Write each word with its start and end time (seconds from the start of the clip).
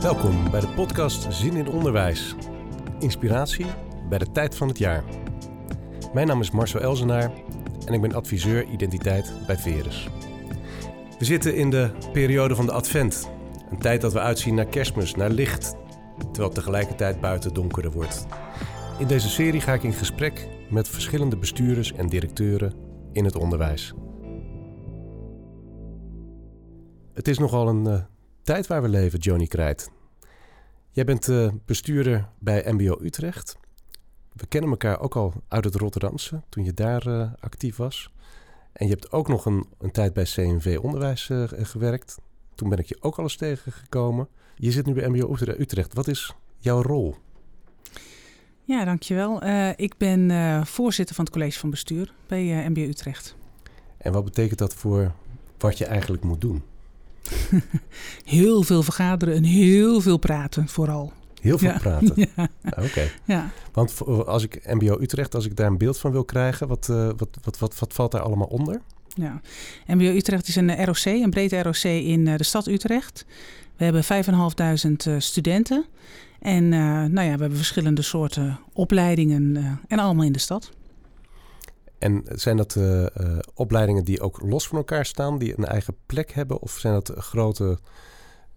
Welkom 0.00 0.50
bij 0.50 0.60
de 0.60 0.68
podcast 0.68 1.26
Zin 1.34 1.56
in 1.56 1.68
Onderwijs. 1.68 2.34
Inspiratie 2.98 3.66
bij 4.08 4.18
de 4.18 4.32
tijd 4.32 4.56
van 4.56 4.68
het 4.68 4.78
jaar. 4.78 5.04
Mijn 6.12 6.26
naam 6.26 6.40
is 6.40 6.50
Marcel 6.50 6.80
Elzenaar 6.80 7.32
en 7.86 7.92
ik 7.92 8.00
ben 8.00 8.12
adviseur 8.14 8.64
identiteit 8.64 9.32
bij 9.46 9.58
Verus. 9.58 10.08
We 11.18 11.24
zitten 11.24 11.56
in 11.56 11.70
de 11.70 11.90
periode 12.12 12.54
van 12.54 12.66
de 12.66 12.72
Advent. 12.72 13.30
Een 13.70 13.78
tijd 13.78 14.00
dat 14.00 14.12
we 14.12 14.20
uitzien 14.20 14.54
naar 14.54 14.66
kerstmis, 14.66 15.14
naar 15.14 15.30
licht, 15.30 15.76
terwijl 16.32 16.54
tegelijkertijd 16.54 17.20
buiten 17.20 17.54
donkerder 17.54 17.92
wordt. 17.92 18.26
In 18.98 19.06
deze 19.06 19.28
serie 19.28 19.60
ga 19.60 19.72
ik 19.72 19.82
in 19.82 19.92
gesprek 19.92 20.48
met 20.70 20.88
verschillende 20.88 21.36
bestuurders 21.36 21.92
en 21.92 22.06
directeuren 22.06 22.72
in 23.12 23.24
het 23.24 23.36
onderwijs. 23.36 23.94
Het 27.14 27.28
is 27.28 27.38
nogal 27.38 27.68
een 27.68 27.86
uh, 27.86 28.02
tijd 28.42 28.66
waar 28.66 28.82
we 28.82 28.88
leven, 28.88 29.18
Johnny 29.18 29.46
Krijt. 29.46 29.90
Jij 30.90 31.04
bent 31.04 31.28
uh, 31.28 31.50
bestuurder 31.64 32.28
bij 32.38 32.72
MBO 32.72 32.98
Utrecht. 33.02 33.56
We 34.32 34.46
kennen 34.46 34.70
elkaar 34.70 35.00
ook 35.00 35.16
al 35.16 35.32
uit 35.48 35.64
het 35.64 35.74
Rotterdamse, 35.74 36.42
toen 36.48 36.64
je 36.64 36.72
daar 36.72 37.06
uh, 37.06 37.32
actief 37.40 37.76
was. 37.76 38.10
En 38.72 38.86
je 38.86 38.92
hebt 38.92 39.12
ook 39.12 39.28
nog 39.28 39.46
een, 39.46 39.66
een 39.78 39.90
tijd 39.90 40.12
bij 40.12 40.24
CNV 40.24 40.78
Onderwijs 40.82 41.30
gewerkt. 41.50 42.18
Toen 42.54 42.68
ben 42.68 42.78
ik 42.78 42.86
je 42.86 42.96
ook 43.00 43.16
al 43.16 43.22
eens 43.22 43.36
tegengekomen. 43.36 44.28
Je 44.54 44.70
zit 44.70 44.86
nu 44.86 44.92
bij 44.92 45.08
MBO 45.08 45.36
Utrecht. 45.58 45.94
Wat 45.94 46.08
is 46.08 46.34
jouw 46.58 46.82
rol? 46.82 47.14
Ja, 48.64 48.84
dankjewel. 48.84 49.44
Uh, 49.44 49.70
ik 49.76 49.96
ben 49.96 50.30
uh, 50.30 50.64
voorzitter 50.64 51.14
van 51.14 51.24
het 51.24 51.32
college 51.32 51.58
van 51.58 51.70
bestuur 51.70 52.12
bij 52.26 52.44
uh, 52.44 52.68
MBO 52.68 52.80
Utrecht. 52.80 53.36
En 53.96 54.12
wat 54.12 54.24
betekent 54.24 54.58
dat 54.58 54.74
voor 54.74 55.12
wat 55.58 55.78
je 55.78 55.84
eigenlijk 55.84 56.24
moet 56.24 56.40
doen? 56.40 56.62
heel 58.24 58.62
veel 58.62 58.82
vergaderen 58.82 59.34
en 59.34 59.44
heel 59.44 60.00
veel 60.00 60.16
praten 60.16 60.68
vooral. 60.68 61.12
Heel 61.40 61.58
veel 61.58 61.68
ja. 61.68 61.78
praten? 61.78 62.14
Ja. 62.36 62.48
Oké. 62.64 62.84
Okay. 62.84 63.10
Ja. 63.24 63.50
Want 63.72 64.02
als 64.26 64.42
ik 64.42 64.74
MBO 64.74 65.00
Utrecht, 65.00 65.34
als 65.34 65.46
ik 65.46 65.56
daar 65.56 65.66
een 65.66 65.78
beeld 65.78 65.98
van 65.98 66.12
wil 66.12 66.24
krijgen, 66.24 66.68
wat, 66.68 66.86
wat, 66.86 67.28
wat, 67.42 67.58
wat, 67.58 67.78
wat 67.78 67.92
valt 67.92 68.12
daar 68.12 68.20
allemaal 68.20 68.46
onder? 68.46 68.80
Ja, 69.14 69.40
MBO 69.86 70.04
Utrecht 70.04 70.48
is 70.48 70.56
een 70.56 70.84
ROC, 70.84 71.04
een 71.04 71.30
breed 71.30 71.52
ROC 71.52 71.84
in 71.84 72.24
de 72.24 72.44
stad 72.44 72.66
Utrecht. 72.66 73.24
We 73.76 73.84
hebben 73.84 74.04
5.500 75.10 75.16
studenten. 75.18 75.84
En 76.44 76.64
uh, 76.64 76.80
nou 77.04 77.26
ja, 77.26 77.34
we 77.34 77.40
hebben 77.40 77.56
verschillende 77.56 78.02
soorten 78.02 78.58
opleidingen 78.72 79.42
uh, 79.56 79.70
en 79.88 79.98
allemaal 79.98 80.24
in 80.24 80.32
de 80.32 80.38
stad. 80.38 80.70
En 81.98 82.24
zijn 82.28 82.56
dat 82.56 82.74
uh, 82.74 83.06
opleidingen 83.54 84.04
die 84.04 84.20
ook 84.20 84.40
los 84.42 84.66
van 84.68 84.78
elkaar 84.78 85.06
staan, 85.06 85.38
die 85.38 85.58
een 85.58 85.64
eigen 85.64 85.96
plek 86.06 86.32
hebben? 86.32 86.60
Of 86.60 86.70
zijn 86.70 86.94
dat 86.94 87.12
grote, 87.16 87.78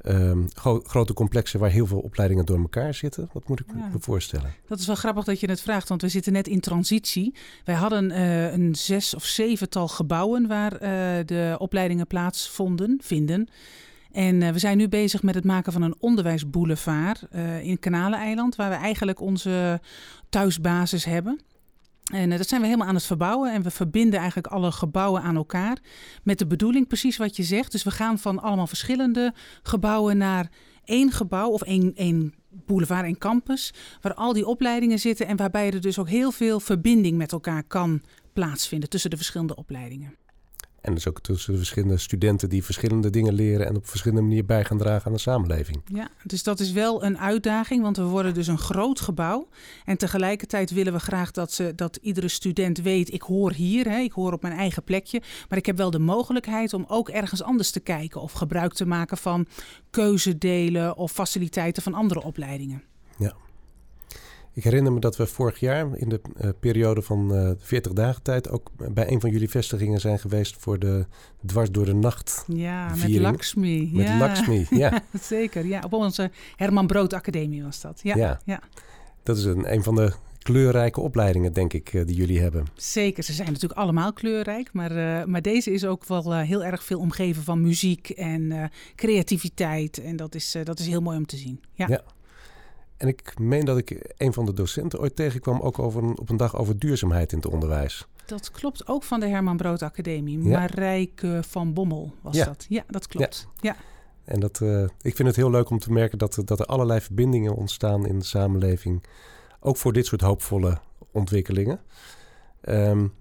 um, 0.01 0.47
gro 0.53 0.81
grote 0.83 1.13
complexen 1.13 1.59
waar 1.59 1.69
heel 1.69 1.87
veel 1.87 1.99
opleidingen 1.99 2.45
door 2.45 2.59
elkaar 2.59 2.93
zitten? 2.93 3.29
Wat 3.33 3.47
moet 3.47 3.59
ik 3.59 3.65
ja. 3.75 3.89
me 3.93 3.99
voorstellen? 3.99 4.53
Dat 4.67 4.79
is 4.79 4.85
wel 4.85 4.95
grappig 4.95 5.23
dat 5.23 5.39
je 5.39 5.49
het 5.49 5.61
vraagt, 5.61 5.89
want 5.89 6.01
we 6.01 6.09
zitten 6.09 6.33
net 6.33 6.47
in 6.47 6.59
transitie. 6.59 7.35
Wij 7.65 7.75
hadden 7.75 8.19
een 8.53 8.75
zes 8.75 9.15
of 9.15 9.23
zevental 9.23 9.87
gebouwen 9.87 10.47
waar 10.47 10.79
de 11.25 11.55
opleidingen 11.57 12.07
plaatsvonden, 12.07 12.99
vinden. 13.03 13.49
En 14.11 14.53
we 14.53 14.59
zijn 14.59 14.77
nu 14.77 14.87
bezig 14.87 15.23
met 15.23 15.35
het 15.35 15.43
maken 15.43 15.73
van 15.73 15.81
een 15.81 15.95
onderwijsboulevard 15.99 17.23
in 17.61 17.79
Kanaleneiland, 17.79 18.55
waar 18.55 18.69
we 18.69 18.75
eigenlijk 18.75 19.19
onze 19.19 19.81
thuisbasis 20.29 21.05
hebben. 21.05 21.39
En 22.13 22.31
uh, 22.31 22.37
dat 22.37 22.47
zijn 22.47 22.61
we 22.61 22.67
helemaal 22.67 22.87
aan 22.87 22.95
het 22.95 23.03
verbouwen. 23.03 23.53
En 23.53 23.61
we 23.61 23.71
verbinden 23.71 24.19
eigenlijk 24.19 24.47
alle 24.47 24.71
gebouwen 24.71 25.21
aan 25.21 25.35
elkaar. 25.35 25.77
Met 26.23 26.39
de 26.39 26.47
bedoeling, 26.47 26.87
precies 26.87 27.17
wat 27.17 27.35
je 27.35 27.43
zegt. 27.43 27.71
Dus 27.71 27.83
we 27.83 27.91
gaan 27.91 28.19
van 28.19 28.39
allemaal 28.39 28.67
verschillende 28.67 29.33
gebouwen 29.63 30.17
naar 30.17 30.49
één 30.83 31.11
gebouw 31.11 31.49
of 31.49 31.61
één, 31.61 31.95
één 31.95 32.33
boulevard, 32.49 33.05
één 33.05 33.17
campus. 33.17 33.73
Waar 34.01 34.13
al 34.13 34.33
die 34.33 34.45
opleidingen 34.45 34.99
zitten. 34.99 35.27
En 35.27 35.37
waarbij 35.37 35.71
er 35.71 35.81
dus 35.81 35.99
ook 35.99 36.09
heel 36.09 36.31
veel 36.31 36.59
verbinding 36.59 37.17
met 37.17 37.31
elkaar 37.31 37.63
kan 37.63 38.01
plaatsvinden 38.33 38.89
tussen 38.89 39.09
de 39.09 39.15
verschillende 39.15 39.55
opleidingen. 39.55 40.15
En 40.87 40.93
dus 40.93 41.07
ook 41.07 41.21
tussen 41.21 41.51
de 41.51 41.57
verschillende 41.57 41.97
studenten 41.97 42.49
die 42.49 42.63
verschillende 42.63 43.09
dingen 43.09 43.33
leren 43.33 43.67
en 43.67 43.75
op 43.75 43.87
verschillende 43.87 44.21
manieren 44.23 44.45
bij 44.45 44.65
gaan 44.65 44.77
dragen 44.77 45.05
aan 45.05 45.13
de 45.13 45.19
samenleving. 45.19 45.81
Ja, 45.85 46.09
dus 46.23 46.43
dat 46.43 46.59
is 46.59 46.71
wel 46.71 47.03
een 47.03 47.17
uitdaging, 47.17 47.81
want 47.81 47.97
we 47.97 48.03
worden 48.03 48.33
dus 48.33 48.47
een 48.47 48.57
groot 48.57 48.99
gebouw. 48.99 49.47
En 49.85 49.97
tegelijkertijd 49.97 50.71
willen 50.71 50.93
we 50.93 50.99
graag 50.99 51.31
dat, 51.31 51.51
ze, 51.51 51.75
dat 51.75 51.95
iedere 52.01 52.27
student 52.27 52.81
weet, 52.81 53.13
ik 53.13 53.21
hoor 53.21 53.51
hier, 53.51 53.89
hè, 53.89 53.97
ik 53.97 54.11
hoor 54.11 54.33
op 54.33 54.41
mijn 54.41 54.57
eigen 54.57 54.83
plekje. 54.83 55.21
Maar 55.49 55.57
ik 55.57 55.65
heb 55.65 55.77
wel 55.77 55.91
de 55.91 55.99
mogelijkheid 55.99 56.73
om 56.73 56.85
ook 56.87 57.09
ergens 57.09 57.43
anders 57.43 57.71
te 57.71 57.79
kijken 57.79 58.21
of 58.21 58.31
gebruik 58.31 58.73
te 58.73 58.85
maken 58.85 59.17
van 59.17 59.45
keuzedelen 59.89 60.97
of 60.97 61.11
faciliteiten 61.11 61.83
van 61.83 61.93
andere 61.93 62.23
opleidingen. 62.23 62.83
Ik 64.57 64.63
herinner 64.63 64.93
me 64.93 64.99
dat 64.99 65.17
we 65.17 65.27
vorig 65.27 65.59
jaar 65.59 65.97
in 65.97 66.09
de 66.09 66.21
uh, 66.41 66.49
periode 66.59 67.01
van 67.01 67.35
uh, 67.35 67.51
40 67.57 67.93
dagen 67.93 68.21
tijd 68.21 68.49
ook 68.49 68.71
bij 68.93 69.11
een 69.11 69.21
van 69.21 69.29
jullie 69.29 69.49
vestigingen 69.49 69.99
zijn 69.99 70.19
geweest 70.19 70.55
voor 70.59 70.79
de 70.79 71.05
dwars 71.45 71.71
door 71.71 71.85
de 71.85 71.93
nacht. 71.93 72.43
Ja, 72.47 72.95
viering. 72.95 73.21
met 73.21 73.31
Lakshmi. 73.31 73.89
Met 73.93 74.07
ja. 74.07 74.17
Lakshmi, 74.17 74.65
ja. 74.69 75.01
Zeker, 75.21 75.65
ja. 75.65 75.81
Op 75.85 75.93
onze 75.93 76.31
Herman 76.55 76.87
Brood 76.87 77.13
Academie 77.13 77.63
was 77.63 77.81
dat. 77.81 77.99
Ja, 78.03 78.15
ja. 78.15 78.41
ja. 78.45 78.59
Dat 79.23 79.37
is 79.37 79.43
een, 79.43 79.73
een 79.73 79.83
van 79.83 79.95
de 79.95 80.13
kleurrijke 80.39 81.01
opleidingen, 81.01 81.53
denk 81.53 81.73
ik, 81.73 81.93
uh, 81.93 82.05
die 82.05 82.15
jullie 82.15 82.39
hebben. 82.39 82.65
Zeker, 82.75 83.23
ze 83.23 83.33
zijn 83.33 83.51
natuurlijk 83.51 83.79
allemaal 83.79 84.13
kleurrijk, 84.13 84.73
maar, 84.73 84.91
uh, 84.91 85.25
maar 85.25 85.41
deze 85.41 85.71
is 85.71 85.85
ook 85.85 86.05
wel 86.05 86.33
uh, 86.33 86.41
heel 86.41 86.63
erg 86.63 86.83
veel 86.83 86.99
omgeven 86.99 87.43
van 87.43 87.61
muziek 87.61 88.09
en 88.09 88.71
creativiteit. 88.95 90.01
En 90.01 90.15
dat 90.15 90.35
is, 90.35 90.55
dat 90.63 90.79
is 90.79 90.87
heel 90.87 91.01
mooi 91.01 91.17
om 91.17 91.25
te 91.25 91.37
zien. 91.37 91.61
Ja. 91.73 91.87
ja. 91.87 92.01
En 92.97 93.07
ik 93.07 93.39
meen 93.39 93.65
dat 93.65 93.77
ik 93.77 94.13
een 94.17 94.33
van 94.33 94.45
de 94.45 94.53
docenten 94.53 94.99
ooit 94.99 95.15
tegenkwam, 95.15 95.59
ook 95.59 95.79
over 95.79 96.03
een, 96.03 96.19
op 96.19 96.29
een 96.29 96.37
dag 96.37 96.55
over 96.55 96.79
duurzaamheid 96.79 97.31
in 97.31 97.37
het 97.37 97.47
onderwijs. 97.47 98.07
Dat 98.25 98.51
klopt 98.51 98.87
ook 98.87 99.03
van 99.03 99.19
de 99.19 99.27
Herman 99.27 99.57
Brood 99.57 99.81
Academie. 99.81 100.43
Ja. 100.43 100.59
Marijke 100.59 101.39
van 101.47 101.73
Bommel 101.73 102.13
was 102.21 102.35
ja. 102.35 102.45
dat. 102.45 102.65
Ja, 102.69 102.83
dat 102.87 103.07
klopt. 103.07 103.47
Ja. 103.61 103.71
ja. 103.71 103.75
En 104.23 104.39
dat, 104.39 104.59
uh, 104.59 104.87
ik 105.01 105.15
vind 105.15 105.27
het 105.27 105.35
heel 105.35 105.49
leuk 105.49 105.69
om 105.69 105.79
te 105.79 105.91
merken 105.91 106.17
dat, 106.17 106.41
dat 106.45 106.59
er 106.59 106.65
allerlei 106.65 107.01
verbindingen 107.01 107.55
ontstaan 107.55 108.05
in 108.05 108.19
de 108.19 108.25
samenleving. 108.25 109.03
Ook 109.59 109.77
voor 109.77 109.93
dit 109.93 110.05
soort 110.05 110.21
hoopvolle 110.21 110.77
ontwikkelingen. 111.11 111.79
Um, 112.69 113.13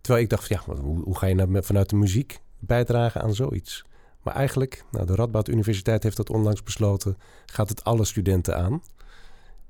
terwijl 0.00 0.24
ik 0.24 0.30
dacht, 0.30 0.48
ja, 0.48 0.62
hoe, 0.64 1.02
hoe 1.02 1.18
ga 1.18 1.26
je 1.26 1.34
nou 1.34 1.62
vanuit 1.64 1.90
de 1.90 1.96
muziek 1.96 2.40
bijdragen 2.58 3.22
aan 3.22 3.34
zoiets? 3.34 3.84
Maar 4.22 4.34
eigenlijk, 4.34 4.84
nou, 4.90 5.06
de 5.06 5.14
Radboud 5.14 5.48
Universiteit 5.48 6.02
heeft 6.02 6.16
dat 6.16 6.30
onlangs 6.30 6.62
besloten, 6.62 7.16
gaat 7.46 7.68
het 7.68 7.84
alle 7.84 8.04
studenten 8.04 8.56
aan. 8.56 8.82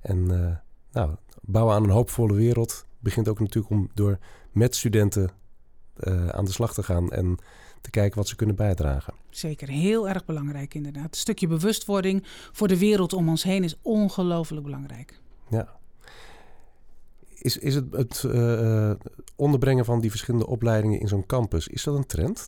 En 0.03 0.33
uh, 0.33 0.57
nou, 0.93 1.15
bouwen 1.41 1.75
aan 1.75 1.85
een 1.85 1.91
hoopvolle 1.91 2.35
wereld 2.35 2.87
begint 2.99 3.29
ook 3.29 3.41
natuurlijk 3.41 3.73
om 3.73 3.91
door 3.95 4.19
met 4.51 4.77
studenten 4.77 5.31
uh, 5.97 6.29
aan 6.29 6.45
de 6.45 6.53
slag 6.53 6.75
te 6.75 6.83
gaan 6.83 7.11
en 7.11 7.39
te 7.81 7.91
kijken 7.91 8.19
wat 8.19 8.29
ze 8.29 8.37
kunnen 8.37 8.57
bijdragen. 8.57 9.15
Zeker, 9.31 9.69
heel 9.69 10.09
erg 10.09 10.25
belangrijk 10.25 10.75
inderdaad. 10.75 11.05
Een 11.05 11.21
stukje 11.21 11.47
bewustwording 11.47 12.23
voor 12.53 12.69
de 12.69 12.79
wereld 12.79 13.13
om 13.13 13.29
ons 13.29 13.43
heen 13.43 13.65
is 13.65 13.79
ongelooflijk 13.83 14.63
belangrijk. 14.63 15.21
Ja. 15.49 15.69
Is, 17.29 17.59
is 17.59 17.75
het, 17.75 17.93
het 17.93 18.23
uh, 18.27 18.93
onderbrengen 19.37 19.85
van 19.85 20.01
die 20.01 20.11
verschillende 20.11 20.47
opleidingen 20.47 21.01
in 21.01 21.09
zo'n 21.09 21.27
campus, 21.27 21.69
is 21.69 21.83
dat 21.83 21.97
een 21.97 22.07
trend? 22.07 22.47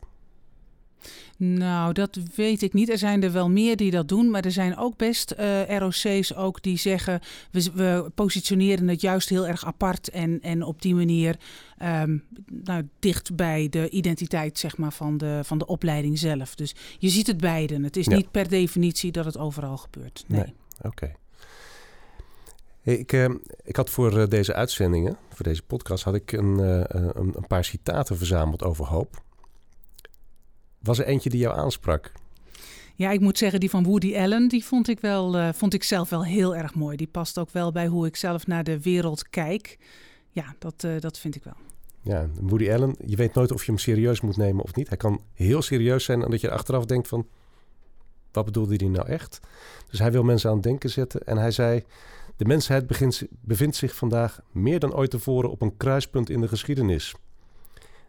Nou, 1.37 1.93
dat 1.93 2.19
weet 2.35 2.61
ik 2.61 2.73
niet. 2.73 2.89
Er 2.89 2.97
zijn 2.97 3.23
er 3.23 3.31
wel 3.31 3.49
meer 3.49 3.75
die 3.75 3.91
dat 3.91 4.07
doen, 4.07 4.29
maar 4.29 4.45
er 4.45 4.51
zijn 4.51 4.77
ook 4.77 4.97
best 4.97 5.33
uh, 5.39 5.77
ROC's 5.77 6.33
ook 6.33 6.61
die 6.61 6.77
zeggen 6.77 7.19
we, 7.51 7.71
we, 7.73 8.11
positioneren 8.15 8.87
het 8.87 9.01
juist 9.01 9.29
heel 9.29 9.47
erg 9.47 9.65
apart 9.65 10.09
en, 10.09 10.41
en 10.41 10.63
op 10.63 10.81
die 10.81 10.95
manier 10.95 11.35
um, 11.83 12.23
nou, 12.63 12.87
dicht 12.99 13.35
bij 13.35 13.67
de 13.69 13.89
identiteit 13.89 14.59
zeg 14.59 14.77
maar, 14.77 14.93
van, 14.93 15.17
de, 15.17 15.39
van 15.43 15.57
de 15.57 15.65
opleiding 15.65 16.19
zelf. 16.19 16.55
Dus 16.55 16.75
je 16.99 17.09
ziet 17.09 17.27
het 17.27 17.37
beiden. 17.37 17.83
Het 17.83 17.97
is 17.97 18.05
ja. 18.05 18.15
niet 18.15 18.31
per 18.31 18.49
definitie 18.49 19.11
dat 19.11 19.25
het 19.25 19.37
overal 19.37 19.77
gebeurt. 19.77 20.23
Nee. 20.27 20.39
nee. 20.39 20.53
Oké. 20.77 20.87
Okay. 20.87 21.15
Hey, 22.81 22.95
ik, 22.95 23.13
uh, 23.13 23.29
ik 23.63 23.75
had 23.75 23.89
voor 23.89 24.17
uh, 24.17 24.27
deze 24.27 24.53
uitzendingen, 24.53 25.17
voor 25.29 25.45
deze 25.45 25.63
podcast, 25.63 26.03
had 26.03 26.15
ik 26.15 26.31
een, 26.31 26.59
uh, 26.59 26.81
een, 26.87 27.33
een, 27.35 27.47
paar 27.47 27.65
citaten 27.65 28.17
verzameld 28.17 28.63
over 28.63 28.85
hoop. 28.85 29.23
Was 30.85 30.99
er 30.99 31.05
eentje 31.05 31.29
die 31.29 31.39
jou 31.39 31.57
aansprak? 31.57 32.11
Ja, 32.95 33.11
ik 33.11 33.19
moet 33.19 33.37
zeggen, 33.37 33.59
die 33.59 33.69
van 33.69 33.83
Woody 33.83 34.17
Allen, 34.17 34.47
die 34.47 34.65
vond 34.65 34.87
ik, 34.87 34.99
wel, 34.99 35.37
uh, 35.37 35.49
vond 35.53 35.73
ik 35.73 35.83
zelf 35.83 36.09
wel 36.09 36.25
heel 36.25 36.55
erg 36.55 36.75
mooi. 36.75 36.97
Die 36.97 37.07
past 37.07 37.39
ook 37.39 37.49
wel 37.51 37.71
bij 37.71 37.87
hoe 37.87 38.05
ik 38.05 38.15
zelf 38.15 38.47
naar 38.47 38.63
de 38.63 38.81
wereld 38.81 39.29
kijk. 39.29 39.77
Ja, 40.29 40.55
dat, 40.59 40.83
uh, 40.85 40.99
dat 40.99 41.19
vind 41.19 41.35
ik 41.35 41.43
wel. 41.43 41.53
Ja, 42.01 42.29
Woody 42.41 42.71
Allen, 42.71 42.95
je 43.05 43.15
weet 43.15 43.33
nooit 43.33 43.51
of 43.51 43.65
je 43.65 43.71
hem 43.71 43.79
serieus 43.79 44.21
moet 44.21 44.37
nemen 44.37 44.63
of 44.63 44.75
niet. 44.75 44.87
Hij 44.87 44.97
kan 44.97 45.21
heel 45.33 45.61
serieus 45.61 46.03
zijn 46.03 46.23
en 46.23 46.31
dat 46.31 46.41
je 46.41 46.51
achteraf 46.51 46.85
denkt 46.85 47.07
van... 47.07 47.27
wat 48.31 48.45
bedoelde 48.45 48.75
hij 48.75 48.87
nou 48.87 49.07
echt? 49.07 49.39
Dus 49.89 49.99
hij 49.99 50.11
wil 50.11 50.23
mensen 50.23 50.49
aan 50.49 50.55
het 50.55 50.63
denken 50.63 50.89
zetten. 50.89 51.21
En 51.23 51.37
hij 51.37 51.51
zei... 51.51 51.83
de 52.35 52.45
mensheid 52.45 52.87
begint, 52.87 53.23
bevindt 53.41 53.75
zich 53.75 53.95
vandaag 53.95 54.41
meer 54.51 54.79
dan 54.79 54.95
ooit 54.95 55.11
tevoren 55.11 55.49
op 55.49 55.61
een 55.61 55.77
kruispunt 55.77 56.29
in 56.29 56.41
de 56.41 56.47
geschiedenis... 56.47 57.15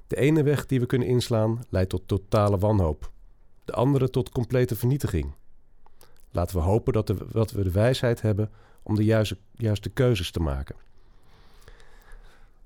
De 0.07 0.17
ene 0.17 0.43
weg 0.43 0.67
die 0.67 0.81
we 0.81 0.87
kunnen 0.87 1.09
inslaan 1.09 1.65
leidt 1.69 1.91
tot 1.91 2.09
totale 2.09 2.59
wanhoop. 2.59 3.11
de 3.65 3.73
andere 3.73 4.11
tot 4.11 4.31
complete 4.31 4.77
vernietiging. 4.77 5.33
Laten 6.31 6.57
we 6.57 6.63
hopen 6.63 6.93
dat, 6.93 7.07
de, 7.07 7.17
dat 7.33 7.51
we 7.51 7.63
de 7.63 7.71
wijsheid 7.71 8.23
hebben 8.23 8.51
om 8.83 8.95
de 8.95 9.05
juiste, 9.05 9.39
juiste 9.53 9.89
keuzes 9.89 10.31
te 10.31 10.41
maken. 10.41 10.77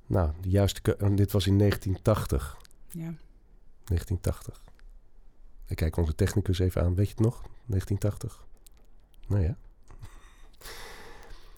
Nou, 0.07 0.31
de 0.41 0.49
juiste 0.49 0.81
dit 1.15 1.33
was 1.33 1.47
in 1.47 1.59
1980. 1.59 2.57
Ja. 2.89 3.15
1980. 3.85 4.63
Ik 5.67 5.77
kijk 5.77 5.97
onze 5.97 6.15
technicus 6.15 6.59
even 6.59 6.83
aan. 6.83 6.95
Weet 6.95 7.09
je 7.09 7.15
het 7.15 7.25
nog? 7.25 7.43
1980. 7.67 8.45
Nou 9.27 9.43
ja. 9.43 9.57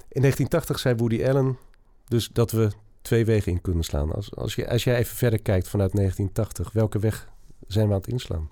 In 0.08 0.20
1980 0.20 0.78
zei 0.78 0.94
Woody 0.94 1.24
Allen 1.24 1.58
dus 2.04 2.28
dat 2.28 2.50
we 2.50 2.70
twee 3.02 3.24
wegen 3.24 3.52
in 3.52 3.60
kunnen 3.60 3.84
slaan. 3.84 4.12
Als, 4.12 4.34
als, 4.36 4.54
je, 4.54 4.68
als 4.68 4.84
jij 4.84 4.96
even 4.96 5.16
verder 5.16 5.42
kijkt 5.42 5.68
vanuit 5.68 5.92
1980, 5.92 6.72
welke 6.72 6.98
weg 6.98 7.28
zijn 7.66 7.86
we 7.86 7.94
aan 7.94 8.00
het 8.00 8.08
inslaan? 8.08 8.50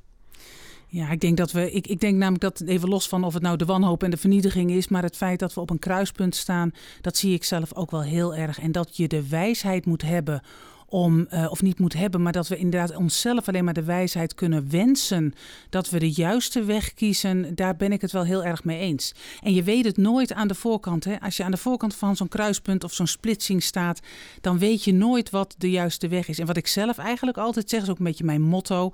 Ja, 0.86 1.10
ik 1.10 1.20
denk 1.20 1.36
dat 1.36 1.52
we. 1.52 1.72
Ik, 1.72 1.86
ik 1.86 2.00
denk 2.00 2.16
namelijk 2.16 2.42
dat 2.42 2.60
even 2.60 2.88
los 2.88 3.08
van 3.08 3.24
of 3.24 3.34
het 3.34 3.42
nou 3.42 3.56
de 3.56 3.64
wanhoop 3.64 4.02
en 4.02 4.10
de 4.10 4.16
vernietiging 4.16 4.70
is, 4.70 4.88
maar 4.88 5.02
het 5.02 5.16
feit 5.16 5.38
dat 5.38 5.54
we 5.54 5.60
op 5.60 5.70
een 5.70 5.78
kruispunt 5.78 6.36
staan, 6.36 6.72
dat 7.00 7.16
zie 7.16 7.34
ik 7.34 7.44
zelf 7.44 7.74
ook 7.74 7.90
wel 7.90 8.02
heel 8.02 8.34
erg. 8.34 8.58
En 8.58 8.72
dat 8.72 8.96
je 8.96 9.08
de 9.08 9.28
wijsheid 9.28 9.86
moet 9.86 10.02
hebben 10.02 10.42
om, 10.90 11.26
uh, 11.32 11.50
of 11.50 11.62
niet 11.62 11.78
moet 11.78 11.92
hebben, 11.92 12.22
maar 12.22 12.32
dat 12.32 12.48
we 12.48 12.56
inderdaad 12.56 12.96
onszelf 12.96 13.48
alleen 13.48 13.64
maar 13.64 13.74
de 13.74 13.84
wijsheid 13.84 14.34
kunnen 14.34 14.70
wensen 14.70 15.34
dat 15.68 15.90
we 15.90 15.98
de 15.98 16.10
juiste 16.10 16.64
weg 16.64 16.94
kiezen, 16.94 17.54
daar 17.54 17.76
ben 17.76 17.92
ik 17.92 18.00
het 18.00 18.12
wel 18.12 18.24
heel 18.24 18.44
erg 18.44 18.64
mee 18.64 18.78
eens. 18.78 19.14
En 19.42 19.54
je 19.54 19.62
weet 19.62 19.84
het 19.84 19.96
nooit 19.96 20.32
aan 20.32 20.48
de 20.48 20.54
voorkant. 20.54 21.04
Hè? 21.04 21.20
Als 21.20 21.36
je 21.36 21.44
aan 21.44 21.50
de 21.50 21.56
voorkant 21.56 21.94
van 21.94 22.16
zo'n 22.16 22.28
kruispunt 22.28 22.84
of 22.84 22.92
zo'n 22.92 23.06
splitsing 23.06 23.62
staat, 23.62 24.00
dan 24.40 24.58
weet 24.58 24.84
je 24.84 24.92
nooit 24.92 25.30
wat 25.30 25.54
de 25.58 25.70
juiste 25.70 26.08
weg 26.08 26.28
is. 26.28 26.38
En 26.38 26.46
wat 26.46 26.56
ik 26.56 26.66
zelf 26.66 26.98
eigenlijk 26.98 27.38
altijd 27.38 27.70
zeg, 27.70 27.82
is 27.82 27.88
ook 27.88 27.98
een 27.98 28.04
beetje 28.04 28.24
mijn 28.24 28.42
motto, 28.42 28.92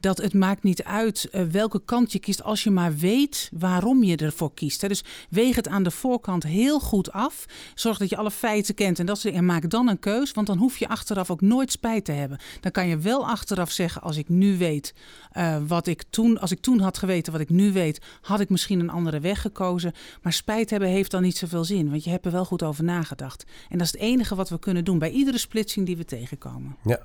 dat 0.00 0.18
het 0.18 0.34
maakt 0.34 0.62
niet 0.62 0.84
uit 0.84 1.28
uh, 1.32 1.42
welke 1.42 1.80
kant 1.84 2.12
je 2.12 2.18
kiest, 2.18 2.42
als 2.42 2.62
je 2.62 2.70
maar 2.70 2.96
weet 2.96 3.50
waarom 3.52 4.02
je 4.02 4.16
ervoor 4.16 4.54
kiest. 4.54 4.88
Dus 4.88 5.04
weeg 5.30 5.56
het 5.56 5.68
aan 5.68 5.82
de 5.82 5.90
voorkant 5.90 6.42
heel 6.42 6.80
goed 6.80 7.12
af. 7.12 7.46
Zorg 7.74 7.98
dat 7.98 8.08
je 8.08 8.16
alle 8.16 8.30
feiten 8.30 8.74
kent 8.74 8.98
en, 8.98 9.06
dat, 9.06 9.24
en 9.24 9.44
maak 9.44 9.70
dan 9.70 9.88
een 9.88 9.98
keus, 9.98 10.32
want 10.32 10.46
dan 10.46 10.58
hoef 10.58 10.78
je 10.78 10.88
achteraf 10.88 11.30
ook 11.30 11.37
nooit 11.40 11.72
spijt 11.72 12.04
te 12.04 12.12
hebben. 12.12 12.38
Dan 12.60 12.70
kan 12.70 12.88
je 12.88 12.98
wel 12.98 13.26
achteraf 13.26 13.70
zeggen, 13.70 14.02
als 14.02 14.16
ik 14.16 14.28
nu 14.28 14.58
weet 14.58 14.94
uh, 15.36 15.56
wat 15.66 15.86
ik 15.86 16.04
toen, 16.10 16.40
als 16.40 16.50
ik 16.50 16.60
toen 16.60 16.80
had 16.80 16.98
geweten 16.98 17.32
wat 17.32 17.40
ik 17.40 17.48
nu 17.48 17.72
weet, 17.72 18.00
had 18.20 18.40
ik 18.40 18.48
misschien 18.48 18.80
een 18.80 18.90
andere 18.90 19.20
weg 19.20 19.40
gekozen. 19.40 19.92
Maar 20.22 20.32
spijt 20.32 20.70
hebben 20.70 20.88
heeft 20.88 21.10
dan 21.10 21.22
niet 21.22 21.36
zoveel 21.36 21.64
zin, 21.64 21.90
want 21.90 22.04
je 22.04 22.10
hebt 22.10 22.26
er 22.26 22.32
wel 22.32 22.44
goed 22.44 22.62
over 22.62 22.84
nagedacht. 22.84 23.44
En 23.68 23.78
dat 23.78 23.86
is 23.86 23.92
het 23.92 24.00
enige 24.00 24.34
wat 24.34 24.48
we 24.48 24.58
kunnen 24.58 24.84
doen 24.84 24.98
bij 24.98 25.10
iedere 25.10 25.38
splitsing 25.38 25.86
die 25.86 25.96
we 25.96 26.04
tegenkomen. 26.04 26.76
Ja, 26.84 27.00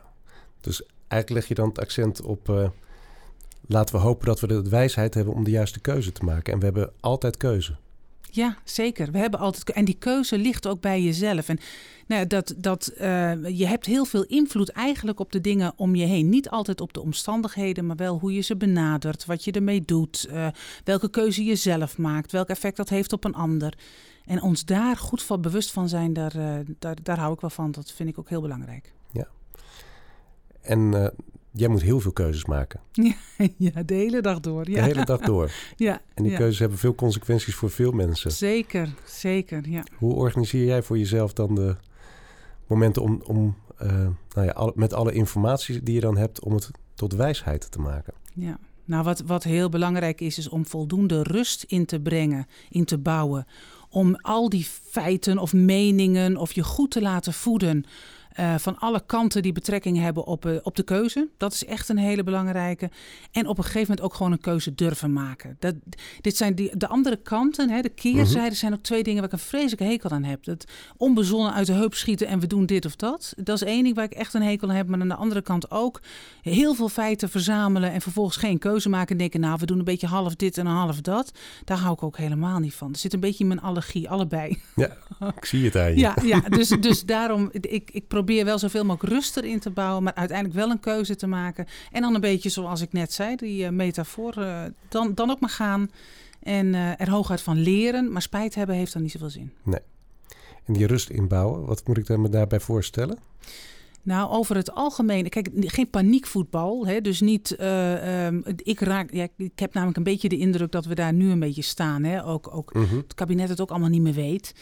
dus 0.61 0.83
eigenlijk 1.07 1.29
leg 1.29 1.47
je 1.47 1.55
dan 1.55 1.69
het 1.69 1.79
accent 1.79 2.21
op. 2.21 2.49
Uh, 2.49 2.67
laten 3.67 3.95
we 3.95 4.01
hopen 4.01 4.25
dat 4.25 4.39
we 4.39 4.47
de 4.47 4.69
wijsheid 4.69 5.13
hebben 5.13 5.33
om 5.33 5.43
de 5.43 5.51
juiste 5.51 5.79
keuze 5.79 6.11
te 6.11 6.23
maken. 6.23 6.53
En 6.53 6.59
we 6.59 6.65
hebben 6.65 6.91
altijd 6.99 7.37
keuze. 7.37 7.75
Ja, 8.35 8.57
zeker. 8.63 9.11
We 9.11 9.17
hebben 9.17 9.39
altijd. 9.39 9.71
En 9.71 9.85
die 9.85 9.97
keuze 9.99 10.37
ligt 10.37 10.67
ook 10.67 10.81
bij 10.81 11.01
jezelf. 11.01 11.49
En 11.49 11.59
nou, 12.07 12.27
dat, 12.27 12.53
dat, 12.57 12.91
uh, 12.93 13.57
je 13.57 13.65
hebt 13.67 13.85
heel 13.85 14.05
veel 14.05 14.23
invloed 14.23 14.69
eigenlijk 14.69 15.19
op 15.19 15.31
de 15.31 15.41
dingen 15.41 15.73
om 15.75 15.95
je 15.95 16.05
heen. 16.05 16.29
Niet 16.29 16.49
altijd 16.49 16.81
op 16.81 16.93
de 16.93 17.01
omstandigheden, 17.01 17.85
maar 17.85 17.95
wel 17.95 18.19
hoe 18.19 18.33
je 18.33 18.41
ze 18.41 18.55
benadert, 18.55 19.25
wat 19.25 19.43
je 19.43 19.51
ermee 19.51 19.81
doet, 19.85 20.27
uh, 20.29 20.47
welke 20.83 21.09
keuze 21.09 21.43
je 21.43 21.55
zelf 21.55 21.97
maakt, 21.97 22.31
welk 22.31 22.47
effect 22.49 22.77
dat 22.77 22.89
heeft 22.89 23.13
op 23.13 23.23
een 23.23 23.35
ander. 23.35 23.77
En 24.25 24.41
ons 24.41 24.65
daar 24.65 24.97
goed 24.97 25.23
van 25.23 25.41
bewust 25.41 25.71
van 25.71 25.89
zijn, 25.89 26.13
daar, 26.13 26.35
uh, 26.35 26.55
daar, 26.79 26.97
daar 27.03 27.19
hou 27.19 27.33
ik 27.33 27.41
wel 27.41 27.49
van. 27.49 27.71
Dat 27.71 27.91
vind 27.91 28.09
ik 28.09 28.19
ook 28.19 28.29
heel 28.29 28.41
belangrijk. 28.41 28.93
Ja. 29.11 29.27
En 30.61 31.13
jij 31.53 31.67
moet 31.67 31.81
heel 31.81 31.99
veel 31.99 32.11
keuzes 32.11 32.45
maken. 32.45 32.79
Ja, 33.57 33.83
de 33.83 33.93
hele 33.93 34.21
dag 34.21 34.39
door. 34.39 34.69
Ja. 34.69 34.75
De 34.75 34.81
hele 34.81 35.05
dag 35.05 35.19
door. 35.19 35.51
ja, 35.75 36.01
en 36.13 36.23
die 36.23 36.35
keuzes 36.35 36.59
hebben 36.59 36.77
veel 36.77 36.95
consequenties 36.95 37.55
voor 37.55 37.69
veel 37.69 37.91
mensen. 37.91 38.31
Zeker, 38.31 38.93
zeker, 39.05 39.69
ja. 39.69 39.83
Hoe 39.95 40.13
organiseer 40.13 40.65
jij 40.65 40.83
voor 40.83 40.97
jezelf 40.97 41.33
dan 41.33 41.55
de 41.55 41.75
momenten 42.67 43.01
om, 43.01 43.21
om 43.25 43.55
uh, 43.81 44.07
nou 44.33 44.47
ja, 44.47 44.71
met 44.75 44.93
alle 44.93 45.13
informatie 45.13 45.83
die 45.83 45.93
je 45.93 45.99
dan 45.99 46.17
hebt, 46.17 46.43
om 46.43 46.53
het 46.53 46.71
tot 46.93 47.13
wijsheid 47.13 47.71
te 47.71 47.79
maken? 47.79 48.13
Ja, 48.33 48.59
nou 48.85 49.03
wat, 49.03 49.21
wat 49.21 49.43
heel 49.43 49.69
belangrijk 49.69 50.21
is, 50.21 50.37
is 50.37 50.49
om 50.49 50.65
voldoende 50.65 51.23
rust 51.23 51.63
in 51.63 51.85
te 51.85 51.99
brengen, 51.99 52.45
in 52.69 52.85
te 52.85 52.97
bouwen. 52.97 53.47
Om 53.89 54.15
al 54.15 54.49
die 54.49 54.65
feiten 54.89 55.37
of 55.37 55.53
meningen 55.53 56.37
of 56.37 56.51
je 56.51 56.63
goed 56.63 56.91
te 56.91 57.01
laten 57.01 57.33
voeden. 57.33 57.85
Uh, 58.39 58.55
van 58.57 58.79
alle 58.79 59.03
kanten 59.05 59.41
die 59.41 59.51
betrekking 59.51 59.99
hebben 59.99 60.25
op, 60.25 60.45
uh, 60.45 60.57
op 60.61 60.75
de 60.75 60.83
keuze. 60.83 61.29
Dat 61.37 61.53
is 61.53 61.65
echt 61.65 61.89
een 61.89 61.97
hele 61.97 62.23
belangrijke. 62.23 62.89
En 63.31 63.47
op 63.47 63.57
een 63.57 63.63
gegeven 63.63 63.87
moment 63.87 64.01
ook 64.01 64.13
gewoon 64.13 64.31
een 64.31 64.39
keuze 64.39 64.75
durven 64.75 65.13
maken. 65.13 65.55
Dat, 65.59 65.75
dit 66.21 66.37
zijn 66.37 66.55
die, 66.55 66.77
de 66.77 66.87
andere 66.87 67.17
kanten, 67.17 67.69
hè, 67.69 67.81
de 67.81 67.89
keerzijden, 67.89 68.43
-hmm. 68.43 68.55
zijn 68.55 68.73
ook 68.73 68.81
twee 68.81 69.03
dingen 69.03 69.21
waar 69.21 69.31
ik 69.31 69.39
een 69.39 69.45
vreselijke 69.45 69.83
hekel 69.83 70.09
aan 70.09 70.23
heb. 70.23 70.43
Dat 70.43 70.65
onbezonnen 70.97 71.53
uit 71.53 71.67
de 71.67 71.73
heup 71.73 71.93
schieten 71.93 72.27
en 72.27 72.39
we 72.39 72.47
doen 72.47 72.65
dit 72.65 72.85
of 72.85 72.95
dat. 72.95 73.33
Dat 73.37 73.55
is 73.55 73.67
één 73.67 73.83
ding 73.83 73.95
waar 73.95 74.05
ik 74.05 74.13
echt 74.13 74.33
een 74.33 74.41
hekel 74.41 74.69
aan 74.69 74.75
heb. 74.75 74.87
Maar 74.87 75.01
aan 75.01 75.07
de 75.07 75.15
andere 75.15 75.41
kant 75.41 75.71
ook 75.71 76.01
heel 76.41 76.73
veel 76.73 76.89
feiten 76.89 77.29
verzamelen 77.29 77.91
en 77.91 78.01
vervolgens 78.01 78.37
geen 78.37 78.59
keuze 78.59 78.89
maken. 78.89 79.11
En 79.11 79.17
denken, 79.17 79.39
nou, 79.39 79.57
we 79.59 79.65
doen 79.65 79.77
een 79.77 79.83
beetje 79.83 80.07
half 80.07 80.35
dit 80.35 80.57
en 80.57 80.65
half 80.65 81.01
dat. 81.01 81.31
Daar 81.63 81.77
hou 81.77 81.93
ik 81.93 82.03
ook 82.03 82.17
helemaal 82.17 82.59
niet 82.59 82.73
van. 82.73 82.91
Er 82.91 82.97
zit 82.97 83.13
een 83.13 83.19
beetje 83.19 83.43
in 83.43 83.47
mijn 83.47 83.61
allergie, 83.61 84.09
allebei. 84.09 84.61
Ja, 84.75 84.97
ik 85.35 85.45
zie 85.45 85.65
het 85.65 85.75
aan 85.75 85.89
je. 85.89 85.97
Ja, 85.97 86.15
ja 86.23 86.39
dus, 86.39 86.67
dus 86.69 87.03
daarom, 87.03 87.49
ik, 87.51 87.91
ik 87.91 88.07
probeer 88.07 88.22
probeer 88.25 88.45
wel 88.45 88.59
zoveel 88.59 88.85
mogelijk 88.85 89.13
rust 89.13 89.37
erin 89.37 89.59
te 89.59 89.69
bouwen, 89.69 90.03
maar 90.03 90.13
uiteindelijk 90.13 90.59
wel 90.59 90.69
een 90.69 90.79
keuze 90.79 91.15
te 91.15 91.27
maken. 91.27 91.65
En 91.91 92.01
dan 92.01 92.15
een 92.15 92.21
beetje 92.21 92.49
zoals 92.49 92.81
ik 92.81 92.93
net 92.93 93.13
zei, 93.13 93.35
die 93.35 93.63
uh, 93.63 93.69
metafoor, 93.69 94.33
uh, 94.37 94.61
dan, 94.89 95.13
dan 95.13 95.31
ook 95.31 95.39
maar 95.39 95.49
gaan 95.49 95.91
en 96.39 96.67
uh, 96.67 97.01
er 97.01 97.09
hooguit 97.09 97.41
van 97.41 97.57
leren. 97.57 98.11
Maar 98.11 98.21
spijt 98.21 98.55
hebben 98.55 98.75
heeft 98.75 98.93
dan 98.93 99.01
niet 99.01 99.11
zoveel 99.11 99.29
zin. 99.29 99.51
Nee. 99.63 99.79
En 100.65 100.73
die 100.73 100.87
rust 100.87 101.09
inbouwen, 101.09 101.65
wat 101.65 101.87
moet 101.87 101.97
ik 101.97 102.17
me 102.17 102.29
daarbij 102.29 102.59
voorstellen? 102.59 103.17
Nou, 104.01 104.31
over 104.31 104.55
het 104.55 104.71
algemeen, 104.71 105.29
kijk, 105.29 105.49
geen 105.55 105.89
paniekvoetbal. 105.89 106.87
Hè, 106.87 107.01
dus 107.01 107.21
niet, 107.21 107.55
uh, 107.59 108.25
um, 108.25 108.43
ik 108.55 108.79
raak, 108.79 109.13
ja, 109.13 109.27
ik 109.37 109.59
heb 109.59 109.73
namelijk 109.73 109.97
een 109.97 110.03
beetje 110.03 110.29
de 110.29 110.37
indruk 110.37 110.71
dat 110.71 110.85
we 110.85 110.95
daar 110.95 111.13
nu 111.13 111.29
een 111.29 111.39
beetje 111.39 111.61
staan. 111.61 112.03
Hè? 112.03 112.25
Ook, 112.25 112.55
ook 112.55 112.73
mm 112.73 112.85
-hmm. 112.85 112.97
het 112.97 113.13
kabinet 113.13 113.49
het 113.49 113.61
ook 113.61 113.69
allemaal 113.69 113.89
niet 113.89 114.01
meer 114.01 114.13
weet. 114.13 114.53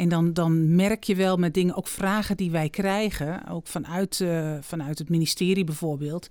En 0.00 0.08
dan, 0.08 0.32
dan 0.32 0.74
merk 0.74 1.04
je 1.04 1.14
wel 1.14 1.36
met 1.36 1.54
dingen, 1.54 1.74
ook 1.74 1.88
vragen 1.88 2.36
die 2.36 2.50
wij 2.50 2.68
krijgen, 2.68 3.48
ook 3.48 3.66
vanuit, 3.66 4.20
uh, 4.20 4.56
vanuit 4.60 4.98
het 4.98 5.08
ministerie 5.08 5.64
bijvoorbeeld, 5.64 6.28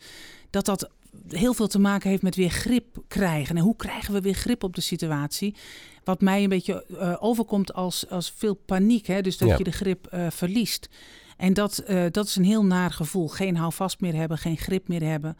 dat 0.50 0.66
dat 0.66 0.89
heel 1.27 1.54
veel 1.54 1.68
te 1.68 1.80
maken 1.80 2.10
heeft 2.10 2.21
met 2.21 2.36
weer 2.36 2.50
grip 2.50 2.98
krijgen. 3.07 3.56
En 3.56 3.63
hoe 3.63 3.75
krijgen 3.75 4.13
we 4.13 4.21
weer 4.21 4.33
grip 4.33 4.63
op 4.63 4.75
de 4.75 4.81
situatie? 4.81 5.55
Wat 6.03 6.22
mij 6.22 6.43
een 6.43 6.50
beetje 6.50 6.86
uh, 6.89 7.15
overkomt 7.20 7.74
als, 7.74 8.10
als 8.10 8.34
veel 8.38 8.53
paniek, 8.53 9.08
hè? 9.08 9.22
dus 9.22 9.38
dat 9.38 9.50
ja. 9.50 9.58
je 9.58 9.63
de 9.63 9.72
grip 9.72 10.10
uh, 10.13 10.27
verliest. 10.29 10.89
En 11.38 11.53
dat, 11.53 11.84
dat 12.12 12.25
is 12.25 12.36
een 12.36 12.43
heel 12.43 12.65
naar 12.65 12.91
gevoel. 12.91 13.27
Geen 13.27 13.58
houvast 13.58 14.01
meer 14.01 14.15
hebben, 14.15 14.38
geen 14.38 14.58
grip 14.58 14.88
meer 14.88 15.03
hebben. 15.03 15.38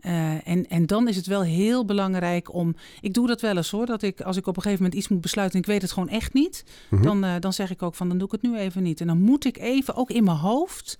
Uh, 0.00 0.48
en, 0.48 0.68
en 0.68 0.86
dan 0.86 1.08
is 1.08 1.16
het 1.16 1.26
wel 1.26 1.42
heel 1.42 1.84
belangrijk 1.84 2.54
om. 2.54 2.74
Ik 3.00 3.14
doe 3.14 3.26
dat 3.26 3.40
wel 3.40 3.56
eens 3.56 3.70
hoor. 3.70 3.86
Dat 3.86 4.02
ik 4.02 4.20
als 4.20 4.36
ik 4.36 4.46
op 4.46 4.56
een 4.56 4.62
gegeven 4.62 4.82
moment 4.82 5.00
iets 5.00 5.08
moet 5.08 5.20
besluiten 5.20 5.56
en 5.56 5.64
ik 5.64 5.70
weet 5.70 5.82
het 5.82 5.92
gewoon 5.92 6.08
echt 6.08 6.32
niet. 6.32 6.64
Mm 6.66 6.98
-hmm. 6.98 7.06
dan, 7.06 7.24
uh, 7.24 7.34
dan 7.40 7.52
zeg 7.52 7.70
ik 7.70 7.82
ook 7.82 7.94
van 7.94 8.08
dan 8.08 8.18
doe 8.18 8.26
ik 8.26 8.32
het 8.32 8.42
nu 8.42 8.56
even 8.56 8.82
niet. 8.82 9.00
En 9.00 9.06
dan 9.06 9.20
moet 9.20 9.44
ik 9.44 9.58
even 9.58 9.94
ook 9.94 10.10
in 10.10 10.24
mijn 10.24 10.36
hoofd 10.36 10.98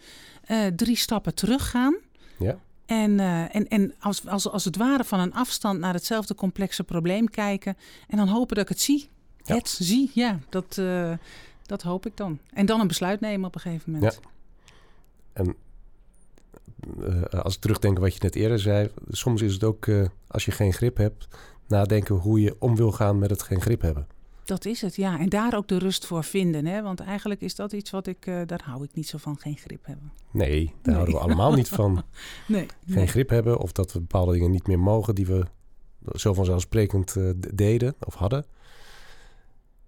uh, 0.50 0.66
drie 0.66 0.96
stappen 0.96 1.34
teruggaan. 1.34 1.96
Ja. 2.38 2.58
En, 2.86 3.20
en, 3.50 3.68
en 3.68 3.94
als, 4.00 4.26
als, 4.26 4.48
als 4.48 4.64
het 4.64 4.76
ware 4.76 5.04
van 5.04 5.20
een 5.20 5.34
afstand 5.34 5.78
naar 5.78 5.94
hetzelfde 5.94 6.34
complexe 6.34 6.84
probleem 6.84 7.30
kijken. 7.30 7.76
En 8.08 8.16
dan 8.16 8.28
hopen 8.28 8.54
dat 8.54 8.64
ik 8.64 8.70
het 8.70 8.80
zie. 8.80 9.08
Ja. 9.44 9.54
Het 9.54 9.68
zie, 9.68 10.10
ja. 10.14 10.38
Dat, 10.48 10.80
dat 11.66 11.82
hoop 11.82 12.06
ik 12.06 12.16
dan. 12.16 12.38
En 12.52 12.66
dan 12.66 12.80
een 12.80 12.86
besluit 12.86 13.20
nemen 13.20 13.46
op 13.46 13.54
een 13.54 13.60
gegeven 13.60 13.92
moment. 13.92 14.20
Ja. 14.22 14.30
En 15.32 15.56
als 17.30 17.54
ik 17.54 17.60
terugdenk 17.60 17.98
wat 17.98 18.14
je 18.14 18.18
net 18.22 18.34
eerder 18.34 18.58
zei, 18.58 18.90
soms 19.10 19.42
is 19.42 19.52
het 19.52 19.64
ook 19.64 19.86
uh, 19.86 20.06
als 20.26 20.44
je 20.44 20.50
geen 20.50 20.72
grip 20.72 20.96
hebt, 20.96 21.28
nadenken 21.66 22.14
hoe 22.14 22.40
je 22.40 22.56
om 22.58 22.76
wil 22.76 22.92
gaan 22.92 23.18
met 23.18 23.30
het 23.30 23.42
geen 23.42 23.60
grip 23.60 23.80
hebben. 23.80 24.06
Dat 24.44 24.64
is 24.64 24.80
het, 24.80 24.96
ja. 24.96 25.18
En 25.18 25.28
daar 25.28 25.56
ook 25.56 25.68
de 25.68 25.78
rust 25.78 26.06
voor 26.06 26.24
vinden. 26.24 26.66
Hè? 26.66 26.82
Want 26.82 27.00
eigenlijk 27.00 27.40
is 27.40 27.54
dat 27.54 27.72
iets 27.72 27.90
wat 27.90 28.06
ik, 28.06 28.26
uh, 28.26 28.40
daar 28.46 28.62
hou 28.64 28.84
ik 28.84 28.94
niet 28.94 29.08
zo 29.08 29.18
van, 29.18 29.38
geen 29.38 29.56
grip 29.56 29.86
hebben. 29.86 30.12
Nee, 30.30 30.64
daar 30.64 30.74
nee. 30.82 30.94
houden 30.94 31.14
we 31.14 31.20
allemaal 31.20 31.52
niet 31.52 31.68
van. 31.68 31.92
nee, 32.48 32.66
geen 32.86 32.96
nee. 32.96 33.06
grip 33.06 33.28
hebben 33.28 33.58
of 33.58 33.72
dat 33.72 33.92
we 33.92 33.98
bepaalde 33.98 34.32
dingen 34.32 34.50
niet 34.50 34.66
meer 34.66 34.78
mogen 34.78 35.14
die 35.14 35.26
we 35.26 35.44
zo 36.12 36.32
vanzelfsprekend 36.32 37.16
deden 37.54 37.94
of 38.06 38.14
hadden. 38.14 38.44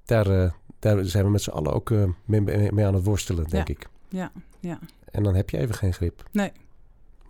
Daar, 0.05 0.55
daar 0.79 1.05
zijn 1.05 1.25
we 1.25 1.31
met 1.31 1.43
z'n 1.43 1.51
allen 1.51 1.73
ook 1.73 1.91
mee, 2.25 2.41
mee, 2.71 2.85
aan 2.87 2.95
het 2.95 3.05
worstelen, 3.05 3.49
denk 3.49 3.69
ja. 3.69 3.75
ik. 3.75 3.89
Ja, 4.09 4.33
ja. 4.61 4.79
En 5.11 5.23
dan 5.23 5.35
heb 5.35 5.51
je 5.51 5.59
even 5.59 5.75
geen 5.75 5.93
grip. 5.93 6.29
Nee. 6.33 6.53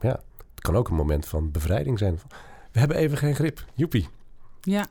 Ja, 0.00 0.20
het 0.50 0.60
kan 0.60 0.76
ook 0.76 0.88
een 0.88 0.94
moment 0.94 1.26
van 1.26 1.50
bevrijding 1.50 1.98
zijn. 1.98 2.20
We 2.72 2.78
hebben 2.78 2.96
even 2.96 3.18
geen 3.18 3.34
grip. 3.34 3.64
Joepie. 3.74 4.08
Ja, 4.60 4.86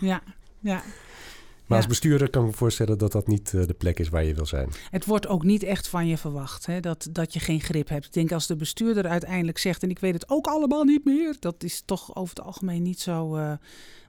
ja, 0.00 0.22
ja. 0.60 0.82
Maar 1.66 1.78
als 1.78 1.86
bestuurder 1.86 2.30
kan 2.30 2.42
ik 2.42 2.48
me 2.48 2.56
voorstellen 2.56 2.98
dat 2.98 3.12
dat 3.12 3.26
niet 3.26 3.50
de 3.50 3.74
plek 3.78 3.98
is 3.98 4.08
waar 4.08 4.24
je 4.24 4.34
wil 4.34 4.46
zijn. 4.46 4.68
Het 4.90 5.04
wordt 5.04 5.26
ook 5.26 5.42
niet 5.44 5.62
echt 5.62 5.88
van 5.88 6.06
je 6.06 6.18
verwacht 6.18 6.66
hè, 6.66 6.80
dat, 6.80 7.08
dat 7.10 7.32
je 7.32 7.40
geen 7.40 7.60
grip 7.60 7.88
hebt. 7.88 8.06
Ik 8.06 8.12
denk 8.12 8.32
als 8.32 8.46
de 8.46 8.56
bestuurder 8.56 9.06
uiteindelijk 9.06 9.58
zegt, 9.58 9.82
en 9.82 9.90
ik 9.90 9.98
weet 9.98 10.14
het 10.14 10.30
ook 10.30 10.46
allemaal 10.46 10.84
niet 10.84 11.04
meer, 11.04 11.36
dat 11.40 11.62
is 11.62 11.82
toch 11.84 12.16
over 12.16 12.36
het 12.36 12.44
algemeen 12.44 12.82
niet 12.82 13.00
zo, 13.00 13.28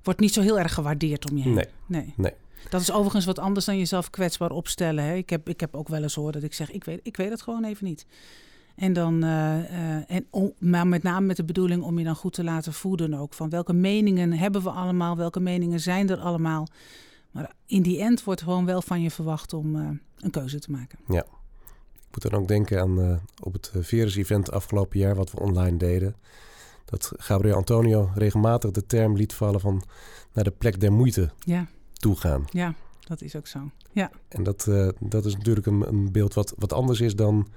wordt 0.03 0.19
niet 0.19 0.33
zo 0.33 0.41
heel 0.41 0.59
erg 0.59 0.73
gewaardeerd 0.73 1.29
om 1.29 1.37
je 1.37 1.43
heen. 1.43 1.53
Nee. 1.53 1.67
nee. 1.85 2.13
nee. 2.15 2.33
Dat 2.69 2.81
is 2.81 2.91
overigens 2.91 3.25
wat 3.25 3.39
anders 3.39 3.65
dan 3.65 3.77
jezelf 3.77 4.09
kwetsbaar 4.09 4.51
opstellen. 4.51 5.03
Hè. 5.03 5.13
Ik, 5.15 5.29
heb, 5.29 5.49
ik 5.49 5.59
heb 5.59 5.75
ook 5.75 5.87
wel 5.87 6.03
eens 6.03 6.15
hoor 6.15 6.31
dat 6.31 6.43
ik 6.43 6.53
zeg, 6.53 6.71
ik 6.71 6.83
weet, 6.83 6.99
ik 7.03 7.17
weet 7.17 7.29
het 7.29 7.41
gewoon 7.41 7.63
even 7.63 7.85
niet. 7.85 8.05
En 8.77 8.93
dan, 8.93 9.23
uh, 9.23 10.11
en 10.11 10.25
maar 10.57 10.87
met 10.87 11.03
name 11.03 11.25
met 11.25 11.35
de 11.35 11.43
bedoeling 11.43 11.83
om 11.83 11.97
je 11.97 12.05
dan 12.05 12.15
goed 12.15 12.33
te 12.33 12.43
laten 12.43 12.73
voeden 12.73 13.13
ook. 13.13 13.33
Van 13.33 13.49
welke 13.49 13.73
meningen 13.73 14.33
hebben 14.33 14.63
we 14.63 14.69
allemaal, 14.69 15.17
welke 15.17 15.39
meningen 15.39 15.79
zijn 15.79 16.09
er 16.09 16.19
allemaal. 16.19 16.67
Maar 17.31 17.53
in 17.65 17.81
die 17.81 18.01
end 18.01 18.23
wordt 18.23 18.41
gewoon 18.41 18.65
wel 18.65 18.81
van 18.81 19.01
je 19.01 19.11
verwacht 19.11 19.53
om 19.53 19.75
uh, 19.75 19.89
een 20.19 20.31
keuze 20.31 20.59
te 20.59 20.71
maken. 20.71 20.99
Ja, 21.07 21.23
ik 21.93 22.07
moet 22.11 22.31
dan 22.31 22.41
ook 22.41 22.47
denken 22.47 22.81
aan 22.81 23.21
op 23.43 23.53
het 23.53 23.71
Verus-event 23.75 24.51
afgelopen 24.51 24.99
jaar 24.99 25.15
wat 25.15 25.31
we 25.31 25.39
online 25.39 25.77
deden. 25.77 26.15
Dat 26.85 27.11
Gabriel 27.15 27.55
Antonio 27.55 28.09
regelmatig 28.15 28.71
de 28.71 28.85
term 28.85 29.15
liet 29.15 29.33
vallen 29.33 29.59
van 29.59 29.83
naar 30.33 30.43
de 30.43 30.51
plek 30.51 30.79
der 30.79 30.91
moeite 30.91 31.31
ja. 31.39 31.67
toegaan. 31.93 32.45
Ja, 32.49 32.73
dat 32.99 33.21
is 33.21 33.35
ook 33.35 33.47
zo. 33.47 33.59
Ja. 33.91 34.11
En 34.27 34.43
dat, 34.43 34.69
dat 34.99 35.25
is 35.25 35.35
natuurlijk 35.35 35.67
een, 35.67 35.87
een 35.87 36.11
beeld 36.11 36.33
wat, 36.33 36.53
wat 36.57 36.73
anders 36.73 37.01
is 37.01 37.15
dan 37.15 37.47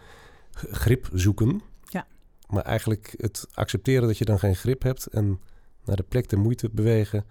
grip 0.53 1.09
zoeken. 1.13 1.63
Ja. 1.85 2.07
Maar 2.49 2.63
eigenlijk 2.63 3.15
het 3.17 3.47
accepteren 3.53 4.07
dat 4.07 4.19
je 4.19 4.25
dan 4.25 4.39
geen 4.39 4.57
grip 4.57 4.83
hebt 4.83 5.07
en 5.07 5.41
naar 5.85 5.97
de 5.97 6.03
plek 6.03 6.29
de 6.29 6.37
moeite 6.37 6.71
bewegen. 6.73 7.25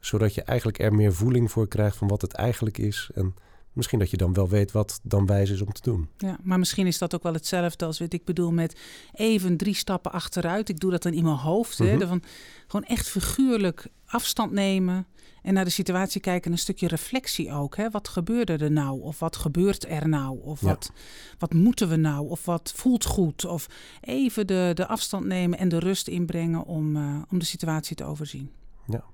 Zodat 0.00 0.34
je 0.34 0.42
eigenlijk 0.42 0.78
er 0.78 0.94
meer 0.94 1.14
voeling 1.14 1.50
voor 1.50 1.68
krijgt 1.68 1.96
van 1.96 2.08
wat 2.08 2.22
het 2.22 2.32
eigenlijk 2.32 2.78
is. 2.78 3.10
En 3.14 3.34
misschien 3.72 3.98
dat 3.98 4.10
je 4.10 4.16
dan 4.16 4.32
wel 4.32 4.48
weet 4.48 4.72
wat 4.72 5.00
dan 5.02 5.26
wijs 5.26 5.50
is 5.50 5.60
om 5.60 5.72
te 5.72 5.82
doen. 5.82 6.08
Ja, 6.16 6.38
maar 6.42 6.58
misschien 6.58 6.86
is 6.86 6.98
dat 6.98 7.14
ook 7.14 7.22
wel 7.22 7.32
hetzelfde 7.32 7.84
als 7.84 7.98
wat 7.98 8.12
ik 8.12 8.24
bedoel 8.24 8.52
met 8.52 8.80
even 9.12 9.56
drie 9.56 9.74
stappen 9.74 10.12
achteruit. 10.12 10.68
Ik 10.68 10.80
doe 10.80 10.90
dat 10.90 11.02
dan 11.02 11.12
in 11.12 11.24
mijn 11.24 11.36
hoofd. 11.36 11.78
Mm 11.78 11.86
hè, 11.86 12.06
van 12.06 12.22
gewoon 12.66 12.84
echt 12.86 13.08
figuurlijk 13.08 13.86
afstand 14.14 14.52
nemen. 14.52 15.06
En 15.42 15.54
naar 15.54 15.64
de 15.64 15.70
situatie 15.70 16.20
kijken, 16.20 16.52
een 16.52 16.58
stukje 16.58 16.88
reflectie 16.88 17.52
ook. 17.52 17.76
Hè? 17.76 17.90
Wat 17.90 18.08
gebeurde 18.08 18.56
er 18.56 18.70
nou? 18.70 19.00
Of 19.00 19.18
wat 19.18 19.36
gebeurt 19.36 19.88
er 19.88 20.08
nou? 20.08 20.40
Of 20.42 20.60
wat, 20.60 20.92
wat 21.38 21.52
moeten 21.52 21.88
we 21.88 21.96
nou? 21.96 22.28
Of 22.28 22.44
wat 22.44 22.72
voelt 22.76 23.04
goed? 23.04 23.44
Of 23.44 23.66
even 24.00 24.46
de, 24.46 24.70
de 24.74 24.86
afstand 24.86 25.24
nemen 25.24 25.58
en 25.58 25.68
de 25.68 25.78
rust 25.78 26.08
inbrengen 26.08 26.64
om, 26.64 26.96
uh, 26.96 27.22
om 27.30 27.38
de 27.38 27.44
situatie 27.44 27.96
te 27.96 28.04
overzien. 28.04 28.50
Ja. 28.86 29.04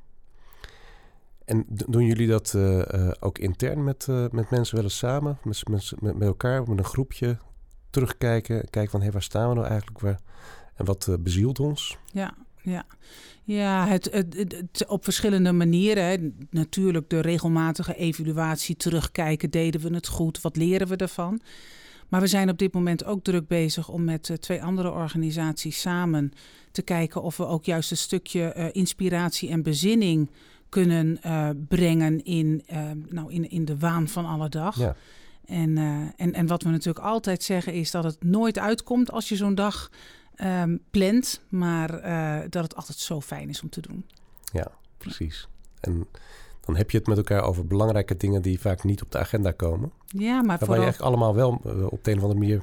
En 1.45 1.65
doen 1.69 2.05
jullie 2.05 2.29
dat 2.29 2.53
uh, 2.57 2.79
uh, 2.79 3.11
ook 3.21 3.39
intern 3.39 3.85
met, 3.85 4.07
met 4.31 4.51
mensen 4.51 4.75
wel 4.75 4.85
eens 4.85 4.99
samen? 4.99 5.39
Met, 5.43 5.69
met, 5.69 5.93
met 6.01 6.23
elkaar, 6.23 6.69
met 6.69 6.79
een 6.79 6.85
groepje? 6.85 7.39
Terugkijken, 7.91 8.71
kijken 8.71 8.91
van 8.91 9.03
hé, 9.03 9.11
waar 9.11 9.23
staan 9.23 9.49
we 9.49 9.55
nou 9.55 9.67
eigenlijk? 9.67 10.01
Waar, 10.01 10.21
en 10.75 10.85
wat 10.85 11.17
bezielt 11.21 11.61
ons? 11.61 11.99
Ja, 12.13 12.35
ja. 12.63 12.87
Ja, 13.45 13.87
het, 13.87 14.09
het, 14.13 14.35
het, 14.37 14.85
op 14.87 15.05
verschillende 15.05 15.53
manieren. 15.53 16.05
Hè. 16.05 16.17
Natuurlijk 16.51 17.11
de 17.11 17.21
regelmatige 17.21 17.95
evaluatie, 17.95 18.77
terugkijken, 18.77 19.51
deden 19.51 19.81
we 19.81 19.95
het 19.95 20.09
goed, 20.09 20.41
wat 20.41 20.57
leren 20.57 20.89
we 20.89 20.97
ervan? 20.97 21.41
Maar 22.09 22.21
we 22.21 22.27
zijn 22.27 22.49
op 22.49 22.59
dit 22.59 22.73
moment 22.73 23.05
ook 23.05 23.25
druk 23.25 23.47
bezig 23.47 23.89
om 23.89 24.05
met 24.05 24.29
uh, 24.29 24.37
twee 24.37 24.63
andere 24.63 24.91
organisaties 24.91 25.81
samen 25.81 26.33
te 26.71 26.83
kijken 26.83 27.23
of 27.23 27.37
we 27.37 27.47
ook 27.47 27.65
juist 27.65 27.91
een 27.91 27.97
stukje 27.97 28.55
uh, 28.57 28.67
inspiratie 28.73 29.51
en 29.51 29.63
bezinning 29.63 30.31
kunnen 30.69 31.21
uh, 31.27 31.49
brengen 31.69 32.25
in, 32.25 32.63
nou, 33.09 33.33
in, 33.33 33.51
in 33.51 33.65
de 33.65 33.79
waan 33.79 34.09
van 34.09 34.27
alle 34.27 34.49
dag. 34.49 34.79
Ja. 34.79 34.97
En, 35.47 35.79
en, 36.17 36.33
en 36.33 36.47
wat 36.47 36.63
we 36.63 36.69
natuurlijk 36.69 37.05
altijd 37.07 37.43
zeggen 37.43 37.73
is 37.73 37.91
dat 37.91 38.05
het 38.05 38.25
nooit 38.25 38.59
uitkomt 38.59 39.11
als 39.11 39.29
je 39.29 39.37
zo'n 39.37 39.55
dag 39.55 39.91
um, 40.43 40.81
plant, 40.91 41.41
maar 41.49 42.05
uh, 42.05 42.41
dat 42.51 42.63
het 42.63 42.77
altijd 42.77 42.99
zo 42.99 43.21
fijn 43.21 43.49
is 43.49 43.63
om 43.63 43.69
te 43.69 43.81
doen. 43.81 44.05
Ja, 44.53 44.71
precies. 44.99 45.49
En 45.81 46.07
dan 46.61 46.77
heb 46.77 46.91
je 46.91 46.99
het 46.99 47.07
met 47.07 47.17
elkaar 47.17 47.43
over 47.43 47.67
belangrijke 47.67 48.17
dingen 48.17 48.43
die 48.43 48.61
vaak 48.61 48.85
niet 48.85 49.03
op 49.03 49.13
de 49.13 49.19
agenda 49.19 49.51
komen. 49.51 49.93
Ja, 50.07 50.37
maar 50.37 50.47
Waar 50.47 50.59
vooral... 50.59 50.77
je 50.77 50.83
eigenlijk 50.83 51.13
allemaal 51.13 51.35
wel 51.35 51.61
uh, 51.67 51.93
op 51.93 52.05
de 52.05 52.11
een 52.11 52.17
of 52.17 52.23
andere 52.23 52.41
manier 52.41 52.63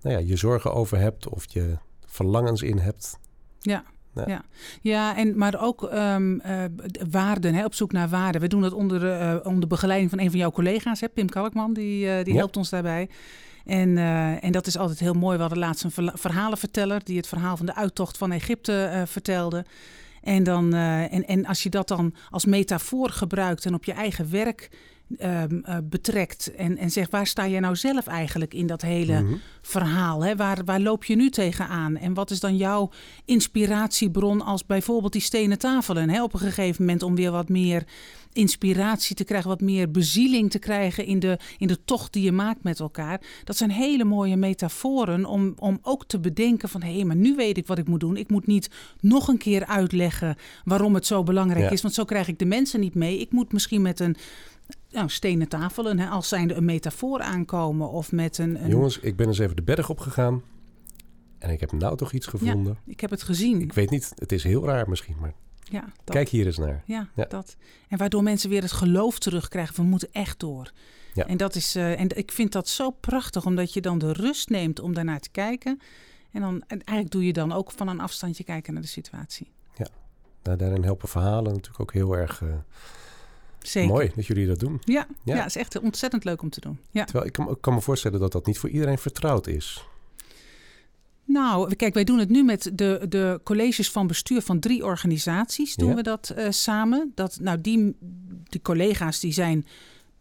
nou 0.00 0.16
ja, 0.16 0.22
je 0.26 0.36
zorgen 0.36 0.74
over 0.74 0.98
hebt 0.98 1.28
of 1.28 1.44
je 1.48 1.76
verlangens 2.06 2.62
in 2.62 2.78
hebt. 2.78 3.18
Ja, 3.58 3.84
ja. 4.14 4.24
ja. 4.26 4.44
Ja. 4.80 5.16
en 5.16 5.38
maar 5.38 5.60
ook 5.60 5.82
um, 5.82 6.40
uh, 6.46 6.64
waarden, 7.10 7.54
hè, 7.54 7.64
op 7.64 7.74
zoek 7.74 7.92
naar 7.92 8.08
waarden. 8.08 8.40
We 8.40 8.48
doen 8.48 8.60
dat 8.60 8.72
onder, 8.72 9.20
uh, 9.20 9.46
onder 9.46 9.68
begeleiding 9.68 10.10
van 10.10 10.20
een 10.20 10.30
van 10.30 10.38
jouw 10.38 10.50
collega's, 10.50 11.00
hè, 11.00 11.08
Pim 11.08 11.28
Kalkman, 11.28 11.72
die, 11.72 12.06
uh, 12.06 12.24
die 12.24 12.32
ja. 12.32 12.38
helpt 12.38 12.56
ons 12.56 12.70
daarbij. 12.70 13.08
En, 13.64 13.88
uh, 13.88 14.44
en 14.44 14.52
dat 14.52 14.66
is 14.66 14.76
altijd 14.76 14.98
heel 15.00 15.14
mooi. 15.14 15.34
We 15.36 15.40
hadden 15.40 15.58
laatst 15.58 15.84
een 15.84 16.12
verhalenverteller 16.14 17.04
die 17.04 17.16
het 17.16 17.26
verhaal 17.26 17.56
van 17.56 17.66
de 17.66 17.74
uittocht 17.74 18.18
van 18.18 18.32
Egypte 18.32 18.90
uh, 18.92 19.02
vertelde. 19.06 19.64
En, 20.22 20.42
dan, 20.42 20.74
uh, 20.74 21.12
en, 21.12 21.26
en 21.26 21.46
als 21.46 21.62
je 21.62 21.70
dat 21.70 21.88
dan 21.88 22.14
als 22.30 22.44
metafoor 22.44 23.10
gebruikt 23.10 23.66
en 23.66 23.74
op 23.74 23.84
je 23.84 23.92
eigen 23.92 24.30
werk 24.30 24.70
um, 25.18 25.62
uh, 25.68 25.76
betrekt 25.84 26.54
en, 26.54 26.76
en 26.76 26.90
zegt 26.90 27.10
waar 27.10 27.26
sta 27.26 27.44
je 27.44 27.60
nou 27.60 27.76
zelf 27.76 28.06
eigenlijk 28.06 28.54
in 28.54 28.66
dat 28.66 28.82
hele 28.82 29.20
mm-hmm. 29.20 29.40
verhaal? 29.62 30.24
Hè? 30.24 30.36
Waar, 30.36 30.64
waar 30.64 30.80
loop 30.80 31.04
je 31.04 31.16
nu 31.16 31.30
tegenaan? 31.30 31.96
En 31.96 32.14
wat 32.14 32.30
is 32.30 32.40
dan 32.40 32.56
jouw 32.56 32.90
inspiratiebron 33.24 34.42
als 34.42 34.66
bijvoorbeeld 34.66 35.12
die 35.12 35.22
stenen 35.22 35.58
tafelen? 35.58 36.10
Hè? 36.10 36.22
Op 36.22 36.32
een 36.32 36.40
gegeven 36.40 36.84
moment 36.84 37.02
om 37.02 37.14
weer 37.14 37.30
wat 37.30 37.48
meer 37.48 37.84
inspiratie 38.32 39.16
te 39.16 39.24
krijgen, 39.24 39.48
wat 39.48 39.60
meer 39.60 39.90
bezieling 39.90 40.50
te 40.50 40.58
krijgen 40.58 41.04
in 41.04 41.18
de, 41.18 41.38
in 41.58 41.66
de 41.66 41.84
tocht 41.84 42.12
die 42.12 42.22
je 42.22 42.32
maakt 42.32 42.62
met 42.62 42.80
elkaar. 42.80 43.20
Dat 43.44 43.56
zijn 43.56 43.70
hele 43.70 44.04
mooie 44.04 44.36
metaforen 44.36 45.24
om, 45.24 45.54
om 45.58 45.78
ook 45.82 46.06
te 46.06 46.20
bedenken 46.20 46.68
van 46.68 46.82
hé, 46.82 46.94
hey, 46.94 47.04
maar 47.04 47.16
nu 47.16 47.34
weet 47.34 47.56
ik 47.56 47.66
wat 47.66 47.78
ik 47.78 47.88
moet 47.88 48.00
doen. 48.00 48.16
Ik 48.16 48.30
moet 48.30 48.46
niet 48.46 48.70
nog 49.00 49.28
een 49.28 49.38
keer 49.38 49.66
uitleggen 49.66 50.36
waarom 50.64 50.94
het 50.94 51.06
zo 51.06 51.22
belangrijk 51.22 51.64
ja. 51.64 51.70
is, 51.70 51.82
want 51.82 51.94
zo 51.94 52.04
krijg 52.04 52.28
ik 52.28 52.38
de 52.38 52.44
mensen 52.44 52.80
niet 52.80 52.94
mee. 52.94 53.18
Ik 53.18 53.32
moet 53.32 53.52
misschien 53.52 53.82
met 53.82 54.00
een 54.00 54.16
nou, 54.90 55.08
stenen 55.08 55.48
tafelen, 55.48 55.98
hè, 55.98 56.08
als 56.08 56.28
zijnde 56.28 56.54
een 56.54 56.64
metafoor 56.64 57.20
aankomen 57.20 57.90
of 57.90 58.12
met 58.12 58.38
een, 58.38 58.64
een... 58.64 58.68
Jongens, 58.68 58.98
ik 58.98 59.16
ben 59.16 59.26
eens 59.26 59.38
even 59.38 59.56
de 59.56 59.62
berg 59.62 59.90
opgegaan 59.90 60.42
en 61.38 61.50
ik 61.50 61.60
heb 61.60 61.72
nou 61.72 61.96
toch 61.96 62.12
iets 62.12 62.26
gevonden. 62.26 62.78
Ja, 62.84 62.92
ik 62.92 63.00
heb 63.00 63.10
het 63.10 63.22
gezien. 63.22 63.60
Ik 63.60 63.72
weet 63.72 63.90
niet, 63.90 64.12
het 64.14 64.32
is 64.32 64.42
heel 64.42 64.64
raar 64.64 64.88
misschien, 64.88 65.16
maar 65.20 65.32
ja, 65.62 65.80
dat. 65.80 66.14
kijk 66.14 66.28
hier 66.28 66.46
eens 66.46 66.58
naar. 66.58 66.82
Ja, 66.86 67.08
ja, 67.14 67.24
dat. 67.24 67.56
En 67.88 67.98
waardoor 67.98 68.22
mensen 68.22 68.50
weer 68.50 68.62
het 68.62 68.72
geloof 68.72 69.18
terugkrijgen, 69.18 69.74
we 69.74 69.82
moeten 69.82 70.08
echt 70.12 70.40
door. 70.40 70.72
Ja. 71.14 71.26
En, 71.26 71.36
dat 71.36 71.54
is, 71.54 71.76
uh, 71.76 72.00
en 72.00 72.16
ik 72.16 72.32
vind 72.32 72.52
dat 72.52 72.68
zo 72.68 72.90
prachtig, 72.90 73.46
omdat 73.46 73.72
je 73.72 73.80
dan 73.80 73.98
de 73.98 74.12
rust 74.12 74.48
neemt 74.48 74.80
om 74.80 74.94
daarnaar 74.94 75.20
te 75.20 75.30
kijken. 75.30 75.80
En, 76.32 76.40
dan, 76.40 76.62
en 76.66 76.84
eigenlijk 76.84 77.10
doe 77.10 77.26
je 77.26 77.32
dan 77.32 77.52
ook 77.52 77.70
van 77.70 77.88
een 77.88 78.00
afstandje 78.00 78.44
kijken 78.44 78.72
naar 78.72 78.82
de 78.82 78.88
situatie. 78.88 79.52
Ja, 79.74 79.88
nou, 80.42 80.56
daarin 80.56 80.82
helpen 80.82 81.08
verhalen 81.08 81.52
natuurlijk 81.52 81.80
ook 81.80 81.92
heel 81.92 82.16
erg... 82.16 82.40
Uh, 82.40 82.54
Zeker. 83.62 83.90
Mooi 83.90 84.10
dat 84.16 84.26
jullie 84.26 84.46
dat 84.46 84.58
doen. 84.58 84.80
Ja, 84.84 85.06
ja. 85.24 85.34
ja, 85.34 85.44
is 85.44 85.56
echt 85.56 85.80
ontzettend 85.80 86.24
leuk 86.24 86.42
om 86.42 86.50
te 86.50 86.60
doen. 86.60 86.78
Ja. 86.90 87.04
Terwijl 87.04 87.26
ik 87.26 87.32
kan, 87.32 87.50
ik 87.50 87.56
kan 87.60 87.74
me 87.74 87.80
voorstellen 87.80 88.20
dat 88.20 88.32
dat 88.32 88.46
niet 88.46 88.58
voor 88.58 88.68
iedereen 88.68 88.98
vertrouwd 88.98 89.46
is. 89.46 89.84
Nou, 91.24 91.74
kijk, 91.74 91.94
wij 91.94 92.04
doen 92.04 92.18
het 92.18 92.28
nu 92.28 92.44
met 92.44 92.70
de, 92.74 93.06
de 93.08 93.40
colleges 93.44 93.90
van 93.90 94.06
bestuur 94.06 94.42
van 94.42 94.60
drie 94.60 94.84
organisaties. 94.84 95.74
Doen 95.74 95.88
Ja. 95.88 95.94
we 95.94 96.02
dat 96.02 96.34
uh, 96.38 96.46
samen. 96.50 97.12
Dat, 97.14 97.38
nou, 97.40 97.60
die, 97.60 97.96
die 98.48 98.62
collega's 98.62 99.20
die 99.20 99.32
zijn, 99.32 99.66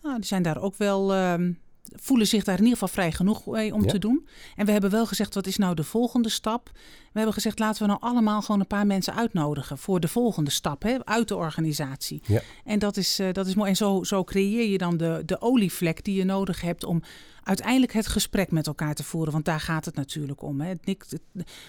nou, 0.01 0.15
die 0.15 0.25
zijn 0.25 0.43
daar 0.43 0.62
ook 0.62 0.75
wel. 0.77 1.13
ehm, 1.13 1.51
voelen 1.96 2.27
zich 2.27 2.43
daar 2.43 2.58
in 2.58 2.63
ieder 2.63 2.77
geval 2.77 2.93
vrij 2.93 3.12
genoeg 3.12 3.46
mee 3.46 3.74
om 3.74 3.81
Ja. 3.84 3.88
te 3.89 4.00
doen. 4.00 4.27
En 4.55 4.65
we 4.65 4.72
hebben 4.72 4.89
wel 4.89 5.05
gezegd, 5.05 5.34
wat 5.34 5.48
is 5.48 5.58
nou 5.58 5.75
de 5.75 5.84
volgende 5.84 6.29
stap? 6.29 6.69
We 6.74 7.15
hebben 7.17 7.34
gezegd, 7.34 7.60
laten 7.60 7.81
we 7.81 7.88
nou 7.88 8.00
allemaal 8.01 8.41
gewoon 8.41 8.60
een 8.62 8.67
paar 8.67 8.86
mensen 8.86 9.15
uitnodigen 9.15 9.77
voor 9.77 10.00
de 10.00 10.08
volgende 10.08 10.50
stap 10.51 10.84
hè, 10.84 11.05
uit 11.05 11.27
de 11.27 11.36
organisatie. 11.36 12.22
Ja. 12.25 12.41
En 12.63 12.79
dat 12.79 12.98
is, 12.98 13.19
eh, 13.19 13.34
dat 13.34 13.48
is 13.48 13.55
mooi. 13.55 13.69
En 13.69 13.75
zo, 13.75 14.03
zo 14.03 14.24
creëer 14.24 14.69
je 14.69 14.77
dan 14.77 14.98
de, 14.98 15.22
de 15.25 15.41
olievlek 15.41 16.03
die 16.03 16.15
je 16.15 16.24
nodig 16.24 16.62
hebt 16.62 16.84
om 16.84 17.01
uiteindelijk 17.43 17.93
het 17.93 18.08
gesprek 18.08 18.51
met 18.51 18.67
elkaar 18.67 18.93
te 18.96 19.03
voeren. 19.03 19.34
Want 19.34 19.46
daar 19.46 19.60
gaat 19.60 19.86
het 19.86 19.96
natuurlijk 19.96 20.41
om. 20.41 20.62
Hè. 20.62 20.74
We, 20.84 21.19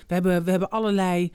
hebben, 0.06 0.44
we 0.44 0.50
hebben 0.50 0.70
allerlei 0.70 1.32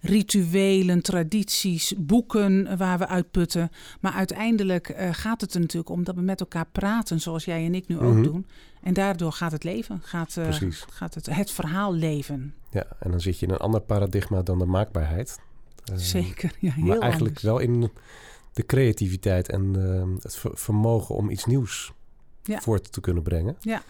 rituelen, 0.00 1.02
tradities, 1.02 1.94
boeken 1.96 2.76
waar 2.76 2.98
we 2.98 3.06
uitputten. 3.08 3.70
Maar 4.00 4.12
uiteindelijk 4.12 4.88
eh, 4.88 5.08
gaat 5.12 5.40
het 5.40 5.54
er 5.54 5.60
natuurlijk 5.60 5.90
om 5.90 6.04
dat 6.04 6.14
we 6.14 6.20
met 6.20 6.40
elkaar 6.40 6.66
praten, 6.72 7.20
zoals 7.20 7.44
jij 7.44 7.64
en 7.64 7.74
ik 7.74 7.88
nu 7.88 7.98
ook 7.98 8.12
Mhm. 8.14 8.22
doen. 8.22 8.46
En 8.82 8.94
daardoor 8.94 9.32
gaat 9.32 9.52
het 9.52 9.64
leven, 9.64 10.00
gaat, 10.04 10.36
eh, 10.36 10.44
Precies. 10.44 10.84
gaat 10.90 11.14
het, 11.14 11.26
het 11.26 11.50
verhaal 11.50 11.94
leven. 11.94 12.54
Ja, 12.70 12.84
en 12.98 13.10
dan 13.10 13.20
zit 13.20 13.38
je 13.38 13.46
in 13.46 13.52
een 13.52 13.58
ander 13.58 13.80
paradigma 13.80 14.42
dan 14.42 14.58
de 14.58 14.66
maakbaarheid. 14.66 15.38
Eh, 15.84 15.96
Zeker, 15.96 16.56
ja, 16.60 16.72
heel 16.72 16.84
maar 16.84 16.98
eigenlijk 16.98 17.36
anders. 17.36 17.42
wel 17.44 17.58
in 17.58 17.90
de 18.52 18.66
creativiteit 18.66 19.48
en 19.48 19.76
eh, 20.16 20.22
het 20.22 20.36
ver- 20.36 20.50
vermogen 20.58 21.14
om 21.14 21.30
iets 21.30 21.44
nieuws 21.44 21.92
Ja. 22.42 22.60
voort 22.60 22.92
te 22.92 23.00
kunnen 23.00 23.22
brengen. 23.22 23.56
Ja. 23.60 23.82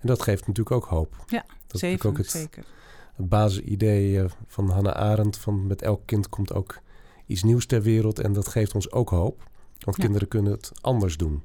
En 0.00 0.06
dat 0.06 0.22
geeft 0.22 0.46
natuurlijk 0.46 0.76
ook 0.76 0.84
hoop. 0.84 1.14
Ja, 1.26 1.44
dat 1.66 1.74
is 1.74 1.80
natuurlijk 1.80 2.04
ook 2.04 2.16
het, 2.16 2.30
zeker. 2.30 2.64
Het 3.16 3.28
basisidee 3.28 4.20
eh, 4.20 4.30
van 4.46 4.70
Hannah 4.70 4.94
Arendt... 4.94 5.38
van 5.38 5.66
met 5.66 5.82
elk 5.82 6.00
kind 6.04 6.28
komt 6.28 6.52
ook 6.52 6.78
iets 7.26 7.42
nieuws 7.42 7.66
ter 7.66 7.82
wereld... 7.82 8.18
en 8.18 8.32
dat 8.32 8.48
geeft 8.48 8.74
ons 8.74 8.92
ook 8.92 9.10
hoop. 9.10 9.48
Want 9.78 9.96
Ja. 9.96 10.02
kinderen 10.02 10.28
kunnen 10.28 10.52
het 10.52 10.72
anders 10.80 11.16
doen. 11.16 11.44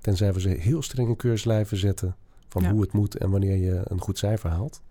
Tenzij 0.00 0.32
we 0.32 0.40
ze 0.40 0.48
heel 0.48 0.82
strenge 0.82 1.16
keurslijven 1.16 1.76
zetten 1.76 2.16
van 2.48 2.62
Ja. 2.62 2.70
hoe 2.72 2.80
het 2.80 2.92
moet 2.92 3.16
en 3.16 3.30
wanneer 3.30 3.56
je 3.56 3.80
een 3.84 4.00
goed 4.00 4.18
cijfer 4.18 4.50
haalt. 4.50 4.82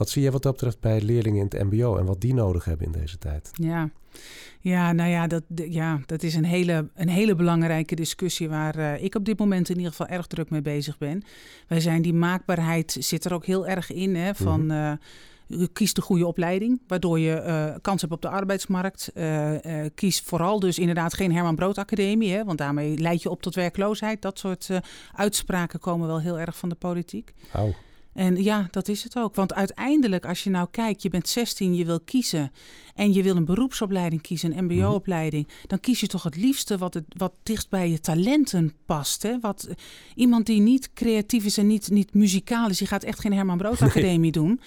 Wat 0.00 0.08
zie 0.08 0.22
je 0.22 0.30
wat 0.30 0.42
dat 0.42 0.52
betreft 0.52 0.80
bij 0.80 1.00
leerlingen 1.00 1.38
in 1.38 1.48
het 1.50 1.70
MBO 1.70 1.96
en 1.96 2.04
wat 2.04 2.20
die 2.20 2.34
nodig 2.34 2.64
hebben 2.64 2.86
in 2.86 2.92
deze 2.92 3.18
tijd? 3.18 3.50
Ja, 3.52 3.90
ja 4.60 4.92
nou 4.92 5.10
ja 5.10 5.26
dat, 5.26 5.42
ja, 5.54 6.00
dat 6.06 6.22
is 6.22 6.34
een 6.34 6.44
hele, 6.44 6.88
een 6.94 7.08
hele 7.08 7.34
belangrijke 7.34 7.94
discussie 7.94 8.48
waar 8.48 8.76
eh, 8.76 9.02
ik 9.02 9.14
op 9.14 9.24
dit 9.24 9.38
moment 9.38 9.68
in 9.68 9.76
ieder 9.76 9.90
geval 9.90 10.06
erg 10.06 10.26
druk 10.26 10.50
mee 10.50 10.62
bezig 10.62 10.98
ben. 10.98 11.22
Wij 11.68 11.80
zijn 11.80 12.02
die 12.02 12.12
maakbaarheid 12.12 12.96
zit 12.98 13.24
er 13.24 13.34
ook 13.34 13.46
heel 13.46 13.66
erg 13.66 13.92
in. 13.92 14.16
Hè, 14.16 14.34
van 14.34 14.70
eh, 14.70 14.92
kies 15.72 15.94
de 15.94 16.02
goede 16.02 16.26
opleiding, 16.26 16.80
waardoor 16.86 17.18
je 17.18 17.34
eh, 17.34 17.74
kans 17.80 18.00
hebt 18.00 18.12
op 18.12 18.22
de 18.22 18.28
arbeidsmarkt. 18.28 19.12
Kies 19.94 20.20
vooral 20.20 20.60
dus 20.60 20.78
inderdaad 20.78 21.14
geen 21.14 21.32
Herman 21.32 21.56
Brood 21.56 21.78
Academie, 21.78 22.32
hè, 22.32 22.44
want 22.44 22.58
daarmee 22.58 22.98
leid 22.98 23.22
je 23.22 23.30
op 23.30 23.42
tot 23.42 23.54
werkloosheid. 23.54 24.22
Dat 24.22 24.38
soort 24.38 24.68
uitspraken 25.14 25.78
komen 25.78 26.06
wel 26.06 26.20
heel 26.20 26.38
erg 26.38 26.56
van 26.56 26.68
de 26.68 26.74
politiek. 26.74 27.34
Au, 27.52 27.74
En 28.20 28.42
ja, 28.42 28.68
dat 28.70 28.88
is 28.88 29.02
het 29.02 29.16
ook. 29.16 29.34
Want 29.34 29.54
uiteindelijk, 29.54 30.26
als 30.26 30.44
je 30.44 30.50
nou 30.50 30.68
kijkt, 30.70 31.02
je 31.02 31.08
bent 31.08 31.28
16, 31.28 31.74
je 31.74 31.84
wil 31.84 32.00
kiezen 32.00 32.52
en 32.94 33.12
je 33.12 33.22
wil 33.22 33.36
een 33.36 33.44
beroepsopleiding 33.44 34.22
kiezen, 34.22 34.58
een 34.58 34.64
MBO-opleiding, 34.64 35.48
dan 35.66 35.80
kies 35.80 36.00
je 36.00 36.06
toch 36.06 36.22
het 36.22 36.36
liefste 36.36 36.78
wat, 36.78 36.94
het, 36.94 37.04
wat 37.16 37.32
dicht 37.42 37.68
bij 37.68 37.90
je 37.90 38.00
talenten 38.00 38.72
past. 38.86 39.22
Hè? 39.22 39.40
Wat, 39.40 39.68
iemand 40.14 40.46
die 40.46 40.60
niet 40.60 40.92
creatief 40.92 41.44
is 41.44 41.58
en 41.58 41.66
niet, 41.66 41.90
niet 41.90 42.14
muzikaal 42.14 42.68
is, 42.68 42.78
die 42.78 42.86
gaat 42.86 43.02
echt 43.02 43.20
geen 43.20 43.32
Herman 43.32 43.58
Brood 43.58 43.82
Academie 43.82 44.32
doen. 44.32 44.60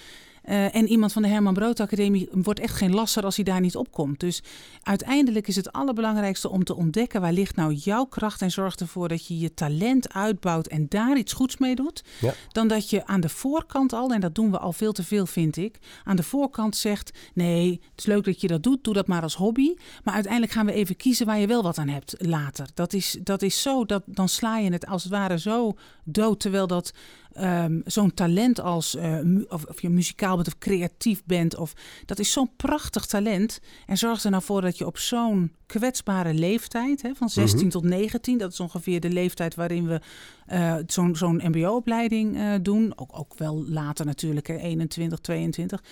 Eh, 0.44 0.74
en 0.74 0.88
iemand 0.88 1.12
van 1.12 1.22
de 1.22 1.28
Herman 1.28 1.54
Brood 1.54 1.80
Academie 1.80 2.28
wordt 2.32 2.60
echt 2.60 2.76
geen 2.76 2.94
lasser 2.94 3.24
als 3.24 3.36
hij 3.36 3.44
daar 3.44 3.60
niet 3.60 3.76
opkomt. 3.76 4.20
Dus 4.20 4.42
uiteindelijk 4.82 5.48
is 5.48 5.56
het 5.56 5.72
allerbelangrijkste 5.72 6.50
om 6.50 6.64
te 6.64 6.76
ontdekken 6.76 7.20
waar 7.20 7.32
ligt 7.32 7.56
nou 7.56 7.72
jouw 7.72 8.04
kracht 8.04 8.42
en 8.42 8.50
zorg 8.50 8.74
ervoor 8.76 9.08
dat 9.08 9.26
je 9.26 9.38
je 9.38 9.54
talent 9.54 10.12
uitbouwt 10.12 10.66
en 10.66 10.86
daar 10.88 11.16
iets 11.16 11.32
goeds 11.32 11.56
mee 11.56 11.74
doet. 11.74 12.04
Ja. 12.20 12.34
Dan 12.52 12.68
dat 12.68 12.90
je 12.90 13.06
aan 13.06 13.20
de 13.20 13.28
voorkant 13.28 13.92
al, 13.92 14.12
en 14.12 14.20
dat 14.20 14.34
doen 14.34 14.50
we 14.50 14.58
al 14.58 14.72
veel 14.72 14.92
te 14.92 15.02
veel 15.02 15.26
vind 15.26 15.56
ik, 15.56 15.78
aan 16.04 16.16
de 16.16 16.22
voorkant 16.22 16.76
zegt 16.76 17.18
nee, 17.34 17.70
het 17.70 18.00
is 18.00 18.06
leuk 18.06 18.24
dat 18.24 18.40
je 18.40 18.46
dat 18.46 18.62
doet, 18.62 18.84
doe 18.84 18.94
dat 18.94 19.06
maar 19.06 19.22
als 19.22 19.36
hobby. 19.36 19.74
Maar 20.04 20.14
uiteindelijk 20.14 20.52
gaan 20.52 20.66
we 20.66 20.72
even 20.72 20.96
kiezen 20.96 21.26
waar 21.26 21.38
je 21.38 21.46
wel 21.46 21.62
wat 21.62 21.78
aan 21.78 21.88
hebt 21.88 22.14
later. 22.18 22.68
Dat 22.74 22.92
is, 22.92 23.18
dat 23.22 23.42
is 23.42 23.62
zo, 23.62 23.84
dat, 23.84 24.02
dan 24.06 24.28
sla 24.28 24.58
je 24.58 24.72
het 24.72 24.86
als 24.86 25.02
het 25.02 25.12
ware 25.12 25.38
zo 25.38 25.74
dood, 26.04 26.40
terwijl 26.40 26.66
dat 26.66 26.92
ehm, 27.32 27.80
zo'n 27.84 28.14
talent 28.14 28.60
als, 28.60 28.96
eh, 28.96 29.18
of 29.48 29.80
je 29.80 29.90
muzikaal 29.90 30.33
bent 30.36 30.48
of 30.54 30.58
creatief 30.58 31.22
bent, 31.24 31.56
of, 31.56 31.72
dat 32.04 32.18
is 32.18 32.32
zo'n 32.32 32.50
prachtig 32.56 33.06
talent. 33.06 33.60
En 33.86 33.96
zorg 33.96 34.24
er 34.24 34.30
nou 34.30 34.42
voor 34.42 34.60
dat 34.60 34.78
je 34.78 34.86
op 34.86 34.98
zo'n 34.98 35.52
kwetsbare 35.66 36.34
leeftijd, 36.34 37.02
hè, 37.02 37.14
van 37.14 37.28
16 37.28 37.58
Mhm. 37.60 37.68
tot 37.68 37.84
19, 37.84 38.38
dat 38.38 38.52
is 38.52 38.60
ongeveer 38.60 39.00
de 39.00 39.10
leeftijd 39.10 39.54
waarin 39.54 39.86
we 39.86 40.00
eh, 40.46 40.76
zo'n 40.86 41.16
zo'n 41.16 41.40
MBO-opleiding 41.44 42.36
eh, 42.36 42.52
doen. 42.62 42.92
Ook, 42.98 43.18
ook 43.18 43.34
wel 43.36 43.64
later 43.68 44.06
natuurlijk, 44.06 44.46
hè, 44.46 44.56
21, 44.56 45.18
22. 45.18 45.82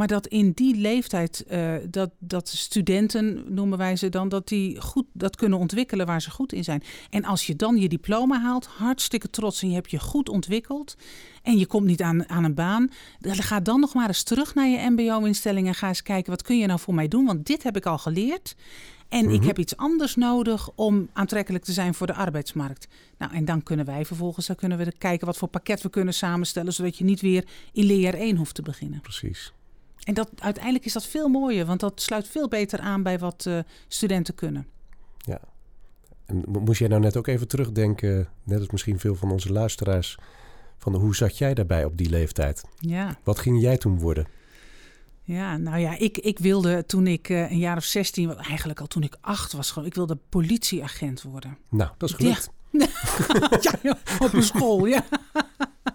Maar 0.00 0.08
dat 0.08 0.26
in 0.26 0.50
die 0.50 0.76
leeftijd, 0.76 1.44
eh, 1.44 1.74
dat, 1.90 2.10
dat 2.18 2.48
studenten, 2.48 3.44
noemen 3.54 3.78
wij 3.78 3.96
ze 3.96 4.08
dan, 4.08 4.28
dat 4.28 4.48
die 4.48 4.80
goed 4.80 5.04
dat 5.12 5.36
kunnen 5.36 5.58
ontwikkelen 5.58 6.06
waar 6.06 6.22
ze 6.22 6.30
goed 6.30 6.52
in 6.52 6.64
zijn. 6.64 6.82
En 7.10 7.24
als 7.24 7.46
je 7.46 7.56
dan 7.56 7.76
je 7.76 7.88
diploma 7.88 8.40
haalt, 8.40 8.66
hartstikke 8.66 9.30
trots 9.30 9.62
en 9.62 9.68
je 9.68 9.74
hebt 9.74 9.90
je 9.90 9.98
goed 9.98 10.28
ontwikkeld 10.28 10.96
en 11.42 11.58
je 11.58 11.66
komt 11.66 11.86
niet 11.86 12.02
aan, 12.02 12.28
aan 12.28 12.44
een 12.44 12.54
baan, 12.54 12.90
dan 13.18 13.34
ga 13.34 13.60
dan 13.60 13.80
nog 13.80 13.94
maar 13.94 14.06
eens 14.08 14.22
terug 14.22 14.54
naar 14.54 14.68
je 14.68 14.90
MBO-instelling 14.90 15.66
en 15.66 15.74
ga 15.74 15.88
eens 15.88 16.02
kijken, 16.02 16.30
wat 16.30 16.42
kun 16.42 16.58
je 16.58 16.66
nou 16.66 16.80
voor 16.80 16.94
mij 16.94 17.08
doen? 17.08 17.24
Want 17.24 17.46
dit 17.46 17.62
heb 17.62 17.76
ik 17.76 17.86
al 17.86 17.98
geleerd. 17.98 18.56
En 19.08 19.30
ik 19.30 19.38
Mhm. 19.38 19.46
heb 19.46 19.58
iets 19.58 19.76
anders 19.76 20.16
nodig 20.16 20.70
om 20.74 21.08
aantrekkelijk 21.12 21.64
te 21.64 21.72
zijn 21.72 21.94
voor 21.94 22.06
de 22.06 22.14
arbeidsmarkt. 22.14 22.88
Nou, 23.18 23.32
en 23.34 23.44
dan 23.44 23.62
kunnen 23.62 23.86
wij 23.86 24.04
vervolgens 24.04 24.46
dan 24.46 24.56
kunnen 24.56 24.78
we 24.78 24.92
kijken 24.98 25.26
wat 25.26 25.36
voor 25.36 25.48
pakket 25.48 25.82
we 25.82 25.90
kunnen 25.90 26.14
samenstellen, 26.14 26.72
zodat 26.72 26.98
je 26.98 27.04
niet 27.04 27.20
weer 27.20 27.44
in 27.72 27.84
leer 27.84 28.14
1 28.14 28.36
hoeft 28.36 28.54
te 28.54 28.62
beginnen. 28.62 29.00
precies. 29.00 29.52
En 30.04 30.14
dat, 30.14 30.30
uiteindelijk 30.38 30.84
is 30.84 30.92
dat 30.92 31.06
veel 31.06 31.28
mooier, 31.28 31.66
want 31.66 31.80
dat 31.80 32.00
sluit 32.00 32.28
veel 32.28 32.48
beter 32.48 32.78
aan 32.80 33.02
bij 33.02 33.18
wat 33.18 33.46
eh, 33.46 33.58
studenten 33.88 34.34
kunnen. 34.34 34.66
En 36.26 36.42
mo- 36.46 36.60
moest 36.60 36.78
jij 36.78 36.88
nou 36.88 37.00
net 37.00 37.16
ook 37.16 37.26
even 37.26 37.48
terugdenken, 37.48 38.28
net 38.44 38.58
als 38.58 38.70
misschien 38.70 38.98
veel 38.98 39.14
van 39.14 39.30
onze 39.30 39.52
luisteraars, 39.52 40.18
van 40.78 40.94
hoe 40.94 41.14
zat 41.16 41.38
jij 41.38 41.54
daarbij 41.54 41.84
op 41.84 41.96
die 41.96 42.08
leeftijd? 42.10 42.64
Ja, 42.78 43.18
Wat 43.24 43.38
ging 43.38 43.60
jij 43.60 43.76
toen 43.76 43.98
worden? 43.98 44.26
ja 45.22 45.56
nou 45.56 45.78
ja, 45.78 45.98
ik, 45.98 46.18
ik 46.18 46.38
wilde 46.38 46.86
toen 46.86 47.06
ik 47.06 47.28
eh, 47.28 47.50
een 47.50 47.58
jaar 47.58 47.76
of 47.76 47.84
16, 47.84 48.26
was, 48.26 48.36
eigenlijk 48.36 48.80
al 48.80 48.86
toen 48.86 49.02
ik 49.02 49.16
acht 49.20 49.52
was, 49.52 49.70
gewoon, 49.70 49.88
ik 49.88 49.94
wilde 49.94 50.18
politieagent 50.28 51.22
worden. 51.22 51.58
Nou, 51.68 51.90
dat 51.98 52.08
is 52.08 52.14
gelukt. 52.14 52.50
ja, 52.70 53.72
ja, 53.82 53.98
op 54.18 54.32
een 54.32 54.42
school, 54.42 54.84
ja. 54.86 55.04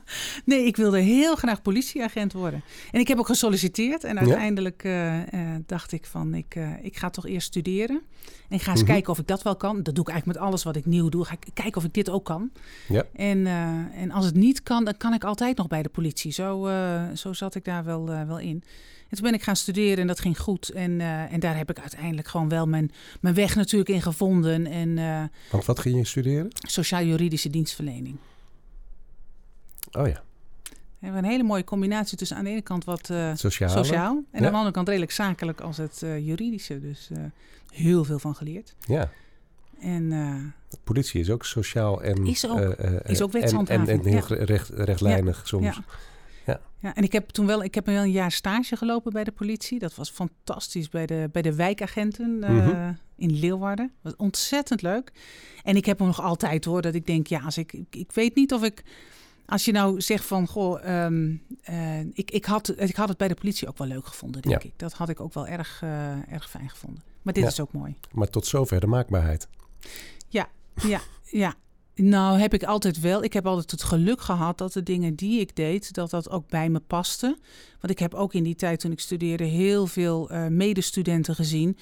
Nee, 0.45 0.65
ik 0.65 0.75
wilde 0.75 0.99
heel 0.99 1.35
graag 1.35 1.61
politieagent 1.61 2.33
worden. 2.33 2.63
En 2.91 2.99
ik 2.99 3.07
heb 3.07 3.17
ook 3.19 3.25
gesolliciteerd. 3.25 4.03
En 4.03 4.19
uiteindelijk 4.19 4.83
eh, 4.83 5.21
eh, 5.21 5.61
dacht 5.65 5.91
ik 5.91 6.05
van, 6.05 6.33
ik, 6.33 6.55
eh, 6.55 6.69
ik 6.81 6.97
ga 6.97 7.09
toch 7.09 7.25
eerst 7.27 7.47
studeren. 7.47 8.01
En 8.49 8.55
ik 8.55 8.61
ga 8.61 8.71
eens 8.71 8.81
Mhm. 8.81 8.91
kijken 8.91 9.11
of 9.11 9.19
ik 9.19 9.27
dat 9.27 9.43
wel 9.43 9.55
kan. 9.55 9.83
Dat 9.83 9.95
doe 9.95 10.03
ik 10.03 10.09
eigenlijk 10.09 10.39
met 10.39 10.47
alles 10.47 10.63
wat 10.63 10.75
ik 10.75 10.85
nieuw 10.85 11.09
doe. 11.09 11.25
Ga 11.25 11.33
ik 11.33 11.45
kijken 11.53 11.75
of 11.77 11.83
ik 11.83 11.93
dit 11.93 12.09
ook 12.09 12.25
kan. 12.25 12.51
Ja. 12.87 13.05
En, 13.15 13.47
en 13.95 14.11
als 14.11 14.25
het 14.25 14.35
niet 14.35 14.63
kan, 14.63 14.83
dan 14.85 14.97
kan 14.97 15.13
ik 15.13 15.23
altijd 15.23 15.57
nog 15.57 15.67
bij 15.67 15.83
de 15.83 15.89
politie. 15.89 16.31
Zo, 16.31 16.69
zo 17.13 17.33
zat 17.33 17.55
ik 17.55 17.63
daar 17.65 17.83
wel, 17.83 18.05
wel 18.05 18.39
in. 18.39 18.63
En 19.09 19.17
toen 19.17 19.21
ben 19.21 19.33
ik 19.33 19.43
gaan 19.43 19.55
studeren 19.55 19.97
en 19.97 20.07
dat 20.07 20.19
ging 20.19 20.39
goed. 20.39 20.69
En, 20.69 21.01
en 21.01 21.39
daar 21.39 21.57
heb 21.57 21.69
ik 21.69 21.79
uiteindelijk 21.79 22.27
gewoon 22.27 22.49
wel 22.49 22.67
mijn, 22.67 22.91
mijn 23.21 23.35
weg 23.35 23.55
natuurlijk 23.55 23.89
in 23.89 24.01
gevonden. 24.01 24.65
En 24.67 24.95
Want 25.51 25.65
wat 25.65 25.79
ging 25.79 25.97
je 25.97 26.05
studeren? 26.05 26.47
sociaal-juridische 26.51 27.49
dienstverlening. 27.49 28.17
Oh 29.97 30.07
ja, 30.07 30.23
We 30.63 30.71
hebben 30.99 31.23
een 31.23 31.29
hele 31.29 31.43
mooie 31.43 31.63
combinatie 31.63 32.17
tussen 32.17 32.37
aan 32.37 32.43
de 32.43 32.49
ene 32.49 32.61
kant 32.61 32.83
wat 32.83 33.09
eh, 33.09 33.31
sociaal 33.33 33.75
en 33.75 33.83
Ja. 33.93 34.05
aan 34.05 34.25
de 34.31 34.51
andere 34.51 34.71
kant 34.71 34.87
redelijk 34.87 35.11
zakelijk 35.11 35.61
als 35.61 35.77
het 35.77 36.03
eh, 36.03 36.25
juridische. 36.25 36.79
Dus 36.79 37.09
eh, 37.11 37.17
heel 37.69 38.03
veel 38.03 38.19
van 38.19 38.35
geleerd. 38.35 38.75
Ja, 38.79 39.09
En 39.79 40.53
politie 40.83 41.19
is 41.19 41.29
ook 41.29 41.45
sociaal 41.45 42.03
en... 42.03 42.25
Is 42.25 42.47
ook. 42.47 42.59
Is 43.05 43.21
ook 43.21 43.31
wetshandhaving, 43.31 43.87
En, 43.89 43.99
en 43.99 44.05
heel 44.05 44.37
ja. 44.37 44.43
recht, 44.43 44.69
rechtlijnig 44.69 45.47
soms. 45.47 45.63
ja. 46.45 46.59
ja, 46.79 46.95
en 46.95 47.03
ik 47.03 47.11
heb 47.11 47.29
toen 47.29 47.45
wel, 47.45 47.63
ik 47.63 47.75
heb 47.75 47.85
wel 47.85 48.01
een 48.03 48.11
jaar 48.11 48.31
stage 48.31 48.75
gelopen 48.75 49.13
bij 49.13 49.23
de 49.23 49.31
politie. 49.31 49.79
Dat 49.79 49.95
was 49.95 50.09
fantastisch 50.09 50.89
bij 50.89 51.05
de, 51.05 51.29
bij 51.31 51.41
de 51.41 51.55
wijkagenten 51.55 52.37
Mhm. 52.39 52.93
in 53.15 53.39
Leeuwarden. 53.39 53.91
Dat 54.01 54.11
was 54.11 54.25
ontzettend 54.25 54.81
leuk. 54.81 55.11
En 55.63 55.75
ik 55.75 55.85
heb 55.85 55.97
hem 55.97 56.07
nog 56.07 56.21
altijd 56.21 56.65
hoor, 56.65 56.81
dat 56.81 56.93
ik 56.95 57.05
denk, 57.05 57.27
ja, 57.27 57.39
als 57.41 57.57
ik, 57.57 57.73
ik, 57.73 57.95
ik 57.95 58.11
weet 58.11 58.35
niet 58.35 58.53
of 58.53 58.63
ik. 58.63 58.83
Als 59.45 59.65
je 59.65 59.71
nou 59.71 60.01
zegt 60.01 60.25
van, 60.25 60.47
goh, 60.47 60.85
ehm, 60.85 61.35
eh, 61.61 61.99
ik, 61.99 62.31
ik, 62.31 62.45
had, 62.45 62.73
ik 62.81 62.95
had 62.95 63.09
het 63.09 63.17
bij 63.17 63.27
de 63.27 63.33
politie 63.35 63.67
ook 63.67 63.77
wel 63.77 63.87
leuk 63.87 64.05
gevonden, 64.05 64.41
denk 64.41 64.61
Ja. 64.61 64.67
ik. 64.69 64.73
Dat 64.77 64.93
had 64.93 65.09
ik 65.09 65.19
ook 65.19 65.33
wel 65.33 65.47
erg, 65.47 65.79
eh, 65.83 66.31
erg 66.33 66.49
fijn 66.49 66.69
gevonden. 66.69 67.03
Maar 67.21 67.33
dit 67.33 67.43
Ja. 67.43 67.49
is 67.49 67.59
ook 67.59 67.73
mooi. 67.73 67.95
Maar 68.11 68.29
tot 68.29 68.45
zover 68.47 68.79
de 68.79 68.87
maakbaarheid. 68.87 69.47
Ja, 70.27 70.47
ja. 71.31 71.53
Nou, 71.95 72.39
heb 72.39 72.53
ik 72.53 72.63
altijd 72.63 72.99
wel. 72.99 73.23
Ik 73.23 73.33
heb 73.33 73.45
altijd 73.45 73.71
het 73.71 73.83
geluk 73.83 74.21
gehad 74.21 74.57
dat 74.57 74.73
de 74.73 74.83
dingen 74.83 75.15
die 75.15 75.39
ik 75.39 75.55
deed, 75.55 75.93
dat 75.93 76.09
dat 76.09 76.29
ook 76.29 76.49
bij 76.49 76.69
me 76.69 76.79
paste. 76.79 77.37
Want 77.79 77.93
ik 77.93 77.99
heb 77.99 78.13
ook 78.13 78.33
in 78.33 78.43
die 78.43 78.55
tijd 78.55 78.79
toen 78.79 78.91
ik 78.91 78.99
studeerde 78.99 79.43
heel 79.43 79.87
veel 79.87 80.29
eh, 80.29 80.47
medestudenten 80.47 81.35
gezien. 81.35 81.77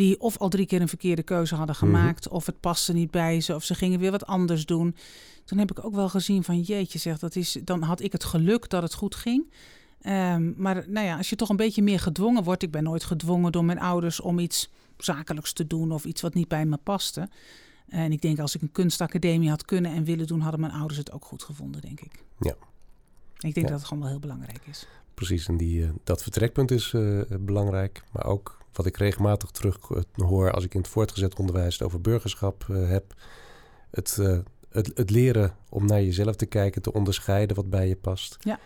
Die 0.00 0.20
of 0.20 0.38
al 0.38 0.48
drie 0.48 0.66
keer 0.66 0.80
een 0.80 0.88
verkeerde 0.88 1.22
keuze 1.22 1.54
hadden 1.54 1.76
Mhm. 1.80 1.84
gemaakt. 1.84 2.28
Of 2.28 2.46
het 2.46 2.60
paste 2.60 2.92
niet 2.92 3.10
bij 3.10 3.40
ze. 3.40 3.54
Of 3.54 3.64
ze 3.64 3.74
gingen 3.74 3.98
weer 3.98 4.10
wat 4.10 4.26
anders 4.26 4.66
doen. 4.66 4.96
Toen 5.44 5.58
heb 5.58 5.70
ik 5.70 5.84
ook 5.84 5.94
wel 5.94 6.08
gezien 6.08 6.44
van 6.44 6.60
jeetje 6.60 6.98
zeg, 6.98 7.18
dat 7.18 7.36
is, 7.36 7.56
dan 7.64 7.82
had 7.82 8.00
ik 8.02 8.12
het 8.12 8.24
geluk 8.24 8.68
dat 8.68 8.82
het 8.82 8.94
goed 8.94 9.14
ging. 9.14 9.50
Ehm, 10.00 10.52
maar 10.56 10.84
nou 10.88 11.06
ja, 11.06 11.16
als 11.16 11.30
je 11.30 11.36
toch 11.36 11.48
een 11.48 11.56
beetje 11.56 11.82
meer 11.82 12.00
gedwongen 12.00 12.42
wordt. 12.42 12.62
Ik 12.62 12.70
ben 12.70 12.82
nooit 12.82 13.04
gedwongen 13.04 13.52
door 13.52 13.64
mijn 13.64 13.78
ouders 13.80 14.20
om 14.20 14.38
iets 14.38 14.70
zakelijks 14.98 15.52
te 15.52 15.66
doen. 15.66 15.92
Of 15.92 16.04
iets 16.04 16.20
wat 16.20 16.34
niet 16.34 16.48
bij 16.48 16.66
me 16.66 16.76
paste. 16.76 17.28
En 17.88 18.12
ik 18.12 18.20
denk 18.20 18.38
als 18.38 18.54
ik 18.54 18.62
een 18.62 18.72
kunstacademie 18.72 19.48
had 19.48 19.64
kunnen 19.64 19.92
en 19.92 20.04
willen 20.04 20.26
doen, 20.26 20.40
hadden 20.40 20.60
mijn 20.60 20.72
ouders 20.72 20.98
het 20.98 21.12
ook 21.12 21.24
goed 21.24 21.42
gevonden, 21.42 21.80
denk 21.80 22.00
ik. 22.00 22.24
Ja. 22.40 22.54
Ik 23.38 23.54
denk 23.54 23.56
Ja. 23.56 23.62
dat 23.62 23.72
het 23.72 23.84
gewoon 23.84 24.02
wel 24.02 24.10
heel 24.12 24.20
belangrijk 24.20 24.60
is. 24.66 24.86
Precies, 25.14 25.46
en 25.48 25.56
die, 25.56 25.84
eh, 25.84 25.90
dat 26.04 26.22
vertrekpunt 26.22 26.70
is 26.70 26.92
eh, 26.92 27.20
belangrijk. 27.40 28.02
Maar 28.12 28.24
ook 28.24 28.58
wat 28.72 28.86
ik 28.86 28.96
regelmatig 28.96 29.50
terug 29.50 29.78
eh, 29.90 30.02
hoor 30.14 30.52
als 30.52 30.64
ik 30.64 30.74
in 30.74 30.80
het 30.80 30.88
voortgezet 30.88 31.38
onderwijs 31.38 31.72
het 31.72 31.82
over 31.82 32.00
burgerschap 32.00 32.66
eh, 32.68 32.88
heb. 32.88 33.14
Het, 33.90 34.18
eh, 34.20 34.38
het, 34.68 34.90
het 34.94 35.10
leren 35.10 35.56
om 35.68 35.86
naar 35.86 36.02
jezelf 36.02 36.36
te 36.36 36.46
kijken, 36.46 36.82
te 36.82 36.92
onderscheiden 36.92 37.56
wat 37.56 37.70
bij 37.70 37.88
je 37.88 37.96
past. 37.96 38.36
Ja. 38.40 38.58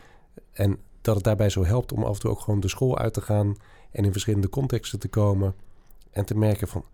En 0.53 0.79
dat 1.01 1.15
het 1.15 1.25
daarbij 1.25 1.49
zo 1.49 1.65
helpt 1.65 1.93
om 1.93 2.05
af 2.05 2.15
en 2.15 2.21
toe 2.21 2.31
ook 2.31 2.41
gewoon 2.41 2.61
de 2.61 2.69
school 2.69 2.99
uit 2.99 3.15
te 3.15 3.21
gaan 3.21 3.57
en 3.91 4.05
in 4.05 4.13
verschillende 4.13 4.49
contexten 4.49 4.99
te 4.99 5.09
komen. 5.09 5.55
En 6.11 6.25
te 6.25 6.37
merken 6.37 6.69
van, 6.69 6.85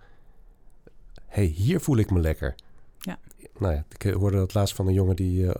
hé, 1.14 1.42
hey, 1.42 1.44
hier 1.44 1.80
voel 1.80 1.96
ik 1.96 2.10
me 2.10 2.20
lekker. 2.20 2.54
Ja. 2.98 3.18
Nou 3.58 3.74
ja, 3.74 3.84
ik 3.98 4.12
hoorde 4.12 4.36
dat 4.36 4.54
laatst 4.54 4.74
van 4.74 4.86
een 4.86 4.94
jongen 4.94 5.16
die 5.16 5.52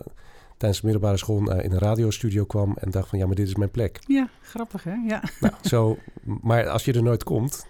tijdens 0.61 0.81
de 0.81 0.87
middelbare 0.87 1.17
school 1.17 1.51
eh, 1.51 1.63
in 1.63 1.71
een 1.71 1.77
radiostudio 1.77 2.45
kwam 2.45 2.77
en 2.77 2.91
dacht 2.91 3.09
van, 3.09 3.19
ja, 3.19 3.25
maar 3.25 3.35
dit 3.35 3.47
is 3.47 3.55
mijn 3.55 3.71
plek. 3.71 3.99
Ja, 4.07 4.29
grappig 4.41 4.83
hè? 4.83 4.93
Ja. 4.93 5.23
Nou, 5.39 5.53
zo, 5.61 5.97
maar 6.23 6.67
als 6.67 6.85
je 6.85 6.93
er 6.93 7.03
nooit 7.03 7.23
komt, 7.23 7.65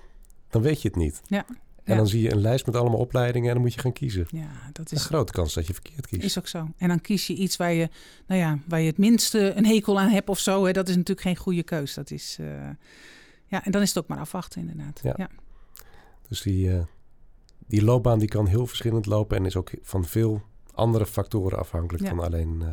dan 0.50 0.62
weet 0.62 0.82
je 0.82 0.88
het 0.88 0.98
niet. 0.98 1.22
Ja. 1.26 1.46
En 1.84 1.98
dan 1.98 2.08
zie 2.08 2.22
je 2.22 2.32
een 2.32 2.42
lijst 2.42 2.66
met 2.66 2.76
allemaal 2.76 3.00
opleidingen 3.00 3.48
en 3.48 3.54
dan 3.54 3.64
moet 3.64 3.74
je 3.74 3.80
gaan 3.80 3.94
kiezen. 3.94 4.28
Ja, 4.30 4.50
dat 4.74 4.92
is 4.92 5.00
een 5.00 5.06
grote 5.06 5.32
kans 5.32 5.54
dat 5.54 5.68
je 5.68 5.74
verkeerd 5.74 6.08
kiest. 6.08 6.24
Is 6.24 6.38
ook 6.38 6.48
zo. 6.48 6.68
En 6.78 6.88
dan 6.88 7.02
kies 7.02 7.28
je 7.28 7.34
iets 7.34 7.58
waar 7.58 7.74
je, 7.74 7.90
nou 8.28 8.40
ja, 8.40 8.60
waar 8.68 8.80
je 8.80 8.88
het 8.88 8.98
minste 8.98 9.54
een 9.56 9.66
hekel 9.66 10.00
aan 10.00 10.10
hebt 10.10 10.30
of 10.30 10.40
zo. 10.40 10.66
Hè. 10.66 10.72
Dat 10.72 10.90
is 10.90 10.96
natuurlijk 10.96 11.28
geen 11.28 11.36
goede 11.36 11.64
keus. 11.64 11.94
Dat 11.94 12.12
is, 12.12 12.38
uh, 12.42 12.48
ja, 13.46 13.66
en 13.66 13.72
dan 13.72 13.82
is 13.82 13.88
het 13.88 13.98
ook 13.98 14.08
maar 14.08 14.20
afwachten 14.20 14.62
inderdaad. 14.62 15.00
Ja. 15.04 15.14
ja. 15.18 15.30
Dus 16.28 16.42
die, 16.42 16.68
uh, 16.68 16.82
die 17.68 17.84
loopbaan 17.84 18.20
die 18.20 18.28
kan 18.28 18.48
heel 18.48 18.68
verschillend 18.68 19.06
lopen 19.06 19.38
en 19.38 19.46
is 19.46 19.56
ook 19.56 19.72
van 19.82 20.06
veel 20.06 20.42
andere 20.74 21.06
factoren 21.06 21.60
afhankelijk 21.60 22.08
van 22.08 22.20
alleen 22.20 22.60
uh, 22.62 22.68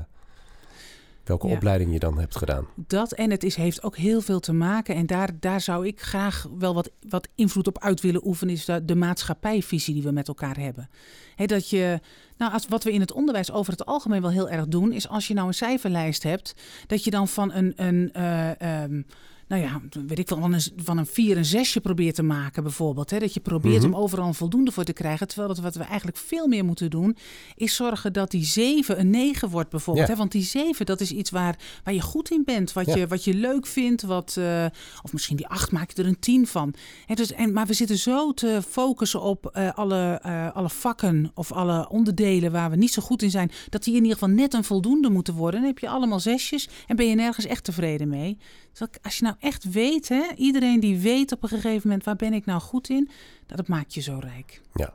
welke 1.29 1.47
opleiding 1.47 1.93
je 1.93 1.99
dan 1.99 2.19
hebt 2.19 2.37
gedaan. 2.37 2.67
Dat 2.75 3.13
en 3.13 3.31
het 3.31 3.45
is, 3.45 3.55
heeft 3.55 3.83
ook 3.83 3.97
heel 3.97 4.21
veel 4.21 4.41
te 4.41 4.53
maken. 4.53 4.95
En 4.95 5.07
daar, 5.07 5.31
daar 5.41 5.61
zou 5.61 5.87
ik 5.87 6.01
graag 6.01 6.47
wel 6.59 6.75
wat, 6.75 6.91
wat 7.09 7.29
invloed 7.35 7.67
op 7.67 7.79
uit 7.79 8.01
willen 8.01 8.27
oefenen. 8.27 8.55
Is 8.55 8.65
de, 8.65 8.85
de 8.85 8.95
maatschappijvisie 8.95 9.95
die 9.95 10.03
we 10.03 10.11
met 10.11 10.29
elkaar 10.29 10.59
hebben. 10.59 10.89
He, 11.35 11.47
dat 11.47 11.71
je, 11.71 12.01
nou, 12.37 12.53
als, 12.53 12.67
wat 12.69 12.85
we 12.85 12.93
in 12.93 13.01
het 13.01 13.13
onderwijs 13.13 13.53
over 13.53 13.73
het 13.73 13.87
algemeen 13.87 14.23
wel 14.23 14.31
heel 14.31 14.51
erg 14.51 14.67
doen. 14.67 14.93
Is 14.93 15.09
als 15.09 15.29
je 15.29 15.35
nou 15.35 15.47
een 15.47 15.55
cijferlijst 15.55 16.23
hebt. 16.23 16.55
Dat 16.87 17.05
je 17.05 17.11
dan 17.11 17.29
van 17.29 17.53
een. 17.53 17.73
een 17.77 18.11
uh, 18.17 18.83
um, 18.83 19.07
nou 19.49 19.63
ja, 19.63 19.81
weet 20.07 20.19
ik 20.19 20.29
wel, 20.29 20.41
van 20.41 20.53
een, 20.53 20.63
van 20.77 20.99
een 20.99 21.07
vier 21.07 21.37
een 21.37 21.45
zesje 21.45 21.81
probeert 21.81 22.15
te 22.15 22.23
maken 22.23 22.63
bijvoorbeeld. 22.63 23.11
Hè? 23.11 23.19
Dat 23.19 23.35
je 23.35 23.41
probeert 23.41 23.83
mm 23.83 23.87
om 23.89 23.97
overal 23.97 24.27
een 24.27 24.35
voldoende 24.35 24.73
voor 24.73 24.85
te 24.85 24.93
krijgen. 24.93 25.29
Terwijl 25.29 25.49
dat 25.49 25.59
wat 25.59 25.75
we 25.75 25.83
eigenlijk 25.83 26.17
veel 26.17 26.47
meer 26.47 26.65
moeten 26.65 26.91
doen, 26.91 27.17
is 27.57 27.75
zorgen 27.75 28.13
dat 28.13 28.31
die 28.31 28.45
zeven 28.45 29.01
een 29.01 29.11
negen 29.11 29.49
wordt 29.49 29.71
bijvoorbeeld. 29.71 30.09
Hè? 30.09 30.17
Want 30.17 30.33
die 30.33 30.43
zeven, 30.43 30.87
dat 30.87 31.01
is 31.01 31.13
iets 31.13 31.31
waar, 31.31 31.59
waar 31.85 31.95
je 31.95 32.01
goed 32.01 32.31
in 32.31 32.43
bent. 32.45 32.73
Wat, 32.73 32.87
je, 32.87 33.07
wat 33.07 33.25
je 33.25 33.35
leuk 33.35 33.67
vindt. 33.67 34.03
Wat, 34.03 34.37
uh, 34.39 34.65
of 35.03 35.13
misschien 35.13 35.37
die 35.37 35.47
acht 35.47 35.73
maak 35.73 35.91
je 35.91 36.03
er 36.03 36.09
een 36.09 36.19
tien 36.19 36.47
van. 36.47 36.75
En 37.07 37.15
dus, 37.15 37.33
en, 37.33 37.53
maar 37.53 37.67
we 37.67 37.75
zitten 37.75 37.99
zo 37.99 38.33
te 38.33 38.61
focussen 38.69 39.23
op 39.23 39.57
uh, 39.57 39.73
alle, 39.75 40.23
uh, 40.27 40.53
alle 40.53 40.71
vakken 40.71 41.31
of 41.35 41.53
alle 41.53 41.89
onderdelen 41.89 42.53
waar 42.53 42.71
we 42.71 42.77
niet 42.77 42.93
zo 42.93 43.03
goed 43.03 43.23
in 43.23 43.31
zijn. 43.31 43.51
Dat 43.69 43.85
die 43.85 43.95
in 43.95 44.03
ieder 44.03 44.19
geval 44.19 44.35
net 44.35 44.55
een 44.55 44.65
voldoende 44.65 45.11
moeten 45.11 45.35
worden. 45.35 45.61
Dan 45.61 45.69
heb 45.69 45.79
je 45.79 45.89
allemaal 45.89 46.21
zesjes 46.21 46.69
en 46.87 46.97
ben 46.97 47.09
je 47.09 47.15
nergens 47.15 47.47
echt 47.47 47.65
tevreden 47.65 48.09
mee. 48.09 48.39
Dus 48.79 48.89
als 49.03 49.19
je 49.19 49.25
nou 49.25 49.37
echt 49.41 49.71
weet, 49.71 50.09
hè, 50.09 50.33
iedereen 50.37 50.81
die 50.81 50.99
weet 50.99 51.33
op 51.33 51.43
een 51.43 51.49
gegeven 51.49 51.89
moment 51.89 52.05
waar 52.05 52.17
ben 52.17 52.33
ik 52.33 52.47
nou 52.47 52.61
goed 52.61 52.89
in, 52.89 53.11
dat 53.47 53.69
maakt 53.69 53.95
je 53.95 54.01
zo 54.01 54.19
rijk. 54.19 54.61
Ja, 54.75 54.95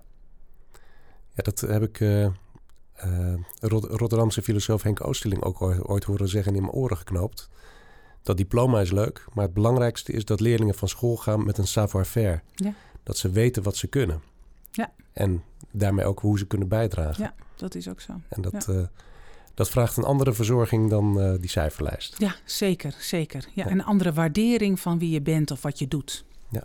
ja 1.34 1.44
dat 1.44 1.60
heb 1.60 1.84
ik 1.84 2.00
uh, 2.00 2.26
uh, 3.06 3.34
Rotterdamse 3.62 4.42
filosoof 4.42 4.84
Henk 4.84 5.08
Oosterling 5.08 5.42
ook 5.42 5.62
ooit 5.90 6.04
horen 6.04 6.28
zeggen 6.28 6.56
in 6.56 6.62
mijn 6.62 6.74
oren 6.74 6.98
geknoopt. 6.98 7.50
Dat 8.22 8.38
diploma 8.38 8.82
is 8.82 8.92
leuk, 8.92 9.26
maar 9.34 9.44
het 9.44 9.54
belangrijkste 9.54 10.12
is 10.12 10.26
dat 10.26 10.40
leerlingen 10.40 10.76
van 10.76 10.88
school 10.88 11.18
gaan 11.18 11.46
met 11.46 11.58
een 11.58 11.68
savoir-faire. 11.68 12.42
Ja. 12.56 12.74
Dat 13.04 13.18
ze 13.18 13.30
weten 13.30 13.64
wat 13.64 13.76
ze 13.76 13.88
kunnen. 13.88 14.22
Ja. 14.72 14.92
En 15.14 15.44
daarmee 15.72 16.06
ook 16.06 16.20
hoe 16.20 16.38
ze 16.38 16.48
kunnen 16.48 16.68
bijdragen. 16.68 17.24
Ja, 17.24 17.34
dat 17.56 17.76
is 17.76 17.88
ook 17.88 18.02
zo. 18.02 18.14
En 18.30 18.42
dat, 18.42 18.66
ja. 18.68 18.74
uh, 18.74 18.86
dat 19.54 19.70
vraagt 19.70 19.98
een 19.98 20.04
andere 20.04 20.34
verzorging 20.34 20.90
dan 20.90 21.20
uh, 21.20 21.34
die 21.40 21.50
cijferlijst. 21.50 22.20
Ja, 22.20 22.36
zeker, 22.46 22.96
zeker. 23.00 23.46
Ja, 23.54 23.72
Een 23.72 23.84
andere 23.84 24.14
waardering 24.14 24.80
van 24.80 25.00
wie 25.00 25.10
je 25.10 25.22
bent 25.22 25.52
of 25.52 25.62
wat 25.62 25.80
je 25.80 25.88
doet. 25.88 26.26
Ja. 26.50 26.64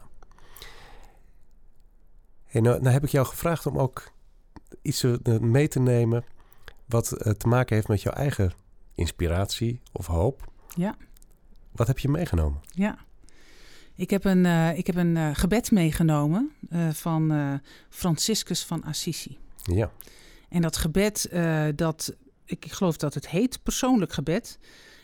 Hey, 2.46 2.60
nou, 2.60 2.80
nou 2.80 2.92
heb 2.92 3.04
ik 3.04 3.10
jou 3.10 3.26
gevraagd 3.26 3.66
om 3.66 3.78
ook 3.78 4.12
iets 4.82 5.04
mee 5.40 5.68
te 5.68 5.80
nemen 5.80 6.24
wat 6.86 7.12
uh, 7.12 7.32
te 7.32 7.48
maken 7.48 7.74
heeft 7.74 7.88
met 7.88 8.02
jouw 8.02 8.12
eigen 8.12 8.52
inspiratie 8.94 9.80
of 9.92 10.06
hoop. 10.06 10.52
Ja. 10.74 10.96
Wat 11.72 11.86
heb 11.86 11.98
je 11.98 12.08
meegenomen? 12.08 12.60
Ja. 12.70 12.98
Ik 13.94 14.10
heb 14.10 14.24
een, 14.24 14.44
uh, 14.44 14.78
ik 14.78 14.86
heb 14.86 14.96
een 14.96 15.36
gebed 15.36 15.70
meegenomen 15.70 16.52
van 16.92 17.60
Franciscus 17.88 18.64
van 18.64 18.84
Assisi. 18.84 19.38
Ja. 19.62 19.90
En 20.48 20.62
dat 20.62 20.76
gebed, 20.76 21.30
dat 21.74 22.16
ik 22.48 22.72
geloof 22.72 22.96
dat 22.96 23.14
het 23.14 23.28
heet 23.28 23.62
persoonlijk 23.62 24.12
gebed. 24.12 24.58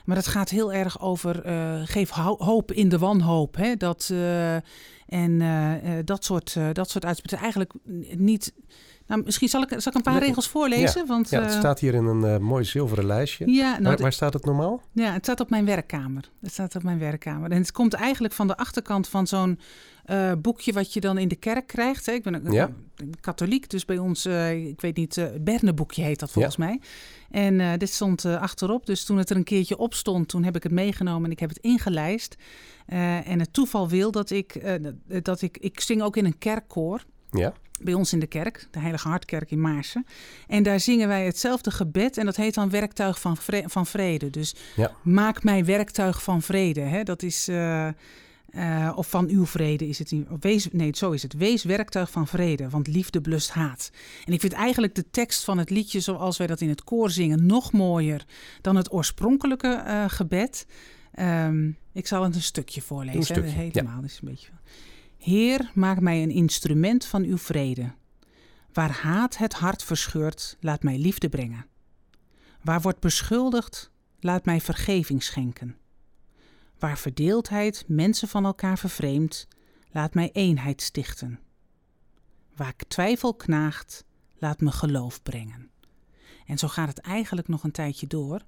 Maar 0.04 0.16
het 0.16 0.26
gaat 0.26 0.48
heel 0.48 0.72
erg 0.72 1.00
over 1.00 1.46
uh, 1.46 1.80
geef 1.84 2.10
hoop 2.38 2.72
in 2.72 2.88
de 2.88 2.98
wanhoop. 2.98 3.56
Hè? 3.56 3.76
Dat, 3.76 4.08
uh, 4.12 4.54
en 5.06 5.40
uh, 5.40 5.98
dat 6.04 6.24
soort, 6.24 6.56
dat 6.72 6.90
soort 6.90 7.04
uitspraken. 7.04 7.38
Eigenlijk 7.38 7.72
niet. 8.16 8.52
Nou, 9.06 9.22
misschien 9.24 9.48
zal 9.48 9.62
ik, 9.62 9.68
zal 9.68 9.92
ik 9.92 9.94
een 9.94 10.12
paar 10.12 10.22
regels 10.22 10.48
voorlezen. 10.48 11.00
Ja, 11.00 11.06
want, 11.06 11.30
ja, 11.30 11.42
het 11.42 11.52
staat 11.52 11.80
hier 11.80 11.94
in 11.94 12.04
een 12.04 12.42
mooi 12.42 12.64
zilveren 12.64 13.06
lijstje. 13.06 13.50
Ja, 13.50 13.70
nou, 13.70 13.82
waar, 13.82 13.96
waar, 13.96 14.12
staat 14.12 14.32
het 14.32 14.44
normaal? 14.44 14.82
Ja, 14.92 15.12
het 15.12 15.24
staat 15.24 15.40
op 15.40 15.50
mijn 15.50 15.64
werkkamer. 15.64 16.30
Het 16.40 16.52
staat 16.52 16.76
op 16.76 16.82
mijn 16.82 16.98
werkkamer. 16.98 17.50
En 17.50 17.58
het 17.58 17.72
komt 17.72 17.94
eigenlijk 17.94 18.34
van 18.34 18.46
de 18.46 18.56
achterkant 18.56 19.08
van 19.08 19.26
zo'n 19.26 19.60
uh, 20.06 20.32
boekje 20.38 20.72
wat 20.72 20.92
je 20.92 21.00
dan 21.00 21.18
in 21.18 21.28
de 21.28 21.36
kerk 21.36 21.66
krijgt. 21.66 22.06
Hè. 22.06 22.12
Ik 22.12 22.22
ben 22.22 22.34
een, 22.34 22.74
katholiek, 23.20 23.70
dus 23.70 23.84
bij 23.84 23.98
ons, 23.98 24.26
ik 24.66 24.80
weet 24.80 24.96
niet, 24.96 25.16
uh, 25.16 25.24
Berneboekje 25.40 26.02
heet 26.02 26.20
dat 26.20 26.30
volgens 26.30 26.56
mij. 26.56 26.80
En 27.30 27.78
dit 27.78 27.90
stond 27.90 28.24
achterop. 28.24 28.86
Dus 28.86 29.04
toen 29.04 29.18
het 29.18 29.30
er 29.30 29.36
een 29.36 29.44
keertje 29.44 29.76
op 29.76 29.94
stond, 29.94 30.28
toen 30.28 30.44
heb 30.44 30.56
ik 30.56 30.62
het 30.62 30.72
meegenomen 30.72 31.24
en 31.24 31.30
ik 31.30 31.40
heb 31.40 31.48
het 31.48 31.58
ingelijst. 31.58 32.36
en 32.86 33.40
het 33.40 33.52
toeval 33.52 33.88
wil 33.88 34.10
dat 34.10 34.30
ik, 34.30 34.80
dat 35.22 35.42
ik, 35.42 35.58
ik 35.58 35.80
zing 35.80 36.02
ook 36.02 36.16
in 36.16 36.24
een 36.24 36.38
kerkkoor. 36.38 37.04
Ja. 37.30 37.52
Bij 37.82 37.94
ons 37.94 38.12
in 38.12 38.20
de 38.20 38.26
kerk, 38.26 38.68
de 38.70 38.78
Heilige 38.78 39.08
Hartkerk 39.08 39.50
in 39.50 39.60
Maarsen. 39.60 40.06
En 40.46 40.62
daar 40.62 40.80
zingen 40.80 41.08
wij 41.08 41.24
hetzelfde 41.26 41.70
gebed 41.70 42.18
en 42.18 42.24
dat 42.24 42.36
heet 42.36 42.54
dan 42.54 42.70
werktuig 42.70 43.20
van, 43.20 43.36
vrede. 43.36 43.68
Van 43.68 43.86
vrede. 43.86 44.30
Dus 44.30 44.54
ja. 44.76 44.96
maak 45.02 45.42
mij 45.42 45.64
werktuig 45.64 46.22
van 46.22 46.42
vrede. 46.42 46.80
Hè? 46.80 47.02
Dat 47.02 47.22
is... 47.22 47.48
Uh, 47.48 48.92
of 48.94 49.08
van 49.08 49.28
uw 49.28 49.46
vrede 49.46 49.88
is 49.88 49.98
het. 49.98 50.14
Wees, 50.40 50.68
nee, 50.72 50.90
zo 50.96 51.10
is 51.10 51.22
het. 51.22 51.32
Wees 51.32 51.64
werktuig 51.64 52.10
van 52.10 52.26
vrede, 52.26 52.68
want 52.68 52.86
liefde 52.86 53.20
blust 53.20 53.50
haat. 53.50 53.90
En 54.24 54.32
ik 54.32 54.40
vind 54.40 54.52
eigenlijk 54.52 54.94
de 54.94 55.10
tekst 55.10 55.44
van 55.44 55.58
het 55.58 55.70
liedje, 55.70 56.00
zoals 56.00 56.36
wij 56.36 56.46
dat 56.46 56.60
in 56.60 56.68
het 56.68 56.84
koor 56.84 57.10
zingen, 57.10 57.46
nog 57.46 57.72
mooier 57.72 58.24
dan 58.60 58.76
het 58.76 58.92
oorspronkelijke 58.92 59.82
uh, 59.86 60.04
gebed. 60.06 60.66
Um, 61.18 61.76
ik 61.92 62.06
zal 62.06 62.22
het 62.22 62.34
een 62.34 62.42
stukje 62.42 62.82
voorlezen. 62.82 63.18
Een 63.18 63.24
stukje, 63.24 63.50
Helemaal. 63.50 63.98
Ja. 63.98 64.04
Is 64.04 64.18
een 64.22 64.28
beetje... 64.28 64.48
Heer, 65.24 65.70
maak 65.74 66.00
mij 66.00 66.22
een 66.22 66.30
instrument 66.30 67.04
van 67.04 67.22
uw 67.22 67.38
vrede. 67.38 67.94
Waar 68.72 68.90
haat 68.90 69.36
het 69.36 69.52
hart 69.52 69.82
verscheurt, 69.82 70.56
laat 70.60 70.82
mij 70.82 70.98
liefde 70.98 71.28
brengen. 71.28 71.66
Waar 72.62 72.80
wordt 72.80 73.00
beschuldigd, 73.00 73.90
laat 74.20 74.44
mij 74.44 74.60
vergeving 74.60 75.22
schenken. 75.22 75.76
Waar 76.78 76.98
verdeeldheid 76.98 77.84
mensen 77.86 78.28
van 78.28 78.44
elkaar 78.44 78.78
vervreemdt, 78.78 79.48
laat 79.90 80.14
mij 80.14 80.30
eenheid 80.32 80.82
stichten. 80.82 81.40
Waar 82.56 82.74
twijfel 82.88 83.34
knaagt, 83.34 84.04
laat 84.38 84.60
me 84.60 84.72
geloof 84.72 85.22
brengen. 85.22 85.70
En 86.46 86.58
zo 86.58 86.68
gaat 86.68 86.88
het 86.88 86.98
eigenlijk 86.98 87.48
nog 87.48 87.64
een 87.64 87.72
tijdje 87.72 88.06
door. 88.06 88.40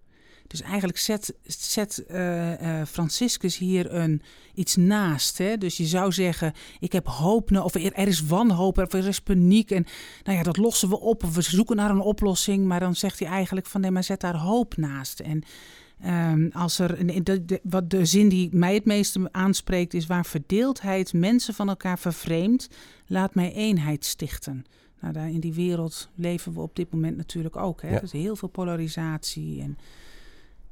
Dus 0.47 0.61
eigenlijk 0.63 0.99
zet, 0.99 1.35
zet 1.47 2.05
uh, 2.11 2.61
uh, 2.61 2.85
Franciscus 2.85 3.59
hier 3.59 3.95
een, 3.95 4.23
iets 4.55 4.77
naast. 4.77 5.39
Hè? 5.39 5.59
Dus 5.59 5.77
je 5.77 5.87
zou 5.87 6.13
zeggen, 6.13 6.53
ik 6.81 6.93
heb 6.93 7.07
hoop, 7.07 7.57
of 7.57 7.75
er, 7.75 7.93
er 7.93 8.09
is 8.09 8.27
wanhoop, 8.27 8.79
er 8.79 9.07
is 9.07 9.21
paniek. 9.21 9.71
En 9.71 9.87
nou 10.25 10.39
ja, 10.39 10.45
dat 10.45 10.57
lossen 10.57 10.89
we 10.89 11.01
op, 11.01 11.25
of 11.25 11.35
we 11.35 11.43
zoeken 11.43 11.77
naar 11.77 11.91
een 11.91 12.01
oplossing. 12.01 12.67
Maar 12.67 12.81
dan 12.81 12.95
zegt 12.95 13.19
hij 13.19 13.29
eigenlijk 13.29 13.67
van, 13.67 13.81
nee, 13.81 13.91
maar 13.91 14.05
zet 14.05 14.21
daar 14.21 14.37
hoop 14.37 14.77
naast. 14.77 15.21
En 15.21 15.43
Um, 16.05 16.51
als 16.53 16.79
er, 16.79 17.25
de, 17.25 17.45
de, 17.45 17.61
wat 17.63 17.91
de 17.91 18.05
zin 18.05 18.29
die 18.29 18.49
mij 18.53 18.75
het 18.75 18.85
meeste 18.85 19.29
aanspreekt 19.33 19.95
is 19.95 20.07
waar 20.07 20.27
verdeeldheid 20.27 21.13
mensen 21.13 21.55
van 21.55 21.69
elkaar 21.69 21.99
vervreemdt, 21.99 22.69
laat 23.07 23.35
mij 23.35 23.53
eenheid 23.53 24.05
stichten. 24.05 24.65
Nou, 25.01 25.13
daar 25.13 25.31
in 25.31 25.41
die 25.41 25.53
wereld 25.53 26.09
leven 26.15 26.53
we 26.53 26.61
op 26.61 26.77
dit 26.77 26.93
moment 26.93 27.17
natuurlijk 27.17 27.57
ook. 27.57 27.83
Hè? 27.83 27.89
Ja. 27.89 27.95
Er 27.95 28.03
is 28.03 28.13
heel 28.13 28.37
veel 28.37 28.49
polarisatie. 28.49 29.63
En, 29.63 29.79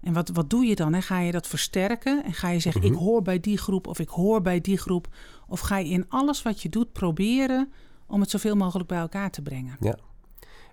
en 0.04 0.12
wat, 0.12 0.28
wat 0.28 0.50
doe 0.50 0.64
je 0.64 0.74
dan? 0.74 0.92
Hè? 0.92 1.00
Ga 1.00 1.20
je 1.20 1.32
dat 1.32 1.46
versterken 1.46 2.24
en 2.24 2.32
ga 2.32 2.48
je 2.48 2.58
zeggen: 2.58 2.80
mm 2.80 2.86
-hmm. 2.86 2.96
ik 2.96 3.02
hoor 3.02 3.22
bij 3.22 3.40
die 3.40 3.58
groep 3.58 3.86
of 3.86 3.98
ik 3.98 4.08
hoor 4.08 4.40
bij 4.42 4.60
die 4.60 4.78
groep? 4.78 5.08
Of 5.48 5.60
ga 5.60 5.78
je 5.78 5.88
in 5.88 6.08
alles 6.08 6.42
wat 6.42 6.62
je 6.62 6.68
doet 6.68 6.92
proberen 6.92 7.72
om 8.06 8.20
het 8.20 8.30
zoveel 8.30 8.56
mogelijk 8.56 8.88
bij 8.88 8.98
elkaar 8.98 9.30
te 9.30 9.42
brengen? 9.42 9.76
Ja, 9.80 9.98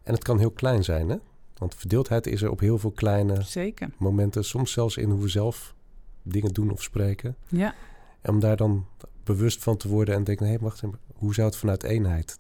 en 0.04 0.14
het 0.14 0.24
kan 0.24 0.40
heel 0.40 0.52
klein 0.52 0.84
zijn, 0.84 1.10
hè? 1.10 1.18
Want 1.58 1.76
verdeeldheid 1.76 2.28
is 2.28 2.42
er 2.42 2.50
op 2.50 2.60
heel 2.60 2.78
veel 2.78 2.92
kleine 2.92 3.42
Zeker. 3.42 3.90
momenten. 3.98 4.44
Soms 4.46 4.72
zelfs 4.72 4.98
in 4.98 5.10
hoe 5.10 5.22
we 5.22 5.28
zelf 5.28 5.76
dingen 6.24 6.54
doen 6.54 6.72
of 6.72 6.84
spreken. 6.84 7.36
Ja. 7.48 7.76
En 8.22 8.34
om 8.34 8.40
daar 8.40 8.58
dan 8.58 8.86
bewust 9.24 9.64
van 9.64 9.78
te 9.78 9.88
worden 9.88 10.16
en 10.16 10.24
denken... 10.24 10.46
hé, 10.46 10.52
hey, 10.52 10.62
wacht 10.62 10.84
even, 10.84 11.00
hoe 11.14 11.34
zou 11.34 11.48
het 11.48 11.56
vanuit 11.56 11.84
eenheid, 11.84 12.38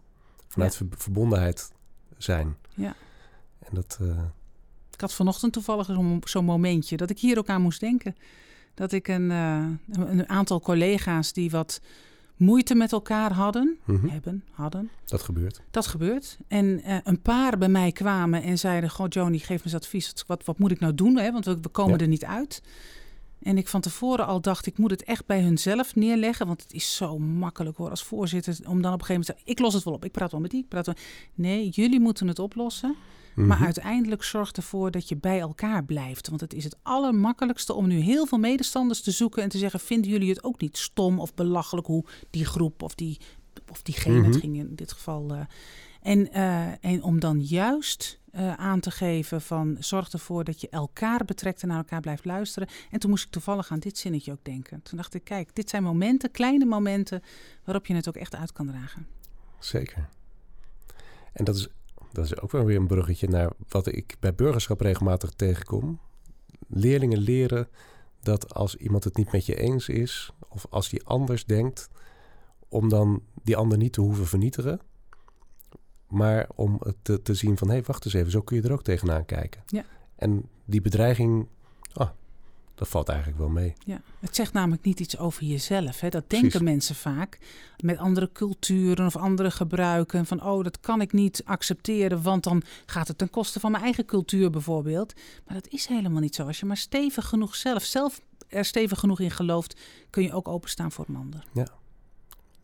vanuit 0.48 0.76
ja. 0.80 0.86
verbondenheid 0.98 1.72
zijn? 2.18 2.56
Ja. 2.76 2.96
En 3.60 3.70
dat... 3.72 3.98
Uh... 4.02 4.22
Ik 5.02 5.08
had 5.08 5.16
vanochtend 5.16 5.54
toevallig 5.54 5.86
zo'n 5.86 6.22
zo 6.24 6.42
momentje 6.42 6.98
dat 6.98 7.10
ik 7.10 7.20
hier 7.20 7.38
ook 7.38 7.48
aan 7.48 7.62
moest 7.62 7.80
denken. 7.80 8.16
Dat 8.74 8.92
ik 8.92 9.08
een, 9.08 9.30
uh, 9.30 9.66
een 9.88 10.30
aantal 10.30 10.60
collega's 10.60 11.34
die 11.34 11.52
wat 11.52 11.82
moeite 12.36 12.76
met 12.76 12.92
elkaar 12.92 13.34
hadden. 13.34 13.78
Mm-hmm. 13.86 14.10
Hebben, 14.10 14.44
hadden. 14.52 14.90
Dat 15.06 15.22
gebeurt. 15.22 15.62
Dat 15.72 15.88
gebeurt. 15.88 16.38
En 16.48 16.66
uh, 16.66 16.98
een 17.04 17.22
paar 17.22 17.58
bij 17.58 17.70
mij 17.70 17.92
kwamen 17.92 18.44
en 18.44 18.60
zeiden: 18.60 18.90
Goh, 18.90 19.06
Joni, 19.10 19.40
geef 19.40 19.58
me 19.58 19.64
eens 19.64 19.76
advies. 19.76 20.14
Wat, 20.28 20.46
wat 20.46 20.60
moet 20.60 20.72
ik 20.72 20.80
nou 20.80 20.96
doen? 20.96 21.18
Hè? 21.18 21.32
Want 21.32 21.46
we, 21.46 21.58
we 21.62 21.70
komen 21.70 21.98
ja. 21.98 22.04
er 22.04 22.08
niet 22.08 22.26
uit. 22.26 22.62
En 23.42 23.58
ik 23.58 23.68
van 23.68 23.82
tevoren 23.82 24.28
al 24.28 24.42
dacht, 24.42 24.66
ik 24.66 24.78
moet 24.78 24.92
het 24.92 25.04
echt 25.04 25.26
bij 25.26 25.42
hunzelf 25.42 25.96
neerleggen. 25.96 26.48
Want 26.48 26.62
het 26.62 26.74
is 26.74 26.96
zo 26.96 27.20
makkelijk 27.20 27.78
hoor, 27.78 27.90
als 27.90 28.04
voorzitter, 28.04 28.58
om 28.68 28.82
dan 28.82 28.94
op 28.94 29.00
een 29.00 29.06
gegeven 29.06 29.08
moment 29.08 29.26
te 29.26 29.34
zeggen... 29.34 29.52
ik 29.52 29.60
los 29.60 29.74
het 29.74 29.84
wel 29.84 29.94
op, 29.94 30.06
ik 30.06 30.12
praat 30.12 30.32
wel 30.32 30.42
met 30.42 30.52
die, 30.52 30.62
ik 30.64 30.68
praat 30.68 30.86
wel... 30.86 30.96
Nee, 31.34 31.70
jullie 31.70 32.00
moeten 32.00 32.28
het 32.28 32.40
oplossen. 32.40 32.96
Maar 33.36 33.46
Mhm. 33.58 33.64
uiteindelijk 33.64 34.24
zorg 34.24 34.52
ervoor 34.52 34.92
dat 34.92 35.10
je 35.10 35.18
bij 35.18 35.40
elkaar 35.40 35.84
blijft. 35.84 36.28
Want 36.30 36.42
het 36.42 36.54
is 36.54 36.64
het 36.64 36.78
allermakkelijkste 36.82 37.74
om 37.74 37.88
nu 37.88 38.00
heel 38.00 38.26
veel 38.26 38.38
medestanders 38.38 39.02
te 39.02 39.12
zoeken... 39.12 39.44
en 39.44 39.50
te 39.50 39.58
zeggen, 39.58 39.80
vinden 39.80 40.12
jullie 40.12 40.30
het 40.30 40.44
ook 40.44 40.62
niet 40.62 40.78
stom 40.78 41.20
of 41.20 41.34
belachelijk... 41.34 41.88
hoe 41.88 42.06
die 42.30 42.46
groep 42.46 42.82
of, 42.84 42.96
die, 42.96 43.20
of 43.70 43.82
diegene, 43.82 44.18
Mhm. 44.20 44.26
het 44.32 44.36
ging 44.38 44.56
in 44.58 44.76
dit 44.76 44.92
geval... 44.92 45.32
eh, 45.34 45.40
en, 46.02 46.32
eh, 46.32 46.86
en 46.86 47.04
om 47.04 47.20
dan 47.20 47.42
juist 47.42 48.20
eh, 48.32 48.54
aan 48.54 48.80
te 48.80 48.92
geven 48.92 49.42
van 49.42 49.78
zorg 49.80 50.10
ervoor 50.12 50.44
dat 50.44 50.62
je 50.62 50.70
elkaar 50.70 51.26
betrekt 51.26 51.62
en 51.62 51.68
naar 51.68 51.78
elkaar 51.78 52.02
blijft 52.02 52.26
luisteren. 52.26 52.68
En 52.92 53.00
toen 53.00 53.10
moest 53.10 53.26
ik 53.26 53.32
toevallig 53.32 53.72
aan 53.72 53.80
dit 53.80 53.98
zinnetje 53.98 54.32
ook 54.32 54.44
denken. 54.44 54.82
Toen 54.82 54.98
dacht 54.98 55.14
ik, 55.14 55.24
kijk, 55.24 55.56
dit 55.56 55.70
zijn 55.70 55.84
momenten, 55.84 56.32
kleine 56.32 56.66
momenten, 56.66 57.22
waarop 57.64 57.86
je 57.86 57.94
het 57.96 58.08
ook 58.08 58.16
echt 58.16 58.36
uit 58.36 58.52
kan 58.52 58.68
dragen. 58.68 59.08
Zeker. 59.60 60.10
En 61.34 61.46
dat 61.46 61.56
is, 61.56 61.68
dat 62.12 62.26
is 62.26 62.40
ook 62.40 62.52
wel 62.52 62.66
weer 62.66 62.78
een 62.78 62.88
bruggetje 62.88 63.28
naar 63.28 63.52
wat 63.68 63.88
ik 63.88 64.16
bij 64.20 64.36
burgerschap 64.36 64.82
regelmatig 64.82 65.30
tegenkom. 65.30 66.00
Leerlingen 66.68 67.18
leren 67.18 67.68
dat 68.20 68.54
als 68.54 68.76
iemand 68.76 69.04
het 69.04 69.18
niet 69.18 69.32
met 69.32 69.46
je 69.46 69.56
eens 69.56 69.90
is, 69.90 70.32
of 70.50 70.66
als 70.70 70.90
die 70.90 71.04
anders 71.04 71.46
denkt, 71.46 71.90
om 72.70 72.90
dan 72.90 73.24
die 73.44 73.58
ander 73.58 73.78
niet 73.78 73.94
te 73.94 74.02
hoeven 74.02 74.28
vernietigen. 74.28 74.80
Maar 76.08 76.50
om 76.56 76.78
het 76.80 76.96
te, 77.02 77.22
te 77.22 77.34
zien 77.34 77.58
van, 77.58 77.68
hé, 77.68 77.74
hey, 77.74 77.84
wacht 77.84 78.06
eens 78.06 78.14
even, 78.14 78.32
zo 78.32 78.42
kun 78.42 78.56
je 78.58 78.64
er 78.64 78.72
ook 78.72 78.84
tegenaan 78.84 79.26
kijken. 79.26 79.64
Ja. 79.66 79.86
En 80.16 80.50
die 80.66 80.82
bedreiging, 80.82 81.48
ah, 81.94 82.10
dat 82.76 82.88
valt 82.88 83.10
eigenlijk 83.10 83.40
wel 83.40 83.50
mee. 83.50 83.74
Ja, 83.86 84.02
het 84.20 84.36
zegt 84.36 84.54
namelijk 84.54 84.84
niet 84.84 85.00
iets 85.00 85.18
over 85.18 85.44
jezelf. 85.44 86.00
Hè? 86.00 86.10
Dat 86.10 86.28
Precies. 86.28 86.50
denken 86.52 86.64
mensen 86.70 86.96
vaak 86.96 87.40
met 87.84 87.98
andere 87.98 88.30
culturen 88.34 89.06
of 89.06 89.16
andere 89.16 89.52
gebruiken. 89.52 90.26
Van 90.26 90.44
oh, 90.44 90.64
dat 90.64 90.80
kan 90.80 91.02
ik 91.02 91.14
niet 91.14 91.42
accepteren, 91.46 92.22
want 92.22 92.44
dan 92.44 92.62
gaat 92.86 93.08
het 93.08 93.18
ten 93.18 93.30
koste 93.30 93.60
van 93.60 93.72
mijn 93.72 93.84
eigen 93.84 94.06
cultuur 94.06 94.50
bijvoorbeeld. 94.50 95.14
Maar 95.46 95.54
dat 95.56 95.68
is 95.68 95.86
helemaal 95.86 96.22
niet 96.22 96.36
zo. 96.36 96.46
Als 96.48 96.60
je 96.60 96.66
maar 96.66 96.78
stevig 96.78 97.26
genoeg 97.28 97.56
zelf, 97.56 97.84
zelf 97.84 98.22
er 98.48 98.66
stevig 98.66 99.00
genoeg 99.00 99.20
in 99.20 99.32
gelooft, 99.32 99.80
kun 100.10 100.24
je 100.24 100.34
ook 100.34 100.48
openstaan 100.48 100.92
voor 100.92 101.06
een 101.08 101.16
ander. 101.16 101.44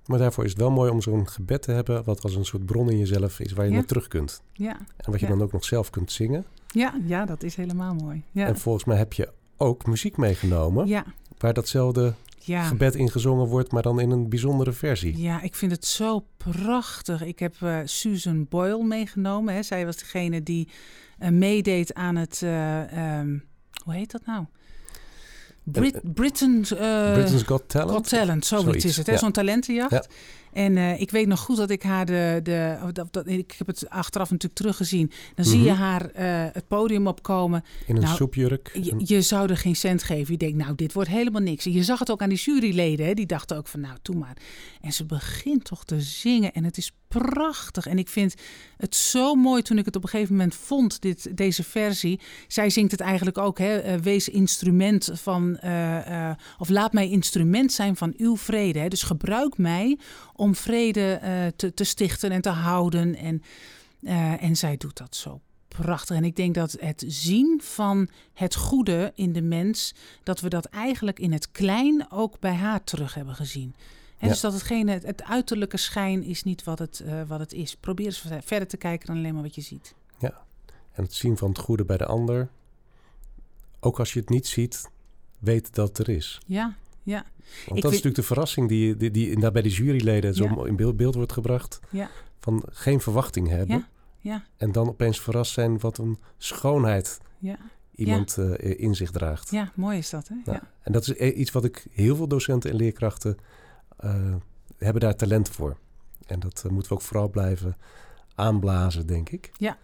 Maar 0.06 0.20
daarvoor 0.20 0.44
is 0.44 0.50
het 0.50 0.60
wel 0.60 0.72
mooi 0.72 0.92
om 0.92 1.02
zo'n 1.02 1.28
gebed 1.28 1.62
te 1.62 1.72
hebben, 1.72 2.04
wat 2.04 2.24
als 2.24 2.36
een 2.36 2.46
soort 2.46 2.66
bron 2.66 2.90
in 2.92 2.98
jezelf 2.98 3.40
is 3.40 3.52
waar 3.52 3.66
je 3.66 3.72
Ja. 3.72 3.78
naar 3.78 3.86
terug 3.86 4.08
kunt. 4.08 4.42
Ja, 4.54 4.78
En 4.98 5.12
wat 5.12 5.20
je 5.20 5.26
Ja. 5.26 5.32
dan 5.32 5.42
ook 5.42 5.52
nog 5.52 5.66
zelf 5.66 5.90
kunt 5.90 6.12
zingen. 6.12 6.46
ja, 6.68 6.94
ja 7.06 7.26
dat 7.26 7.44
is 7.44 7.56
helemaal 7.56 7.94
mooi. 7.94 8.24
Ja, 8.32 8.46
En 8.48 8.58
volgens 8.58 8.84
mij 8.86 8.98
heb 8.98 9.14
je 9.14 9.30
ook 9.58 9.86
muziek 9.86 10.18
meegenomen, 10.18 10.88
ja, 10.88 11.06
waar 11.38 11.54
datzelfde 11.54 12.14
ja. 12.40 12.64
gebed 12.64 12.96
in 12.96 13.12
gezongen 13.12 13.48
wordt, 13.48 13.72
maar 13.72 13.82
dan 13.82 14.00
in 14.00 14.12
een 14.12 14.30
bijzondere 14.30 14.72
versie. 14.72 15.18
Ja, 15.18 15.42
ik 15.42 15.56
vind 15.56 15.72
het 15.72 15.86
zo 15.86 16.26
prachtig. 16.38 17.22
Ik 17.22 17.40
heb 17.40 17.56
eh, 17.60 17.80
Susan 17.84 18.48
Boyle 18.48 18.84
meegenomen. 18.84 19.54
Hè. 19.54 19.64
Zij 19.64 19.86
was 19.86 19.98
degene 19.98 20.44
die 20.44 20.70
eh, 21.18 21.30
meedeed 21.30 21.94
aan 21.94 22.16
het. 22.16 22.42
eh, 22.42 23.18
ehm, 23.20 23.38
hoe 23.84 23.94
heet 23.94 24.12
dat 24.12 24.26
nou? 24.26 24.46
Brit 25.72 26.14
Britain's, 26.14 26.72
eh, 26.72 27.14
Britain's 27.14 27.44
Got 27.44 27.64
Talent. 27.70 27.92
Got 27.92 28.10
Talent, 28.10 28.46
zoiets, 28.46 28.66
Zoiets, 28.68 28.86
is 28.86 28.98
het. 28.98 29.06
ja. 29.08 29.18
Zo'n 29.18 29.32
talentenjacht. 29.32 29.92
Ja. 29.92 30.04
En 30.54 30.78
eh, 30.78 31.00
ik 31.02 31.12
weet 31.12 31.28
nog 31.28 31.40
goed 31.40 31.58
dat 31.58 31.70
ik 31.70 31.84
haar 31.84 32.06
de. 32.06 32.40
de 32.44 32.78
dat, 32.94 33.08
dat, 33.14 33.28
ik 33.28 33.56
heb 33.58 33.68
het 33.68 33.90
achteraf 33.90 34.30
natuurlijk 34.30 34.60
teruggezien. 34.60 35.12
Dan 35.36 35.46
zie 35.46 35.62
je 35.64 35.72
Mhm. 35.72 35.80
haar 35.82 36.12
eh, 36.12 36.26
het 36.54 36.68
podium 36.68 37.08
opkomen. 37.08 37.64
In 37.86 37.96
een 37.96 38.02
Nou, 38.02 38.16
soepjurk. 38.16 38.80
Je, 39.04 39.22
zou 39.22 39.50
er 39.50 39.58
geen 39.58 39.76
cent 39.76 40.04
geven. 40.04 40.32
Je 40.32 40.38
denkt, 40.38 40.58
nou, 40.58 40.76
dit 40.76 40.94
wordt 40.94 41.10
helemaal 41.10 41.42
niks. 41.42 41.66
En 41.66 41.72
je 41.72 41.84
zag 41.84 42.00
het 42.00 42.12
ook 42.12 42.22
aan 42.22 42.30
die 42.30 42.38
juryleden. 42.38 43.06
Hè? 43.06 43.14
Die 43.14 43.26
dachten 43.26 43.58
ook 43.58 43.68
van, 43.68 43.80
nou, 43.80 43.98
doe 44.02 44.16
maar. 44.16 44.38
En 44.82 44.94
ze 44.94 45.06
begint 45.06 45.64
toch 45.64 45.86
te 45.86 46.02
zingen. 46.02 46.54
En 46.54 46.64
het 46.64 46.78
is 46.78 46.92
prachtig. 47.08 47.86
En 47.88 47.98
ik 47.98 48.10
vind 48.10 48.36
het 48.78 48.96
zo 48.96 49.36
mooi 49.36 49.62
toen 49.62 49.78
ik 49.78 49.86
het 49.86 49.96
op 49.96 50.04
een 50.04 50.10
gegeven 50.10 50.36
moment 50.36 50.56
vond, 50.56 51.02
dit, 51.02 51.38
deze 51.38 51.64
versie. 51.64 52.20
Zij 52.48 52.70
zingt 52.70 52.92
het 52.92 53.00
eigenlijk 53.00 53.38
ook, 53.38 53.58
hè? 53.60 53.78
eh, 53.78 53.96
wees 54.00 54.30
instrument 54.30 55.10
van... 55.14 55.57
eh, 55.62 56.30
eh, 56.30 56.38
of 56.58 56.70
laat 56.70 56.94
mij 56.94 57.10
instrument 57.10 57.72
zijn 57.72 57.96
van 57.96 58.14
uw 58.18 58.38
vrede. 58.38 58.80
Hè? 58.80 58.88
Dus 58.88 59.04
gebruik 59.04 59.58
mij 59.58 59.98
om 60.34 60.56
vrede 60.56 61.14
eh, 61.14 61.48
te, 61.56 61.74
te 61.74 61.84
stichten 61.84 62.32
en 62.32 62.42
te 62.42 62.50
houden. 62.50 63.16
En, 63.16 63.42
en 64.40 64.56
zij 64.56 64.78
doet 64.78 64.98
dat 64.98 65.16
zo 65.16 65.42
prachtig. 65.68 66.16
En 66.16 66.24
ik 66.24 66.36
denk 66.36 66.56
dat 66.56 66.78
het 66.80 67.04
zien 67.08 67.62
van 67.64 68.10
het 68.34 68.56
goede 68.56 69.12
in 69.16 69.34
de 69.34 69.42
mens, 69.42 69.94
dat 70.24 70.40
we 70.40 70.50
dat 70.50 70.66
eigenlijk 70.66 71.20
in 71.20 71.32
het 71.32 71.52
klein 71.52 72.12
ook 72.12 72.40
bij 72.40 72.54
haar 72.54 72.84
terug 72.84 73.14
hebben 73.14 73.36
gezien. 73.36 73.76
En 74.18 74.28
Ja. 74.28 74.34
Dus 74.34 74.42
dat 74.42 74.54
hetgene, 74.54 74.92
het, 74.92 75.04
het 75.04 75.24
uiterlijke 75.24 75.78
schijn 75.78 76.24
is 76.24 76.44
niet 76.44 76.64
wat 76.64 76.80
het, 76.80 77.04
wat 77.28 77.40
het 77.40 77.54
is. 77.54 77.76
Probeer 77.76 78.06
eens 78.06 78.26
verder 78.44 78.68
te 78.68 78.78
kijken 78.78 79.08
dan 79.08 79.18
alleen 79.18 79.34
maar 79.34 79.44
wat 79.44 79.56
je 79.56 79.62
ziet. 79.62 79.96
En 80.98 81.04
het 81.04 81.14
zien 81.14 81.38
van 81.38 81.50
het 81.50 81.58
goede 81.58 81.86
bij 81.86 81.98
de 81.98 82.06
ander. 82.06 82.50
Ook 83.80 84.00
als 84.00 84.14
je 84.14 84.20
het 84.20 84.30
niet 84.30 84.48
ziet, 84.48 84.90
weet 85.40 85.76
dat 85.76 85.98
er 85.98 86.10
is. 86.10 86.40
Ja, 86.46 86.76
ja, 87.04 87.26
Want 87.66 87.78
Ik 87.78 87.84
dat 87.84 87.84
is 87.84 87.84
natuurlijk 87.84 88.16
de 88.16 88.24
verrassing 88.24 88.68
die, 88.70 88.98
die, 88.98 89.12
die 89.12 89.52
bij 89.52 89.62
de 89.62 89.70
juryleden 89.70 90.34
zo 90.34 90.44
Ja. 90.44 90.66
in 90.66 90.76
beeld, 90.76 90.98
beeld 90.98 91.16
wordt 91.16 91.32
gebracht. 91.32 91.80
Ja. 91.90 92.10
Van 92.40 92.64
geen 92.70 93.00
verwachting 93.00 93.48
hebben. 93.48 93.78
Ja. 93.78 93.88
ja, 94.20 94.44
En 94.58 94.72
dan 94.72 94.88
opeens 94.88 95.20
verrast 95.22 95.52
zijn 95.52 95.80
wat 95.80 95.98
een 95.98 96.18
schoonheid 96.38 97.20
ja. 97.40 97.58
iemand 97.96 98.38
eh, 98.38 98.80
in 98.80 98.96
zich 98.96 99.12
draagt. 99.12 99.52
Ja, 99.52 99.72
mooi 99.76 99.98
is 99.98 100.10
dat, 100.10 100.28
hè? 100.28 100.36
Ja. 100.46 100.54
Ja. 100.54 100.72
En 100.82 100.92
dat 100.92 101.02
is 101.08 101.10
e- 101.20 101.32
iets 101.34 101.52
wat 101.52 101.64
ik 101.66 101.86
heel 101.92 102.16
veel 102.16 102.28
docenten 102.28 102.70
en 102.72 102.76
leerkrachten 102.76 103.38
eh, 103.98 104.36
hebben 104.78 105.02
daar 105.02 105.16
talent 105.16 105.50
voor. 105.50 105.78
En 106.26 106.40
dat 106.40 106.64
eh, 106.66 106.72
moeten 106.72 106.92
we 106.92 106.98
ook 106.98 107.04
vooral 107.06 107.30
blijven 107.30 107.78
aanblazen, 108.36 109.08
denk 109.08 109.30
ik. 109.30 109.52
Ja. 109.58 109.78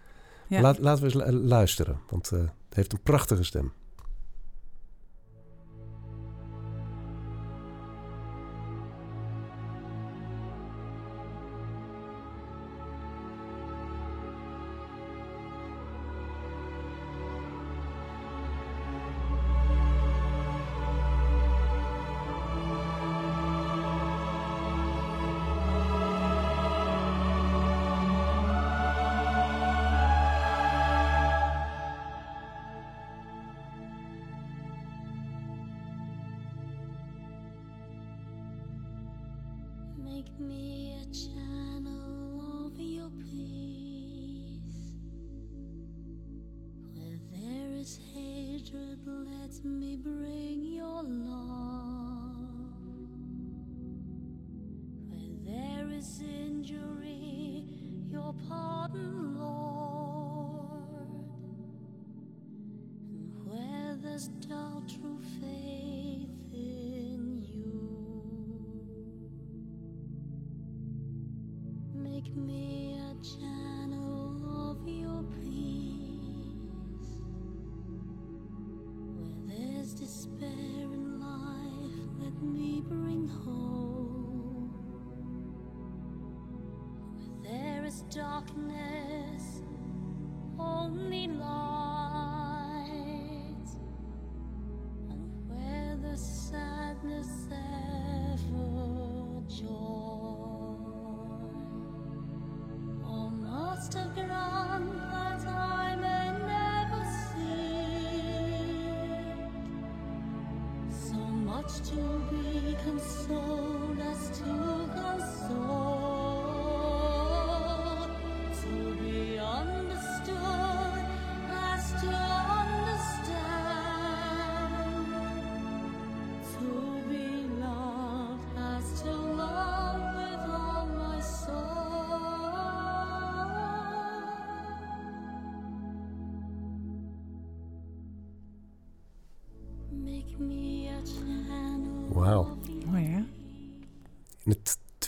Ja. 0.47 0.61
Laat, 0.61 0.79
laten 0.79 1.03
we 1.07 1.13
eens 1.13 1.25
lu- 1.31 1.37
luisteren, 1.47 1.99
want 2.09 2.29
het 2.29 2.49
heeft 2.69 2.93
een 2.93 3.01
prachtige 3.03 3.43
stem. 3.43 3.71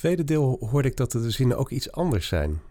Tweede 0.05 0.23
deel 0.23 0.67
hoorde 0.69 0.87
ik 0.87 0.97
dat 0.97 1.11
de 1.11 1.31
zinnen 1.31 1.57
ook 1.57 1.71
iets 1.71 1.91
anders 1.91 2.27
zijn. 2.27 2.61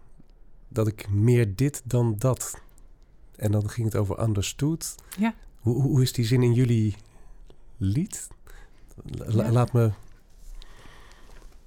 Dat 0.67 0.87
ik 0.87 1.09
meer 1.09 1.55
dit 1.55 1.81
dan 1.85 2.15
dat. 2.17 2.59
En 3.35 3.51
dan 3.51 3.69
ging 3.69 3.85
het 3.85 3.95
over 3.95 4.21
understood. 4.23 4.95
Ja. 5.17 5.33
Hoe, 5.59 5.81
hoe 5.81 6.01
is 6.01 6.13
die 6.13 6.25
zin 6.25 6.43
in 6.43 6.53
jullie 6.53 6.95
lied? 7.77 8.27
La- 9.05 9.43
Ja. 9.45 9.51
Laat 9.51 9.73
me 9.73 9.91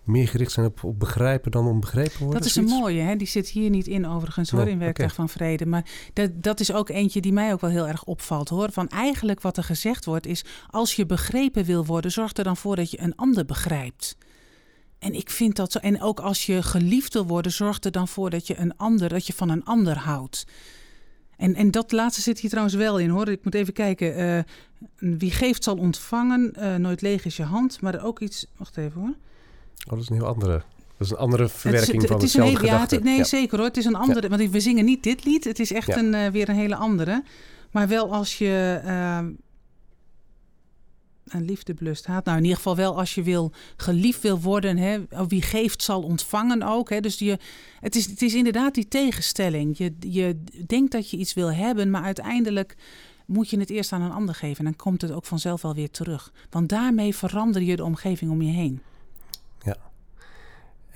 meer 0.02 0.28
gericht 0.28 0.52
zijn 0.52 0.66
op, 0.66 0.84
op 0.84 0.98
begrijpen 0.98 1.50
dan 1.50 1.66
om 1.66 1.80
begrepen 1.80 2.18
worden. 2.18 2.38
Dat 2.38 2.48
is 2.48 2.56
een 2.56 2.64
mooie, 2.64 3.00
hè? 3.00 3.16
die 3.16 3.26
zit 3.26 3.48
hier 3.48 3.70
niet 3.70 3.86
in 3.86 4.06
overigens 4.06 4.50
hoor, 4.50 4.64
Nee, 4.64 4.72
in 4.72 4.78
Werktuig 4.78 5.14
van 5.14 5.28
Vrede. 5.28 5.66
Maar 5.66 5.90
dat, 6.12 6.42
dat 6.42 6.60
is 6.60 6.72
ook 6.72 6.88
eentje 6.88 7.20
die 7.20 7.32
mij 7.32 7.52
ook 7.52 7.60
wel 7.60 7.70
heel 7.70 7.88
erg 7.88 8.04
opvalt 8.04 8.48
hoor. 8.48 8.72
Van 8.72 8.88
eigenlijk 8.88 9.40
wat 9.40 9.56
er 9.56 9.64
gezegd 9.64 10.04
wordt 10.04 10.26
is, 10.26 10.44
als 10.70 10.94
je 10.94 11.06
begrepen 11.06 11.64
wil 11.64 11.86
worden, 11.86 12.10
zorg 12.10 12.36
er 12.36 12.44
dan 12.44 12.56
voor 12.56 12.76
dat 12.76 12.90
je 12.90 13.00
een 13.00 13.16
ander 13.16 13.44
begrijpt. 13.44 14.16
En 14.98 15.14
ik 15.14 15.30
vind 15.30 15.56
dat 15.56 15.72
zo. 15.72 15.78
En 15.78 16.02
ook 16.02 16.20
als 16.20 16.46
je 16.46 16.62
geliefd 16.62 17.12
wil 17.12 17.26
worden, 17.26 17.52
zorg 17.52 17.80
er 17.82 17.90
dan 17.90 18.08
voor 18.08 18.30
dat 18.30 18.46
je 18.46 18.58
een 18.58 18.76
ander, 18.76 19.08
dat 19.08 19.26
je 19.26 19.32
van 19.32 19.48
een 19.48 19.64
ander 19.64 19.96
houdt. 19.98 20.44
En, 21.36 21.54
en 21.54 21.70
dat 21.70 21.92
laatste 21.92 22.20
zit 22.22 22.38
hier 22.40 22.50
trouwens 22.50 22.76
wel 22.76 22.98
in 22.98 23.08
hoor. 23.08 23.28
Ik 23.28 23.44
moet 23.44 23.54
even 23.54 23.72
kijken. 23.72 24.16
eh, 24.16 24.42
wie 25.18 25.30
geeft 25.30 25.64
zal 25.64 25.76
ontvangen. 25.76 26.54
eh, 26.54 26.74
nooit 26.74 27.00
leeg 27.00 27.24
is 27.24 27.36
je 27.36 27.42
hand. 27.42 27.80
Maar 27.80 28.04
ook 28.04 28.20
iets. 28.20 28.46
Wacht 28.56 28.76
even 28.76 29.00
hoor. 29.00 29.14
Oh, 29.86 29.92
dat 29.92 29.98
is 29.98 30.08
een 30.08 30.16
heel 30.16 30.26
andere. 30.26 30.52
Dat 30.52 31.06
is 31.06 31.10
een 31.10 31.16
andere 31.16 31.48
verwerking 31.48 31.92
het, 31.94 32.02
is- 32.02 32.08
van 32.08 32.16
het 32.18 32.26
is 32.28 32.34
een 32.34 32.40
hetzelfde 32.42 32.66
hele, 32.66 32.66
ja, 32.66 32.72
gedachte. 32.72 32.94
het- 32.94 33.04
nee, 33.04 33.16
Ja. 33.16 33.24
zeker 33.24 33.56
hoor. 33.58 33.66
Het 33.66 33.76
is 33.76 33.84
een 33.84 33.94
andere. 33.94 34.28
Want 34.28 34.50
we 34.50 34.60
zingen 34.60 34.84
niet 34.84 35.02
dit 35.02 35.24
lied. 35.24 35.44
Het 35.44 35.58
is 35.58 35.72
echt 35.72 35.96
een, 35.96 36.14
eh, 36.14 36.30
weer 36.30 36.48
een 36.48 36.54
hele 36.56 36.76
andere. 36.76 37.22
Maar 37.70 37.88
wel 37.88 38.12
als 38.14 38.38
je 38.38 38.80
een 41.28 41.44
liefde 41.44 41.74
blust 41.74 42.06
haat. 42.06 42.24
Nou, 42.24 42.36
in 42.36 42.42
ieder 42.42 42.56
geval 42.56 42.76
wel 42.76 42.98
als 42.98 43.14
je 43.14 43.22
wil 43.22 43.52
geliefd 43.76 44.22
wil 44.22 44.40
worden. 44.40 44.76
Hè, 44.76 44.98
wie 45.28 45.42
geeft 45.42 45.82
zal 45.82 46.02
ontvangen 46.02 46.62
ook. 46.62 46.90
Hè. 46.90 47.00
Dus 47.00 47.18
je, 47.18 47.38
het, 47.80 47.96
is, 47.96 48.06
het 48.06 48.22
is 48.22 48.34
inderdaad 48.34 48.74
die 48.74 48.88
tegenstelling. 48.88 49.78
Je, 49.78 49.94
je 50.00 50.44
denkt 50.66 50.92
dat 50.92 51.10
je 51.10 51.16
iets 51.16 51.34
wil 51.34 51.52
hebben, 51.52 51.90
maar 51.90 52.02
uiteindelijk 52.02 52.76
moet 53.26 53.50
je 53.50 53.58
het 53.58 53.70
eerst 53.70 53.92
aan 53.92 54.02
een 54.02 54.12
ander 54.12 54.34
geven. 54.34 54.58
En 54.58 54.64
dan 54.64 54.76
komt 54.76 55.02
het 55.02 55.12
ook 55.12 55.24
vanzelf 55.24 55.62
wel 55.62 55.74
weer 55.74 55.90
terug. 55.90 56.32
Want 56.50 56.68
daarmee 56.68 57.14
verander 57.14 57.62
je 57.62 57.76
de 57.76 57.84
omgeving 57.84 58.30
om 58.30 58.42
je 58.42 58.52
heen. 58.52 58.80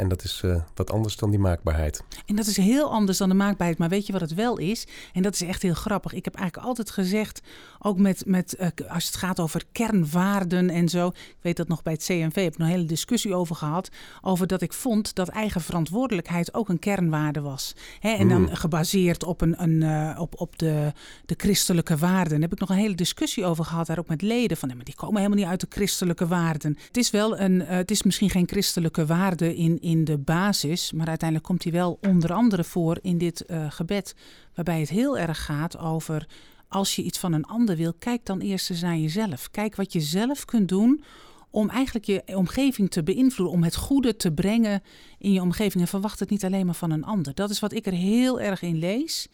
En 0.02 0.08
dat 0.08 0.24
is 0.24 0.40
eh, 0.44 0.56
wat 0.74 0.90
anders 0.90 1.16
dan 1.16 1.30
die 1.30 1.38
maakbaarheid. 1.38 2.02
En 2.26 2.36
dat 2.36 2.46
is 2.46 2.56
heel 2.56 2.90
anders 2.90 3.18
dan 3.18 3.28
de 3.28 3.34
maakbaarheid. 3.34 3.78
Maar 3.78 3.88
weet 3.88 4.06
je 4.06 4.12
wat 4.12 4.20
het 4.20 4.34
wel 4.34 4.58
is? 4.58 4.86
En 5.12 5.22
dat 5.22 5.34
is 5.34 5.42
echt 5.42 5.62
heel 5.62 5.74
grappig. 5.74 6.12
Ik 6.12 6.24
heb 6.24 6.34
eigenlijk 6.34 6.66
altijd 6.68 6.90
gezegd, 6.90 7.40
ook 7.78 7.98
met, 7.98 8.22
met 8.26 8.54
eh, 8.56 8.68
als 8.88 9.06
het 9.06 9.16
gaat 9.16 9.40
over 9.40 9.62
kernwaarden 9.72 10.70
en 10.70 10.88
zo. 10.88 11.08
Ik 11.08 11.36
weet 11.40 11.56
dat 11.56 11.68
nog 11.68 11.82
bij 11.82 11.92
het 11.92 12.04
CNV, 12.04 12.34
heb 12.34 12.52
ik 12.52 12.58
een 12.58 12.66
hele 12.66 12.84
discussie 12.84 13.34
over 13.34 13.56
gehad. 13.56 13.88
Over 14.22 14.46
dat 14.46 14.62
ik 14.62 14.72
vond 14.72 15.14
dat 15.14 15.28
eigen 15.28 15.60
verantwoordelijkheid 15.60 16.54
ook 16.54 16.68
een 16.68 16.78
kernwaarde 16.78 17.40
was. 17.40 17.74
Hè, 18.00 18.10
en 18.10 18.28
dan 18.28 18.44
Hmm. 18.44 18.54
gebaseerd 18.54 19.24
op, 19.24 19.40
een, 19.40 19.62
een, 19.62 19.82
eh, 19.82 20.20
op, 20.20 20.40
op 20.40 20.58
de, 20.58 20.92
de 21.26 21.34
christelijke 21.36 21.96
waarden. 21.96 22.30
Daar 22.30 22.40
heb 22.40 22.52
ik 22.52 22.58
nog 22.58 22.70
een 22.70 22.76
hele 22.76 22.94
discussie 22.94 23.44
over 23.44 23.64
gehad, 23.64 23.86
daar 23.86 23.98
ook 23.98 24.08
met 24.08 24.22
leden. 24.22 24.56
Van, 24.56 24.68
nee, 24.68 24.76
maar 24.76 24.86
die 24.86 24.94
komen 24.94 25.16
helemaal 25.16 25.38
niet 25.38 25.48
uit 25.48 25.60
de 25.60 25.66
christelijke 25.68 26.26
waarden. 26.26 26.76
Het 26.86 26.96
is 26.96 27.10
wel 27.10 27.38
een, 27.38 27.60
het 27.60 27.90
is 27.90 28.02
misschien 28.02 28.30
geen 28.30 28.48
christelijke 28.48 29.06
waarde 29.06 29.56
in, 29.56 29.80
in 29.80 29.91
de 30.00 30.18
basis, 30.18 30.92
maar 30.92 31.08
uiteindelijk 31.08 31.48
komt 31.48 31.62
die 31.62 31.72
wel 31.72 31.98
onder 32.08 32.32
andere 32.32 32.64
voor 32.64 32.98
in 33.02 33.18
dit 33.18 33.46
eh, 33.46 33.70
gebed, 33.70 34.14
waarbij 34.54 34.80
het 34.80 34.88
heel 34.88 35.18
erg 35.18 35.44
gaat 35.44 35.78
over 35.78 36.26
als 36.68 36.96
je 36.96 37.02
iets 37.02 37.18
van 37.18 37.32
een 37.32 37.44
ander 37.44 37.76
wil, 37.76 37.92
kijk 37.98 38.26
dan 38.26 38.40
eerst 38.40 38.70
eens 38.70 38.80
naar 38.80 38.96
jezelf. 38.96 39.50
Kijk 39.50 39.76
wat 39.76 39.92
je 39.92 40.00
zelf 40.00 40.44
kunt 40.44 40.68
doen 40.68 41.04
om 41.50 41.68
eigenlijk 41.68 42.04
je 42.04 42.22
omgeving 42.26 42.90
te 42.90 43.02
beïnvloeden, 43.02 43.56
om 43.56 43.62
het 43.62 43.76
goede 43.76 44.16
te 44.16 44.32
brengen 44.32 44.82
in 45.18 45.32
je 45.32 45.40
omgeving 45.40 45.82
en 45.82 45.88
verwacht 45.88 46.20
het 46.20 46.30
niet 46.30 46.44
alleen 46.44 46.66
maar 46.66 46.74
van 46.74 46.90
een 46.90 47.04
ander. 47.04 47.34
Dat 47.34 47.50
is 47.50 47.60
wat 47.60 47.72
ik 47.72 47.86
er 47.86 47.92
heel 47.92 48.40
erg 48.40 48.62
in 48.62 48.78
lees 48.78 49.28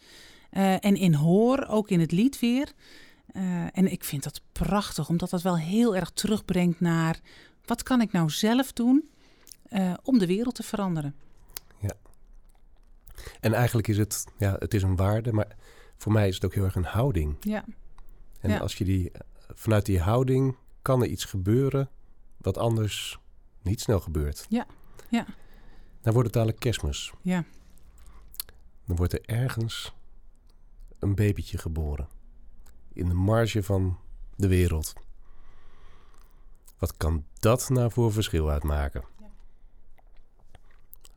eh, 0.49 0.85
en 0.85 0.95
in 0.95 1.13
hoor, 1.13 1.65
ook 1.67 1.89
in 1.89 1.99
het 1.99 2.11
lied 2.11 2.39
weer. 2.39 2.73
Eh, 3.31 3.43
en 3.71 3.91
ik 3.91 4.03
vind 4.03 4.23
dat 4.23 4.41
prachtig, 4.51 5.09
omdat 5.09 5.29
dat 5.29 5.41
wel 5.41 5.57
heel 5.57 5.95
erg 5.95 6.09
terugbrengt 6.09 6.79
naar 6.79 7.19
wat 7.65 7.83
kan 7.83 8.01
ik 8.01 8.11
nou 8.11 8.29
zelf 8.29 8.73
doen 8.73 9.09
eh, 9.69 9.93
om 10.03 10.17
de 10.17 10.25
wereld 10.27 10.55
te 10.55 10.63
veranderen. 10.63 11.15
En 13.39 13.53
eigenlijk 13.53 13.87
is 13.87 13.97
het, 13.97 14.25
ja, 14.37 14.55
het 14.59 14.73
is 14.73 14.83
een 14.83 14.95
waarde, 14.95 15.33
maar 15.33 15.55
voor 15.97 16.11
mij 16.11 16.27
is 16.27 16.35
het 16.35 16.45
ook 16.45 16.53
heel 16.53 16.63
erg 16.63 16.75
een 16.75 16.83
houding. 16.83 17.35
Ja, 17.39 17.65
En 18.39 18.49
Ja. 18.49 18.57
als 18.57 18.75
je 18.75 18.83
die, 18.85 19.11
vanuit 19.53 19.85
die 19.85 19.99
houding 19.99 20.55
kan 20.81 21.01
er 21.01 21.07
iets 21.07 21.25
gebeuren 21.25 21.89
wat 22.37 22.57
anders 22.57 23.19
niet 23.61 23.81
snel 23.81 23.99
gebeurt. 23.99 24.45
Ja, 24.49 24.65
ja. 25.09 25.25
Dan 26.01 26.13
wordt 26.13 26.27
het 26.27 26.33
dadelijk 26.33 26.59
kerstmis. 26.59 27.13
ja. 27.21 27.43
Dan 28.85 28.95
wordt 28.95 29.13
er 29.13 29.21
ergens 29.25 29.93
een 30.99 31.15
babytje 31.15 31.57
geboren. 31.57 32.07
In 32.93 33.07
de 33.07 33.13
marge 33.13 33.63
van 33.63 33.99
de 34.35 34.47
wereld. 34.47 34.93
Wat 36.77 36.97
kan 36.97 37.25
dat 37.39 37.69
nou 37.69 37.91
voor 37.91 38.11
verschil 38.13 38.49
uitmaken? 38.49 39.03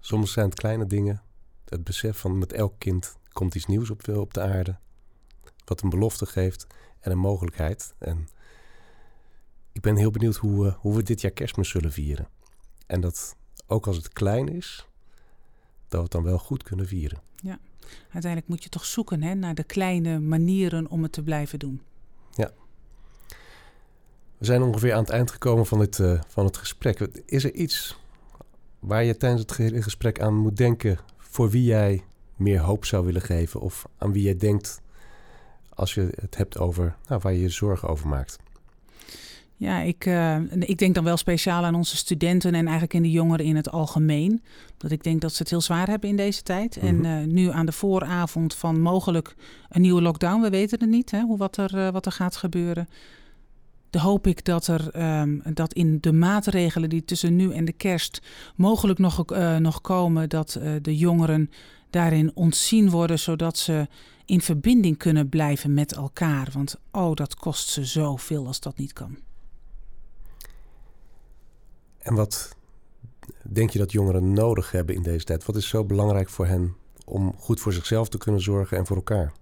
Soms 0.05 0.33
zijn 0.33 0.47
het 0.47 0.55
kleine 0.59 0.87
dingen. 0.87 1.23
Het 1.69 1.85
besef 1.85 2.19
van 2.19 2.39
met 2.39 2.53
elk 2.53 2.75
kind 2.79 3.17
komt 3.33 3.55
iets 3.55 3.67
nieuws 3.67 3.91
op, 3.91 4.09
op 4.09 4.35
de 4.35 4.41
aarde. 4.41 4.77
Wat 5.65 5.83
een 5.83 5.89
belofte 5.91 6.27
geeft 6.27 6.67
en 7.01 7.11
een 7.11 7.19
mogelijkheid. 7.19 7.95
En 7.99 8.29
ik 9.73 9.81
ben 9.81 9.97
heel 9.97 10.11
benieuwd 10.11 10.37
hoe, 10.37 10.65
we- 10.65 10.75
hoe 10.79 10.95
we 10.97 11.03
dit 11.03 11.21
jaar 11.21 11.31
kerstmis 11.33 11.69
zullen 11.69 11.93
vieren. 11.93 12.29
En 12.87 13.01
dat 13.01 13.37
ook 13.67 13.87
als 13.87 13.97
het 13.97 14.09
klein 14.13 14.49
is, 14.49 14.87
dat 15.89 15.93
we 15.99 16.03
het 16.03 16.11
dan 16.13 16.23
wel 16.23 16.39
goed 16.39 16.63
kunnen 16.63 16.87
vieren. 16.87 17.21
Uiteindelijk 18.03 18.49
moet 18.49 18.63
je 18.63 18.69
toch 18.69 18.85
zoeken 18.85 19.23
hè, 19.23 19.35
naar 19.35 19.55
de 19.55 19.65
kleine 19.65 20.19
manieren 20.21 20.89
om 20.91 21.03
het 21.03 21.13
te 21.13 21.23
blijven 21.23 21.59
doen. 21.59 21.83
We 24.39 24.49
zijn 24.49 24.63
ongeveer 24.63 24.93
aan 24.95 25.01
het 25.03 25.11
eind 25.11 25.31
gekomen 25.31 25.67
van 25.67 25.81
het, 25.81 25.99
eh, 25.99 26.21
van 26.29 26.45
het 26.45 26.57
gesprek. 26.57 26.99
Is 27.27 27.45
er 27.45 27.53
iets 27.55 27.99
waar 28.83 29.05
je 29.05 29.17
tijdens 29.17 29.41
het 29.41 29.53
ge- 29.53 29.83
gesprek 29.83 30.21
aan 30.21 30.35
moet 30.35 30.57
denken 30.57 30.99
voor 31.19 31.51
wie 31.51 31.65
jij 31.65 32.03
meer 32.37 32.61
hoop 32.61 32.85
zou 32.85 33.05
willen 33.05 33.23
geven? 33.23 33.61
Of 33.61 33.87
aan 33.99 34.13
wie 34.13 34.23
jij 34.23 34.37
denkt 34.37 34.81
als 35.75 35.95
je 35.95 36.11
het 36.21 36.37
hebt 36.37 36.59
over 36.59 36.97
nou, 37.09 37.21
waar 37.23 37.33
je 37.33 37.41
je 37.41 37.49
zorgen 37.49 37.89
over 37.89 38.09
maakt? 38.09 38.39
Ja, 39.57 39.81
ik, 39.81 40.07
eh, 40.07 40.37
ik 40.59 40.79
denk 40.79 40.95
dan 40.95 41.05
wel 41.05 41.17
speciaal 41.17 41.65
aan 41.65 41.75
onze 41.75 41.97
studenten 41.97 42.55
en 42.55 42.63
eigenlijk 42.63 42.95
in 42.95 43.03
de 43.03 43.11
jongeren 43.11 43.47
in 43.47 43.57
het 43.57 43.71
algemeen. 43.71 44.43
Dat 44.77 44.91
ik 44.91 45.03
denk 45.03 45.21
dat 45.21 45.33
ze 45.33 45.39
het 45.39 45.51
heel 45.51 45.61
zwaar 45.61 45.89
hebben 45.89 46.09
in 46.09 46.17
deze 46.17 46.43
tijd. 46.43 46.77
Mhm. 46.77 46.87
En 46.87 47.05
eh, 47.05 47.27
nu 47.27 47.51
aan 47.51 47.67
de 47.67 47.73
vooravond 47.73 48.55
van 48.55 48.81
mogelijk 48.81 49.35
een 49.69 49.81
nieuwe 49.81 50.03
lockdown, 50.03 50.41
we 50.43 50.51
weten 50.51 50.81
het 50.81 50.89
niet, 50.89 51.11
hè, 51.11 51.21
hoe 51.21 51.39
wat, 51.39 51.57
er, 51.57 51.79
eh, 51.79 51.93
wat 51.93 52.07
er 52.07 52.13
gaat 52.13 52.37
gebeuren. 52.37 52.89
Hoop 54.01 54.27
ik 54.27 54.45
dat 54.45 54.67
er 54.67 54.91
ehm, 54.91 55.39
dat 55.55 55.73
in 55.73 55.99
de 56.01 56.13
maatregelen 56.13 56.89
die 56.89 57.05
tussen 57.05 57.37
nu 57.37 57.53
en 57.53 57.65
de 57.65 57.73
kerst 57.73 58.23
mogelijk 58.57 58.99
nog, 58.99 59.25
eh, 59.25 59.57
nog 59.57 59.81
komen, 59.81 60.29
dat 60.29 60.55
eh, 60.55 60.73
de 60.83 60.97
jongeren 60.97 61.51
daarin 61.91 62.31
ontzien 62.35 62.91
worden, 62.91 63.19
zodat 63.19 63.59
ze 63.59 63.89
in 64.25 64.41
verbinding 64.41 64.97
kunnen 64.97 65.29
blijven 65.29 65.75
met 65.75 65.93
elkaar. 65.93 66.49
Want 66.53 66.81
oh, 66.91 67.15
dat 67.15 67.35
kost 67.35 67.69
ze 67.69 67.85
zoveel 67.85 68.47
als 68.47 68.61
dat 68.61 68.79
niet 68.79 68.93
kan. 68.93 69.19
En 71.99 72.15
wat 72.15 72.57
denk 73.43 73.71
je 73.71 73.79
dat 73.79 73.93
jongeren 73.93 74.33
nodig 74.33 74.71
hebben 74.71 74.95
in 74.95 75.03
deze 75.03 75.25
tijd? 75.25 75.45
Wat 75.45 75.57
is 75.57 75.69
zo 75.69 75.85
belangrijk 75.85 76.29
voor 76.29 76.47
hen 76.47 76.77
om 77.05 77.35
goed 77.39 77.61
voor 77.61 77.73
zichzelf 77.73 78.09
te 78.09 78.19
kunnen 78.19 78.41
zorgen 78.41 78.77
en 78.77 78.87
voor 78.87 78.97
elkaar? 78.97 79.33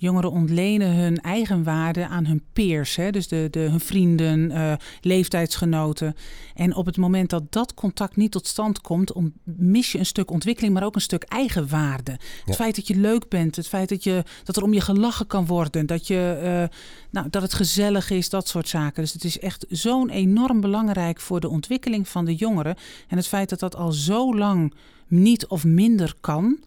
Jongeren 0.00 0.30
ontlenen 0.30 0.94
hun 0.94 1.20
eigen 1.20 1.62
waarde 1.62 2.06
aan 2.06 2.26
hun 2.26 2.42
peers, 2.52 2.96
hè? 2.96 3.10
dus 3.10 3.28
de, 3.28 3.48
de, 3.50 3.58
hun 3.58 3.80
vrienden, 3.80 4.50
uh, 4.50 4.72
leeftijdsgenoten. 5.00 6.14
En 6.54 6.74
op 6.74 6.86
het 6.86 6.96
moment 6.96 7.30
dat 7.30 7.52
dat 7.52 7.74
contact 7.74 8.16
niet 8.16 8.32
tot 8.32 8.46
stand 8.46 8.80
komt, 8.80 9.12
om, 9.12 9.32
mis 9.44 9.92
je 9.92 9.98
een 9.98 10.06
stuk 10.06 10.30
ontwikkeling, 10.30 10.74
maar 10.74 10.84
ook 10.84 10.94
een 10.94 11.00
stuk 11.00 11.22
eigenwaarde. 11.22 12.10
Ja. 12.10 12.18
Het 12.44 12.54
feit 12.54 12.76
dat 12.76 12.86
je 12.86 12.96
leuk 12.96 13.28
bent, 13.28 13.56
het 13.56 13.68
feit 13.68 13.88
dat, 13.88 14.04
je, 14.04 14.24
dat 14.44 14.56
er 14.56 14.62
om 14.62 14.72
je 14.72 14.80
gelachen 14.80 15.26
kan 15.26 15.46
worden, 15.46 15.86
dat, 15.86 16.06
je, 16.06 16.40
uh, 16.42 16.76
nou, 17.10 17.30
dat 17.30 17.42
het 17.42 17.54
gezellig 17.54 18.10
is, 18.10 18.28
dat 18.28 18.48
soort 18.48 18.68
zaken. 18.68 19.02
Dus 19.02 19.12
het 19.12 19.24
is 19.24 19.38
echt 19.38 19.66
zo'n 19.68 20.10
enorm 20.10 20.60
belangrijk 20.60 21.20
voor 21.20 21.40
de 21.40 21.48
ontwikkeling 21.48 22.08
van 22.08 22.24
de 22.24 22.34
jongeren. 22.34 22.76
En 23.08 23.16
het 23.16 23.26
feit 23.26 23.48
dat 23.48 23.60
dat 23.60 23.76
al 23.76 23.92
zo 23.92 24.36
lang 24.36 24.74
niet 25.06 25.46
of 25.46 25.64
minder 25.64 26.14
kan. 26.20 26.58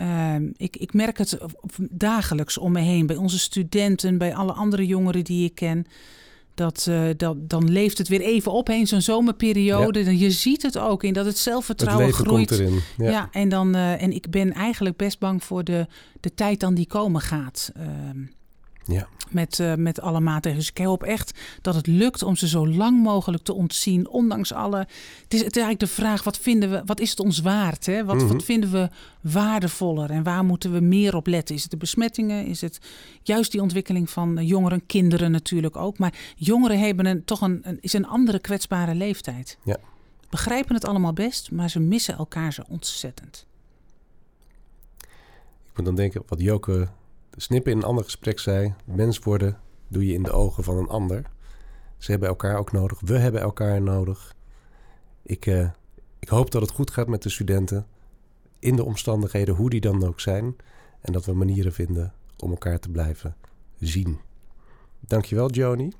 Uh, 0.00 0.34
ik, 0.56 0.76
ik, 0.76 0.92
merk 0.92 1.18
het 1.18 1.38
dagelijks 1.90 2.58
om 2.58 2.72
me 2.72 2.80
heen, 2.80 3.06
bij 3.06 3.16
onze 3.16 3.38
studenten, 3.38 4.18
bij 4.18 4.34
alle 4.34 4.52
andere 4.52 4.86
jongeren 4.86 5.24
die 5.24 5.44
ik 5.44 5.54
ken. 5.54 5.86
Dat, 6.54 6.86
uh, 6.88 7.02
dat, 7.16 7.48
dan 7.48 7.70
leeft 7.70 7.98
het 7.98 8.08
weer 8.08 8.20
even 8.20 8.52
opheen, 8.52 8.86
zo'n 8.86 9.00
zomerperiode. 9.00 10.04
Ja. 10.04 10.10
Je 10.10 10.30
ziet 10.30 10.62
het 10.62 10.78
ook 10.78 11.02
in 11.02 11.12
dat 11.12 11.26
het 11.26 11.38
zelfvertrouwen 11.38 12.06
het 12.06 12.14
groeit. 12.14 12.48
Komt 12.48 12.60
erin. 12.60 12.80
Ja, 12.96 13.10
ja 13.10 13.28
en, 13.32 13.48
dan, 13.48 13.76
uh, 13.76 14.02
en 14.02 14.12
ik 14.12 14.30
ben 14.30 14.52
eigenlijk 14.52 14.96
best 14.96 15.18
bang 15.18 15.44
voor 15.44 15.64
de, 15.64 15.86
de 16.20 16.34
tijd 16.34 16.60
dan 16.60 16.74
die 16.74 16.86
komen 16.86 17.20
gaat. 17.20 17.72
Uh, 17.76 17.84
ja. 18.86 19.08
Met, 19.30 19.58
uh, 19.58 19.74
met 19.74 20.00
alle 20.00 20.20
maatregelen. 20.20 20.66
Dus 20.66 20.74
ik 20.74 20.86
hoop 20.86 21.02
echt 21.02 21.38
dat 21.60 21.74
het 21.74 21.86
lukt 21.86 22.22
om 22.22 22.36
ze 22.36 22.48
zo 22.48 22.68
lang 22.68 23.02
mogelijk 23.02 23.42
te 23.42 23.52
ontzien. 23.52 24.08
Ondanks 24.08 24.52
alle. 24.52 24.78
Het 25.22 25.34
is, 25.34 25.40
het 25.44 25.56
is 25.56 25.62
eigenlijk 25.62 25.80
de 25.80 25.86
vraag: 25.86 26.22
wat, 26.22 26.38
vinden 26.38 26.70
we, 26.70 26.82
wat 26.84 27.00
is 27.00 27.10
het 27.10 27.20
ons 27.20 27.40
waard? 27.40 27.86
Hè? 27.86 28.04
Wat, 28.04 28.14
mm 28.14 28.20
-hmm. 28.20 28.32
wat 28.32 28.44
vinden 28.44 28.70
we 28.70 28.88
waardevoller? 29.20 30.10
En 30.10 30.22
waar 30.22 30.44
moeten 30.44 30.72
we 30.72 30.80
meer 30.80 31.16
op 31.16 31.26
letten? 31.26 31.54
Is 31.54 31.62
het 31.62 31.70
de 31.70 31.76
besmettingen? 31.76 32.46
Is 32.46 32.60
het 32.60 32.78
juist 33.22 33.52
die 33.52 33.62
ontwikkeling 33.62 34.10
van 34.10 34.46
jongeren, 34.46 34.86
kinderen 34.86 35.30
natuurlijk 35.30 35.76
ook? 35.76 35.98
Maar 35.98 36.14
jongeren 36.36 36.78
hebben 36.78 37.06
een, 37.06 37.24
toch 37.24 37.40
een, 37.40 37.60
een, 37.62 37.78
is 37.80 37.92
een 37.92 38.06
andere 38.06 38.38
kwetsbare 38.38 38.94
leeftijd. 38.94 39.58
Ja. 39.64 39.76
Begrijpen 40.30 40.74
het 40.74 40.86
allemaal 40.86 41.12
best, 41.12 41.50
maar 41.50 41.70
ze 41.70 41.80
missen 41.80 42.16
elkaar 42.16 42.52
zo 42.52 42.62
ontzettend. 42.68 43.46
Ik 45.74 45.80
moet 45.80 45.84
dan 45.84 45.94
denken 45.94 46.22
wat 46.26 46.40
Joke 46.40 46.88
Snippen 47.36 47.72
in 47.72 47.78
een 47.78 47.84
ander 47.84 48.04
gesprek 48.04 48.38
zei: 48.38 48.74
mens 48.84 49.18
worden 49.18 49.58
doe 49.88 50.06
je 50.06 50.12
in 50.12 50.22
de 50.22 50.32
ogen 50.32 50.64
van 50.64 50.76
een 50.76 50.88
ander. 50.88 51.22
Ze 51.98 52.10
hebben 52.10 52.28
elkaar 52.28 52.58
ook 52.58 52.72
nodig. 52.72 53.00
We 53.00 53.18
hebben 53.18 53.40
elkaar 53.40 53.82
nodig. 53.82 54.34
Ik, 55.22 55.46
uh, 55.46 55.70
ik 56.18 56.28
hoop 56.28 56.50
dat 56.50 56.62
het 56.62 56.70
goed 56.70 56.90
gaat 56.90 57.08
met 57.08 57.22
de 57.22 57.28
studenten. 57.28 57.86
In 58.58 58.76
de 58.76 58.84
omstandigheden, 58.84 59.54
hoe 59.54 59.70
die 59.70 59.80
dan 59.80 60.04
ook 60.04 60.20
zijn. 60.20 60.56
En 61.00 61.12
dat 61.12 61.24
we 61.24 61.32
manieren 61.32 61.72
vinden 61.72 62.12
om 62.38 62.50
elkaar 62.50 62.78
te 62.78 62.90
blijven 62.90 63.36
zien. 63.78 64.18
Dankjewel, 65.00 65.50
Joni. 65.50 65.92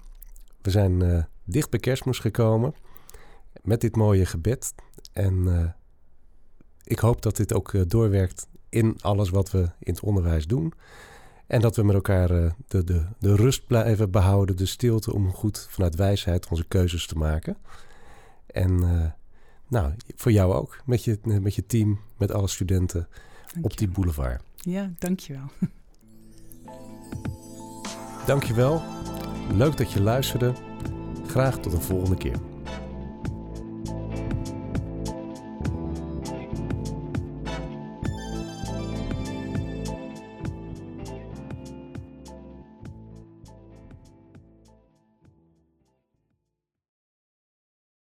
We 0.62 0.70
zijn 0.70 1.00
uh, 1.00 1.22
dicht 1.44 1.70
bij 1.70 1.80
kerstmis 1.80 2.18
gekomen. 2.18 2.74
Met 3.62 3.80
dit 3.80 3.96
mooie 3.96 4.26
gebed. 4.26 4.74
En 5.12 5.34
uh, 5.46 5.66
ik 6.84 6.98
hoop 6.98 7.22
dat 7.22 7.36
dit 7.36 7.54
ook 7.54 7.90
doorwerkt 7.90 8.48
in 8.68 8.96
alles 9.00 9.30
wat 9.30 9.50
we 9.50 9.70
in 9.78 9.92
het 9.92 10.00
onderwijs 10.00 10.46
doen. 10.46 10.72
En 11.46 11.60
dat 11.60 11.76
we 11.76 11.82
met 11.82 11.94
elkaar 11.94 12.30
uh, 12.30 12.50
de, 12.68 12.84
de, 12.84 13.06
de 13.18 13.34
rust 13.34 13.66
blijven 13.66 14.10
behouden, 14.10 14.56
de 14.56 14.66
stilte 14.66 15.14
om 15.14 15.32
goed 15.32 15.66
vanuit 15.70 15.94
wijsheid 15.94 16.48
onze 16.48 16.64
keuzes 16.64 17.06
te 17.06 17.18
maken. 17.18 17.56
En 18.46 18.70
uh, 18.70 19.04
nou, 19.68 19.92
voor 20.14 20.32
jou 20.32 20.54
ook, 20.54 20.82
met 20.84 21.04
je, 21.04 21.18
met 21.22 21.54
je 21.54 21.66
team, 21.66 22.00
met 22.16 22.32
alle 22.32 22.48
studenten 22.48 23.08
op 23.60 23.76
die 23.76 23.88
boulevard. 23.88 24.42
Ja, 24.56 24.90
dankjewel. 24.98 25.46
Dankjewel. 28.26 28.82
Leuk 29.52 29.76
dat 29.76 29.92
je 29.92 30.02
luisterde. 30.02 30.52
Graag 31.26 31.58
tot 31.58 31.72
een 31.72 31.82
volgende 31.82 32.16
keer. 32.16 32.53